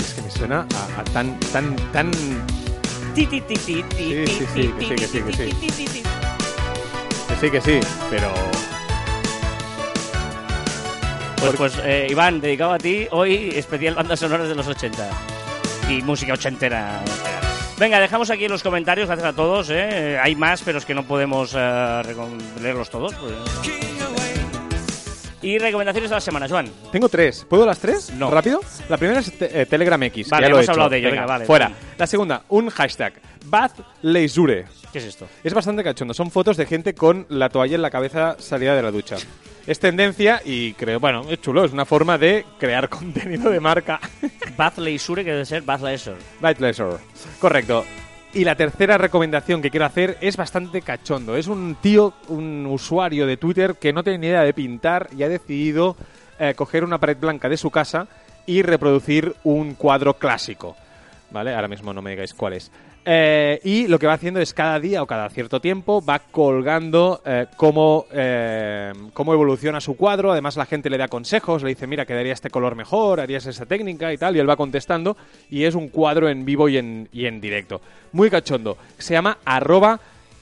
Es 0.00 0.14
que 0.14 0.22
me 0.22 0.30
suena 0.32 0.66
a, 0.74 1.00
a 1.00 1.04
tan, 1.04 1.38
tan, 1.52 1.76
tan... 1.92 2.12
Sí, 3.14 3.28
sí, 3.30 3.40
sí, 3.46 3.46
que 3.46 3.56
sí, 3.56 3.84
que 3.86 5.06
sí, 5.06 5.22
que 5.22 5.32
sí. 5.32 6.02
Que 7.28 7.36
sí, 7.36 7.50
que 7.52 7.60
sí, 7.60 7.78
pero... 8.10 8.32
Pues, 11.46 11.74
pues 11.74 11.78
eh, 11.84 12.08
Iván, 12.10 12.40
dedicado 12.40 12.72
a 12.72 12.78
ti, 12.78 13.06
hoy 13.12 13.52
especial 13.54 13.94
bandas 13.94 14.18
sonoras 14.18 14.48
de 14.48 14.56
los 14.56 14.66
80. 14.66 15.08
Y 15.88 16.02
música 16.02 16.32
ochentera. 16.32 17.00
Venga, 17.78 18.00
dejamos 18.00 18.30
aquí 18.30 18.48
los 18.48 18.64
comentarios, 18.64 19.06
gracias 19.06 19.28
a 19.28 19.32
todos. 19.32 19.70
¿eh? 19.70 20.18
Hay 20.20 20.34
más, 20.34 20.62
pero 20.64 20.78
es 20.78 20.84
que 20.84 20.94
no 20.94 21.04
podemos 21.04 21.54
eh, 21.56 22.02
leerlos 22.60 22.90
todos. 22.90 23.14
pues. 23.14 24.15
Y 25.46 25.58
recomendaciones 25.58 26.10
de 26.10 26.16
la 26.16 26.20
semana, 26.20 26.48
Joan. 26.48 26.68
Tengo 26.90 27.08
tres. 27.08 27.46
¿Puedo 27.48 27.64
las 27.64 27.78
tres? 27.78 28.10
No. 28.14 28.30
¿Rápido? 28.30 28.60
La 28.88 28.96
primera 28.96 29.20
es 29.20 29.30
te- 29.38 29.60
eh, 29.62 29.66
Telegram 29.66 30.02
X. 30.02 30.28
Vale, 30.28 30.42
ya 30.46 30.48
lo 30.48 30.56
hemos 30.56 30.60
he 30.60 30.64
hecho. 30.64 30.72
hablado 30.72 30.90
de 30.90 30.98
ello, 30.98 31.10
venga, 31.12 31.26
vale, 31.26 31.44
Fuera. 31.44 31.68
vale. 31.68 31.80
La 31.96 32.06
segunda, 32.08 32.42
un 32.48 32.68
hashtag. 32.68 33.12
Bath 33.44 33.78
Leisure. 34.02 34.64
¿Qué 34.92 34.98
es 34.98 35.04
esto? 35.04 35.28
Es 35.44 35.54
bastante 35.54 35.84
cachondo. 35.84 36.14
Son 36.14 36.32
fotos 36.32 36.56
de 36.56 36.66
gente 36.66 36.94
con 36.94 37.26
la 37.28 37.48
toalla 37.48 37.76
en 37.76 37.82
la 37.82 37.90
cabeza 37.90 38.34
salida 38.40 38.74
de 38.74 38.82
la 38.82 38.90
ducha. 38.90 39.16
Es 39.68 39.78
tendencia 39.78 40.42
y 40.44 40.72
creo, 40.74 40.98
bueno, 40.98 41.24
es 41.30 41.40
chulo. 41.40 41.64
Es 41.64 41.72
una 41.72 41.84
forma 41.84 42.18
de 42.18 42.44
crear 42.58 42.88
contenido 42.90 43.48
de 43.50 43.60
marca. 43.60 44.00
Bath 44.56 44.78
Leisure, 44.78 45.24
que 45.24 45.30
debe 45.30 45.44
ser 45.44 45.62
Bath 45.62 45.82
Leisure. 45.82 46.16
Bath 46.40 46.58
Leisure. 46.58 46.96
Correcto. 47.38 47.84
Y 48.34 48.44
la 48.44 48.54
tercera 48.54 48.98
recomendación 48.98 49.62
que 49.62 49.70
quiero 49.70 49.86
hacer 49.86 50.18
es 50.20 50.36
bastante 50.36 50.82
cachondo. 50.82 51.36
Es 51.36 51.46
un 51.46 51.76
tío, 51.80 52.12
un 52.28 52.66
usuario 52.66 53.26
de 53.26 53.36
Twitter 53.36 53.76
que 53.76 53.92
no 53.92 54.02
tiene 54.02 54.18
ni 54.18 54.26
idea 54.26 54.42
de 54.42 54.52
pintar 54.52 55.08
y 55.16 55.22
ha 55.22 55.28
decidido 55.28 55.96
eh, 56.38 56.54
coger 56.54 56.84
una 56.84 56.98
pared 56.98 57.16
blanca 57.16 57.48
de 57.48 57.56
su 57.56 57.70
casa 57.70 58.08
y 58.44 58.62
reproducir 58.62 59.34
un 59.44 59.74
cuadro 59.74 60.14
clásico. 60.14 60.76
¿Vale? 61.30 61.54
Ahora 61.54 61.68
mismo 61.68 61.92
no 61.92 62.02
me 62.02 62.10
digáis 62.10 62.34
cuál 62.34 62.54
es. 62.54 62.70
Eh, 63.08 63.60
y 63.62 63.86
lo 63.86 64.00
que 64.00 64.08
va 64.08 64.14
haciendo 64.14 64.40
es 64.40 64.52
cada 64.52 64.80
día 64.80 65.00
o 65.00 65.06
cada 65.06 65.30
cierto 65.30 65.60
tiempo 65.60 66.04
va 66.04 66.18
colgando 66.18 67.22
eh, 67.24 67.46
cómo, 67.56 68.06
eh, 68.10 68.92
cómo 69.12 69.32
evoluciona 69.32 69.80
su 69.80 69.96
cuadro. 69.96 70.32
Además, 70.32 70.56
la 70.56 70.66
gente 70.66 70.90
le 70.90 70.98
da 70.98 71.06
consejos, 71.06 71.62
le 71.62 71.68
dice, 71.68 71.86
mira, 71.86 72.04
quedaría 72.04 72.32
este 72.32 72.50
color 72.50 72.74
mejor, 72.74 73.20
harías 73.20 73.46
esa 73.46 73.64
técnica 73.64 74.12
y 74.12 74.18
tal. 74.18 74.34
Y 74.34 74.40
él 74.40 74.50
va 74.50 74.56
contestando. 74.56 75.16
Y 75.48 75.62
es 75.62 75.76
un 75.76 75.88
cuadro 75.88 76.28
en 76.28 76.44
vivo 76.44 76.68
y 76.68 76.78
en, 76.78 77.40
directo. 77.40 77.80
Muy 78.10 78.28
cachondo. 78.28 78.76
Se 78.98 79.14
llama 79.14 79.38
arroba 79.44 80.00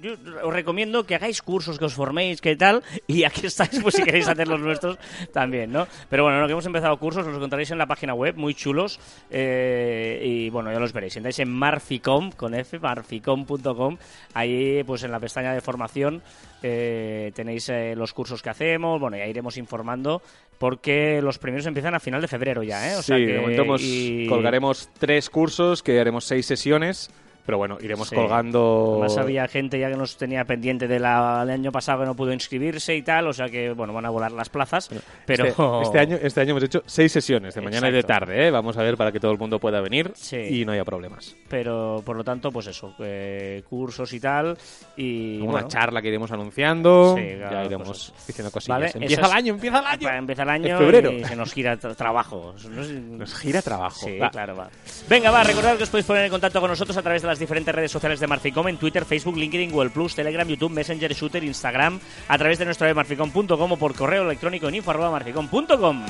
yo 0.02 0.14
os 0.42 0.52
recomiendo 0.54 1.04
que 1.04 1.14
hagáis 1.14 1.42
cursos, 1.42 1.78
que 1.78 1.84
os 1.84 1.94
forméis, 1.94 2.40
que 2.40 2.56
tal, 2.56 2.82
y 3.06 3.24
aquí 3.24 3.46
estáis, 3.46 3.78
pues 3.82 3.94
si 3.94 4.02
queréis 4.02 4.28
hacer 4.28 4.48
los 4.48 4.60
nuestros 4.60 4.98
también, 5.32 5.70
¿no? 5.72 5.86
Pero 6.08 6.24
bueno, 6.24 6.40
no, 6.40 6.46
que 6.46 6.52
hemos 6.52 6.66
empezado 6.66 6.96
cursos, 6.98 7.26
los 7.26 7.36
encontraréis 7.36 7.70
en 7.70 7.78
la 7.78 7.86
página 7.86 8.14
web, 8.14 8.34
muy 8.36 8.54
chulos, 8.54 8.98
eh, 9.30 10.20
y 10.24 10.50
bueno, 10.50 10.72
ya 10.72 10.78
los 10.80 10.92
veréis. 10.92 11.16
Entráis 11.16 11.38
en 11.38 11.50
Marficom, 11.52 12.30
con 12.32 12.54
F, 12.54 12.78
marficom.com, 12.78 13.96
ahí 14.34 14.82
pues 14.84 15.02
en 15.02 15.10
la 15.12 15.20
pestaña 15.20 15.52
de 15.52 15.60
formación 15.60 16.22
eh, 16.62 17.32
tenéis 17.34 17.68
eh, 17.68 17.94
los 17.96 18.12
cursos 18.12 18.42
que 18.42 18.50
hacemos, 18.50 19.00
bueno, 19.00 19.16
ya 19.16 19.26
iremos 19.26 19.56
informando, 19.56 20.22
porque 20.58 21.20
los 21.22 21.38
primeros 21.38 21.66
empiezan 21.66 21.94
a 21.94 22.00
final 22.00 22.20
de 22.20 22.28
febrero 22.28 22.62
ya, 22.62 22.92
¿eh? 22.92 22.96
O 22.96 23.02
sea 23.02 23.16
sí, 23.16 23.26
que- 23.26 23.32
de 23.32 23.40
momento 23.40 23.64
y- 23.80 24.26
colgaremos 24.28 24.88
tres 24.98 25.30
cursos, 25.30 25.82
que 25.82 25.98
haremos 26.00 26.24
seis 26.24 26.46
sesiones, 26.46 27.10
pero 27.50 27.58
bueno, 27.58 27.78
iremos 27.80 28.08
Sí. 28.08 28.14
colgando... 28.14 28.90
Además 29.00 29.16
había 29.18 29.48
gente 29.48 29.76
ya 29.80 29.90
que 29.90 29.96
nos 29.96 30.16
tenía 30.16 30.44
pendiente 30.44 30.86
de 30.86 30.94
del 31.00 31.04
año 31.04 31.72
pasado 31.72 32.00
que 32.00 32.06
no 32.06 32.14
pudo 32.14 32.32
inscribirse 32.32 32.94
y 32.94 33.02
tal, 33.02 33.26
o 33.26 33.32
sea 33.32 33.48
que, 33.48 33.72
bueno, 33.72 33.92
van 33.92 34.06
a 34.06 34.10
volar 34.10 34.30
las 34.30 34.48
plazas, 34.48 34.88
pero... 35.26 35.46
Este, 35.46 35.62
este 35.82 35.98
año, 35.98 36.18
este 36.22 36.40
año 36.42 36.50
hemos 36.52 36.62
hecho 36.62 36.82
seis 36.86 37.10
sesiones, 37.10 37.54
de 37.56 37.60
mañana 37.60 37.88
y 37.88 37.92
de 37.92 37.98
Exacto. 38.00 38.26
tarde, 38.26 38.46
¿eh? 38.46 38.50
Vamos 38.52 38.76
a 38.76 38.82
ver 38.84 38.96
para 38.96 39.10
que 39.10 39.18
todo 39.18 39.32
el 39.32 39.38
mundo 39.38 39.58
pueda 39.58 39.80
venir 39.80 40.12
Sí. 40.14 40.36
y 40.36 40.64
no 40.64 40.70
haya 40.70 40.84
problemas. 40.84 41.34
Pero, 41.48 42.02
por 42.04 42.16
lo 42.16 42.22
tanto, 42.22 42.52
pues 42.52 42.68
eso, 42.68 42.94
eh, 43.00 43.64
cursos 43.68 44.12
y 44.12 44.20
tal, 44.20 44.56
y... 44.96 45.40
Una 45.40 45.50
bueno, 45.52 45.68
charla 45.68 46.00
que 46.00 46.08
iremos 46.08 46.30
anunciando, 46.30 47.16
Sí, 47.18 47.24
claro, 47.36 47.52
ya 47.56 47.64
iremos 47.64 47.88
cosas. 47.88 48.26
diciendo 48.28 48.50
cosillas. 48.52 48.78
¿vale? 48.78 48.90
Empieza 48.94 49.14
Esas- 49.22 49.30
el 49.32 49.36
año, 49.38 49.54
empieza 49.54 49.78
el 49.80 49.86
año. 49.86 50.08
Empezar 50.18 50.46
el 50.46 50.50
año 50.52 50.78
febrero. 50.78 51.10
y 51.10 51.24
se 51.24 51.34
nos 51.34 51.52
gira 51.52 51.76
tra- 51.76 51.96
trabajo. 51.96 52.54
No 52.70 52.84
sé- 52.84 52.92
Nos 53.00 53.34
gira 53.34 53.60
trabajo. 53.62 54.06
Sí, 54.06 54.18
Va. 54.18 54.30
claro, 54.30 54.54
va. 54.54 54.68
Venga, 55.08 55.30
va, 55.32 55.42
recordad 55.42 55.76
que 55.76 55.82
os 55.84 55.90
podéis 55.90 56.06
poner 56.06 56.24
en 56.26 56.30
contacto 56.30 56.60
con 56.60 56.70
nosotros 56.70 56.96
a 56.96 57.02
través 57.02 57.22
de 57.22 57.28
las 57.28 57.38
diferentes 57.40 57.74
redes 57.74 57.90
sociales 57.90 58.20
de 58.20 58.26
Marficom, 58.26 58.68
en 58.68 58.76
Twitter, 58.76 59.04
Facebook, 59.04 59.36
LinkedIn, 59.36 59.72
Google 59.72 59.90
Plus, 59.90 60.14
Telegram, 60.14 60.46
YouTube, 60.46 60.72
Messenger, 60.72 61.12
Shooter, 61.12 61.42
Instagram, 61.42 61.98
a 62.28 62.38
través 62.38 62.58
de 62.58 62.66
nuestra 62.66 62.86
web 62.86 62.96
marficom.com 62.96 63.72
o 63.72 63.76
por 63.76 63.94
correo 63.94 64.22
electrónico 64.22 64.68
en 64.68 64.76
info 64.76 64.90
arroba 64.92 65.10
marficom.com. 65.10 66.06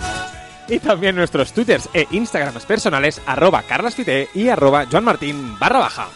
Y 0.68 0.78
también 0.78 1.16
nuestros 1.16 1.52
twitters 1.52 1.88
e 1.94 2.06
instagrams 2.12 2.64
personales, 2.66 3.20
arroba 3.26 3.62
carlasfite 3.62 4.28
y 4.34 4.48
arroba 4.48 4.86
joanmartin 4.86 5.58
barra 5.58 5.78
baja. 5.80 6.08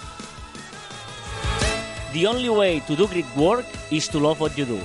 The 2.12 2.28
only 2.28 2.48
way 2.48 2.80
to 2.82 2.94
do 2.94 3.08
great 3.08 3.26
work 3.34 3.66
is 3.90 4.08
to 4.10 4.20
love 4.20 4.40
what 4.40 4.54
you 4.56 4.64
do. 4.64 4.78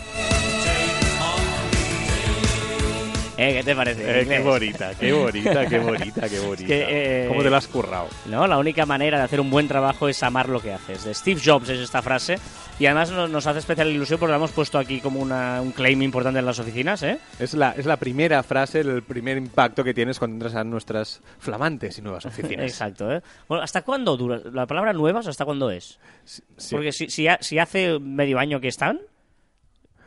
¿Eh? 3.50 3.54
¿Qué 3.54 3.64
te 3.64 3.76
parece? 3.76 4.22
Eh, 4.22 4.26
qué 4.28 4.40
bonita, 4.40 4.92
qué 4.96 5.12
bonita, 5.14 5.66
qué 5.68 5.80
bonita, 5.80 6.28
qué 6.30 6.40
bonita. 6.46 6.68
que, 6.68 6.86
eh, 7.24 7.28
¿Cómo 7.30 7.42
te 7.42 7.50
la 7.50 7.58
has 7.58 7.68
currado? 7.68 8.08
¿no? 8.26 8.46
La 8.48 8.58
única 8.58 8.86
manera 8.86 9.18
de 9.18 9.24
hacer 9.24 9.40
un 9.40 9.50
buen 9.50 9.68
trabajo 9.68 10.10
es 10.10 10.22
amar 10.24 10.50
lo 10.50 10.62
que 10.62 10.74
haces. 10.74 11.06
De 11.06 11.14
Steve 11.14 11.40
Jobs 11.44 11.70
es 11.70 11.80
esta 11.80 12.02
frase 12.02 12.36
y 12.80 12.86
además 12.86 13.12
nos, 13.12 13.30
nos 13.30 13.48
hace 13.48 13.60
especial 13.60 13.88
ilusión 13.90 14.20
porque 14.20 14.32
la 14.32 14.38
hemos 14.38 14.52
puesto 14.52 14.78
aquí 14.78 15.00
como 15.00 15.20
una- 15.22 15.62
un 15.62 15.72
claim 15.72 16.02
importante 16.02 16.40
en 16.40 16.46
las 16.46 16.60
oficinas, 16.60 17.02
¿eh? 17.04 17.18
Es 17.40 17.54
la, 17.54 17.72
es 17.78 17.86
la 17.86 17.98
primera 17.98 18.44
frase, 18.44 18.82
el 18.82 19.04
primer 19.04 19.38
impacto 19.38 19.84
que 19.84 19.94
tienes 19.94 20.20
cuando 20.20 20.36
entras 20.36 20.56
a 20.56 20.64
nuestras 20.64 21.22
flamantes 21.40 21.98
y 21.98 22.02
nuevas 22.02 22.26
oficinas. 22.26 22.66
Exacto, 22.70 23.12
¿eh? 23.12 23.22
Bueno, 23.48 23.64
¿hasta 23.64 23.84
cuándo 23.84 24.18
dura? 24.18 24.42
¿La 24.52 24.66
palabra 24.66 24.92
nuevas 24.94 25.28
hasta 25.28 25.46
cuándo 25.46 25.72
es? 25.72 25.98
Sí. 26.26 26.42
Porque 26.72 26.92
si, 26.92 27.10
si, 27.10 27.28
ha- 27.28 27.40
si 27.42 27.58
hace 27.60 28.00
medio 28.00 28.38
año 28.40 28.60
que 28.60 28.68
están, 28.68 29.00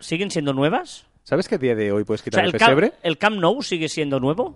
¿siguen 0.01 0.31
siendo 0.31 0.53
nuevas? 0.53 1.07
¿Sabes 1.25 1.49
que 1.49 1.55
a 1.55 1.59
día 1.59 1.75
de 1.75 1.93
hoy 1.93 2.05
puedes 2.05 2.21
O 2.23 2.25
quitar 2.25 2.41
sea, 2.41 2.45
el 2.49 2.55
el, 2.55 2.59
Camp, 2.59 2.69
pesebre? 2.69 2.93
¿el 3.03 3.19
Camp 3.19 3.37
Nou 3.39 3.63
sigue 3.63 3.89
siendo 3.89 4.19
nuevo? 4.19 4.55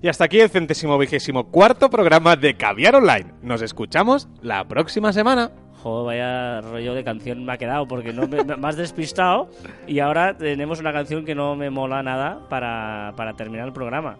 Y 0.00 0.08
hasta 0.08 0.24
aquí 0.24 0.40
el 0.40 0.48
centésimo 0.48 0.98
vigésimo 0.98 1.50
cuarto 1.50 1.88
programa 1.90 2.34
de 2.34 2.56
Caviar 2.56 2.96
Online. 2.96 3.34
Nos 3.42 3.62
escuchamos 3.62 4.28
la 4.40 4.66
próxima 4.66 5.12
semana. 5.12 5.52
Joder, 5.82 6.06
vaya 6.06 6.60
rollo 6.60 6.94
de 6.94 7.04
canción 7.04 7.44
me 7.44 7.52
ha 7.52 7.58
quedado 7.58 7.86
porque 7.86 8.12
no 8.12 8.26
me, 8.26 8.42
me 8.42 8.68
has 8.68 8.76
despistado 8.76 9.50
y 9.86 9.98
ahora 9.98 10.36
tenemos 10.36 10.80
una 10.80 10.92
canción 10.92 11.24
que 11.24 11.34
no 11.34 11.54
me 11.56 11.70
mola 11.70 12.02
nada 12.02 12.48
para, 12.48 13.12
para 13.16 13.34
terminar 13.34 13.66
el 13.66 13.72
programa. 13.72 14.16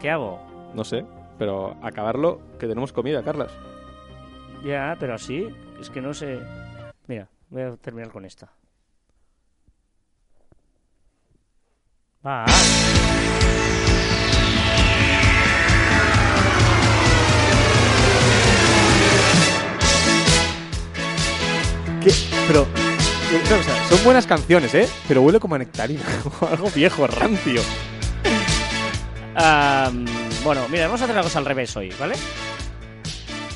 ¿Qué 0.00 0.10
hago? 0.10 0.40
No 0.74 0.84
sé, 0.84 1.04
pero 1.38 1.76
acabarlo, 1.82 2.40
que 2.58 2.66
tenemos 2.66 2.92
comida, 2.92 3.22
Carlas. 3.22 3.50
Ya, 4.64 4.96
pero 5.00 5.14
así, 5.14 5.48
es 5.80 5.90
que 5.90 6.00
no 6.00 6.12
sé. 6.14 6.38
Voy 7.48 7.62
a 7.62 7.76
terminar 7.76 8.10
con 8.10 8.24
esta. 8.24 8.50
Va. 12.26 12.44
¿Qué? 22.02 22.12
Pero, 22.48 22.62
eh, 22.62 23.42
no, 23.48 23.56
o 23.56 23.62
sea, 23.62 23.88
son 23.88 24.04
buenas 24.04 24.26
canciones, 24.26 24.74
¿eh? 24.74 24.88
Pero 25.06 25.22
huele 25.22 25.38
como 25.38 25.54
a 25.54 25.58
nectarina, 25.58 26.02
como 26.22 26.50
algo 26.50 26.70
viejo, 26.70 27.06
rancio. 27.06 27.62
Bueno, 30.44 30.68
mira, 30.68 30.86
vamos 30.86 31.00
a 31.00 31.04
hacer 31.04 31.14
una 31.14 31.22
cosa 31.22 31.38
al 31.38 31.44
revés 31.44 31.76
hoy, 31.76 31.92
¿vale? 31.98 32.14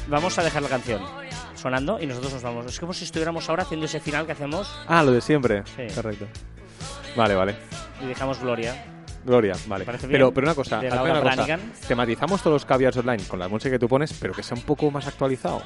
Vamos 0.09 0.38
a 0.38 0.43
dejar 0.43 0.62
la 0.62 0.68
canción 0.68 1.30
sonando 1.61 2.00
y 2.00 2.06
nosotros 2.06 2.32
nos 2.32 2.42
vamos. 2.42 2.66
Es 2.66 2.80
como 2.80 2.92
si 2.92 3.04
estuviéramos 3.04 3.48
ahora 3.48 3.62
haciendo 3.62 3.86
ese 3.86 4.00
final 4.00 4.26
que 4.26 4.32
hacemos 4.32 4.72
Ah, 4.86 5.02
lo 5.02 5.12
de 5.12 5.20
siempre. 5.20 5.62
Sí. 5.76 5.94
Correcto. 5.94 6.26
Vale, 7.16 7.34
vale. 7.34 7.56
y 8.02 8.06
dejamos 8.06 8.40
Gloria. 8.40 8.74
Gloria, 9.22 9.52
vale. 9.66 9.84
¿Parece 9.84 10.08
Pero, 10.08 10.28
bien? 10.28 10.34
pero 10.34 10.46
una 10.46 10.54
cosa, 10.54 10.78
una 10.80 11.20
cosa. 11.20 11.58
Tematizamos 11.86 12.40
todos 12.40 12.54
los 12.54 12.64
caviars 12.64 12.96
online 12.96 13.22
con 13.24 13.38
la 13.38 13.48
música 13.48 13.70
que 13.72 13.78
tú 13.78 13.86
pones, 13.86 14.14
pero 14.14 14.32
que 14.32 14.42
sea 14.42 14.56
un 14.56 14.62
poco 14.62 14.90
más 14.90 15.06
actualizado. 15.06 15.62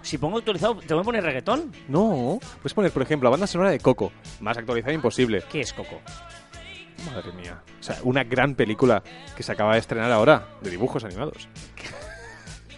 Si 0.00 0.16
pongo 0.16 0.38
actualizado, 0.38 0.76
¿te 0.76 0.94
voy 0.94 1.00
a 1.00 1.04
poner 1.04 1.24
reggaetón? 1.24 1.72
No, 1.88 2.38
puedes 2.62 2.72
poner, 2.72 2.92
por 2.92 3.02
ejemplo, 3.02 3.26
la 3.26 3.30
banda 3.32 3.48
sonora 3.48 3.70
de 3.70 3.80
Coco. 3.80 4.12
Más 4.38 4.56
actualizada 4.56 4.92
imposible. 4.94 5.42
¿Qué 5.50 5.62
es 5.62 5.72
Coco? 5.72 6.00
Madre 7.12 7.32
mía. 7.32 7.60
O 7.80 7.82
sea, 7.82 7.96
una 8.04 8.22
gran 8.22 8.54
película 8.54 9.02
que 9.36 9.42
se 9.42 9.50
acaba 9.50 9.72
de 9.74 9.80
estrenar 9.80 10.12
ahora, 10.12 10.46
de 10.60 10.70
dibujos 10.70 11.02
animados. 11.02 11.48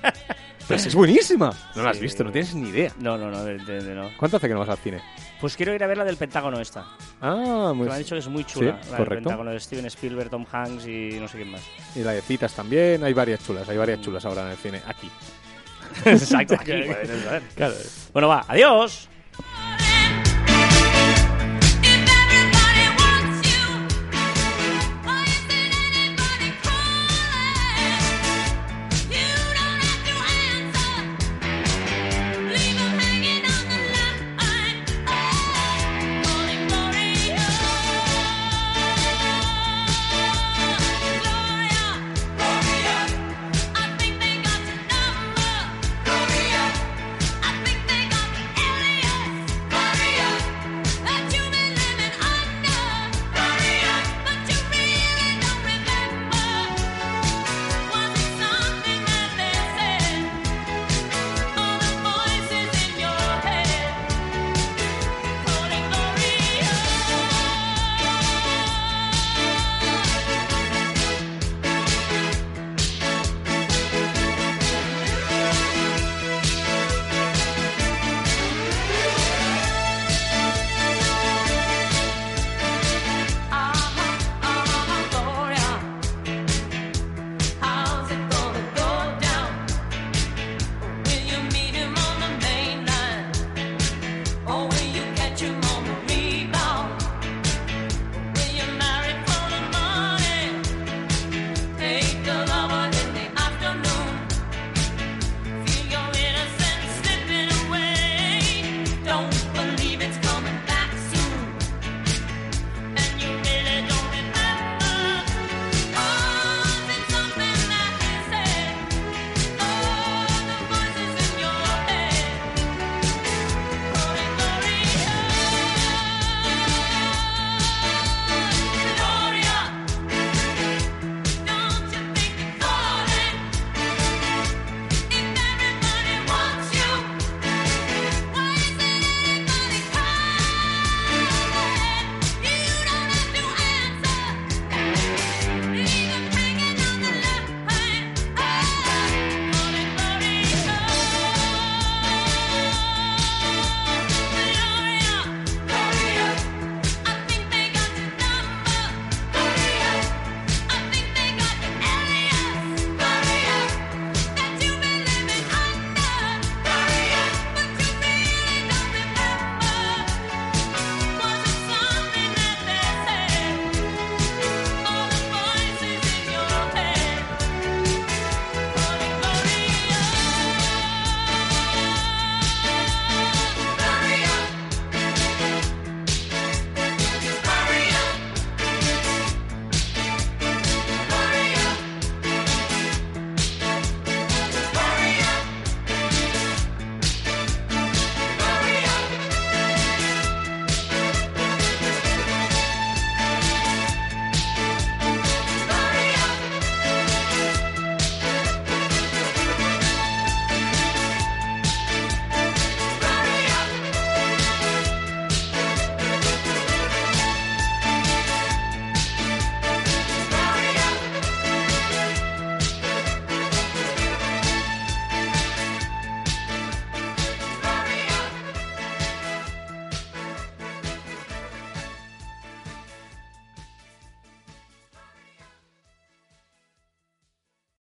Pero 0.69 0.81
si 0.81 0.89
es 0.89 0.95
buenísima. 0.97 1.53
No 1.75 1.83
la 1.83 1.91
has 1.91 1.97
Sí. 1.97 2.03
visto, 2.03 2.25
no 2.25 2.33
tienes 2.33 2.55
ni 2.55 2.69
idea. 2.71 2.93
No, 2.99 3.17
no, 3.17 3.31
no, 3.31 3.45
de- 3.45 3.59
de- 3.59 3.83
de 3.83 3.95
no. 3.95 4.11
¿Cuánto 4.19 4.37
hace 4.39 4.49
que 4.49 4.55
no 4.55 4.61
vas 4.61 4.69
al 4.69 4.79
cine? 4.79 5.01
Pues 5.41 5.55
quiero 5.57 5.75
ir 5.75 5.85
a 5.85 5.87
ver 5.87 5.99
la 5.99 6.05
del 6.05 6.17
Pentágono 6.17 6.59
esta. 6.61 6.87
Ah, 7.21 7.69
Que 7.71 7.75
muy 7.75 7.87
me 7.87 7.93
han 7.93 7.99
dicho 7.99 8.15
que 8.15 8.21
es 8.21 8.29
muy 8.29 8.45
chula. 8.45 8.73
Sí, 8.83 8.91
la 8.91 8.97
del 8.97 9.07
correcto. 9.07 9.25
Pentágono 9.29 9.51
de 9.51 9.61
Steven 9.61 9.87
Spielberg, 9.87 10.31
Tom 10.31 10.47
Hanks 10.51 10.87
y 10.87 11.19
no 11.21 11.29
sé 11.29 11.37
quién 11.39 11.51
más. 11.51 11.63
Y 11.95 12.01
la 12.01 12.13
de 12.13 12.23
citas 12.23 12.55
también. 12.55 13.05
Hay 13.05 13.13
varias 13.13 13.45
chulas, 13.47 13.69
hay 13.69 13.77
varias 13.77 14.01
chulas 14.01 14.25
ahora 14.25 14.43
en 14.47 14.49
el 14.53 14.57
cine. 14.57 14.81
Aquí. 14.87 15.11
Exacto, 16.07 16.55
aquí 16.55 16.73
puedes 16.87 17.25
ver. 17.25 17.43
Claro. 17.55 17.75
Bueno, 18.13 18.29
va, 18.29 18.45
adiós. 18.49 19.09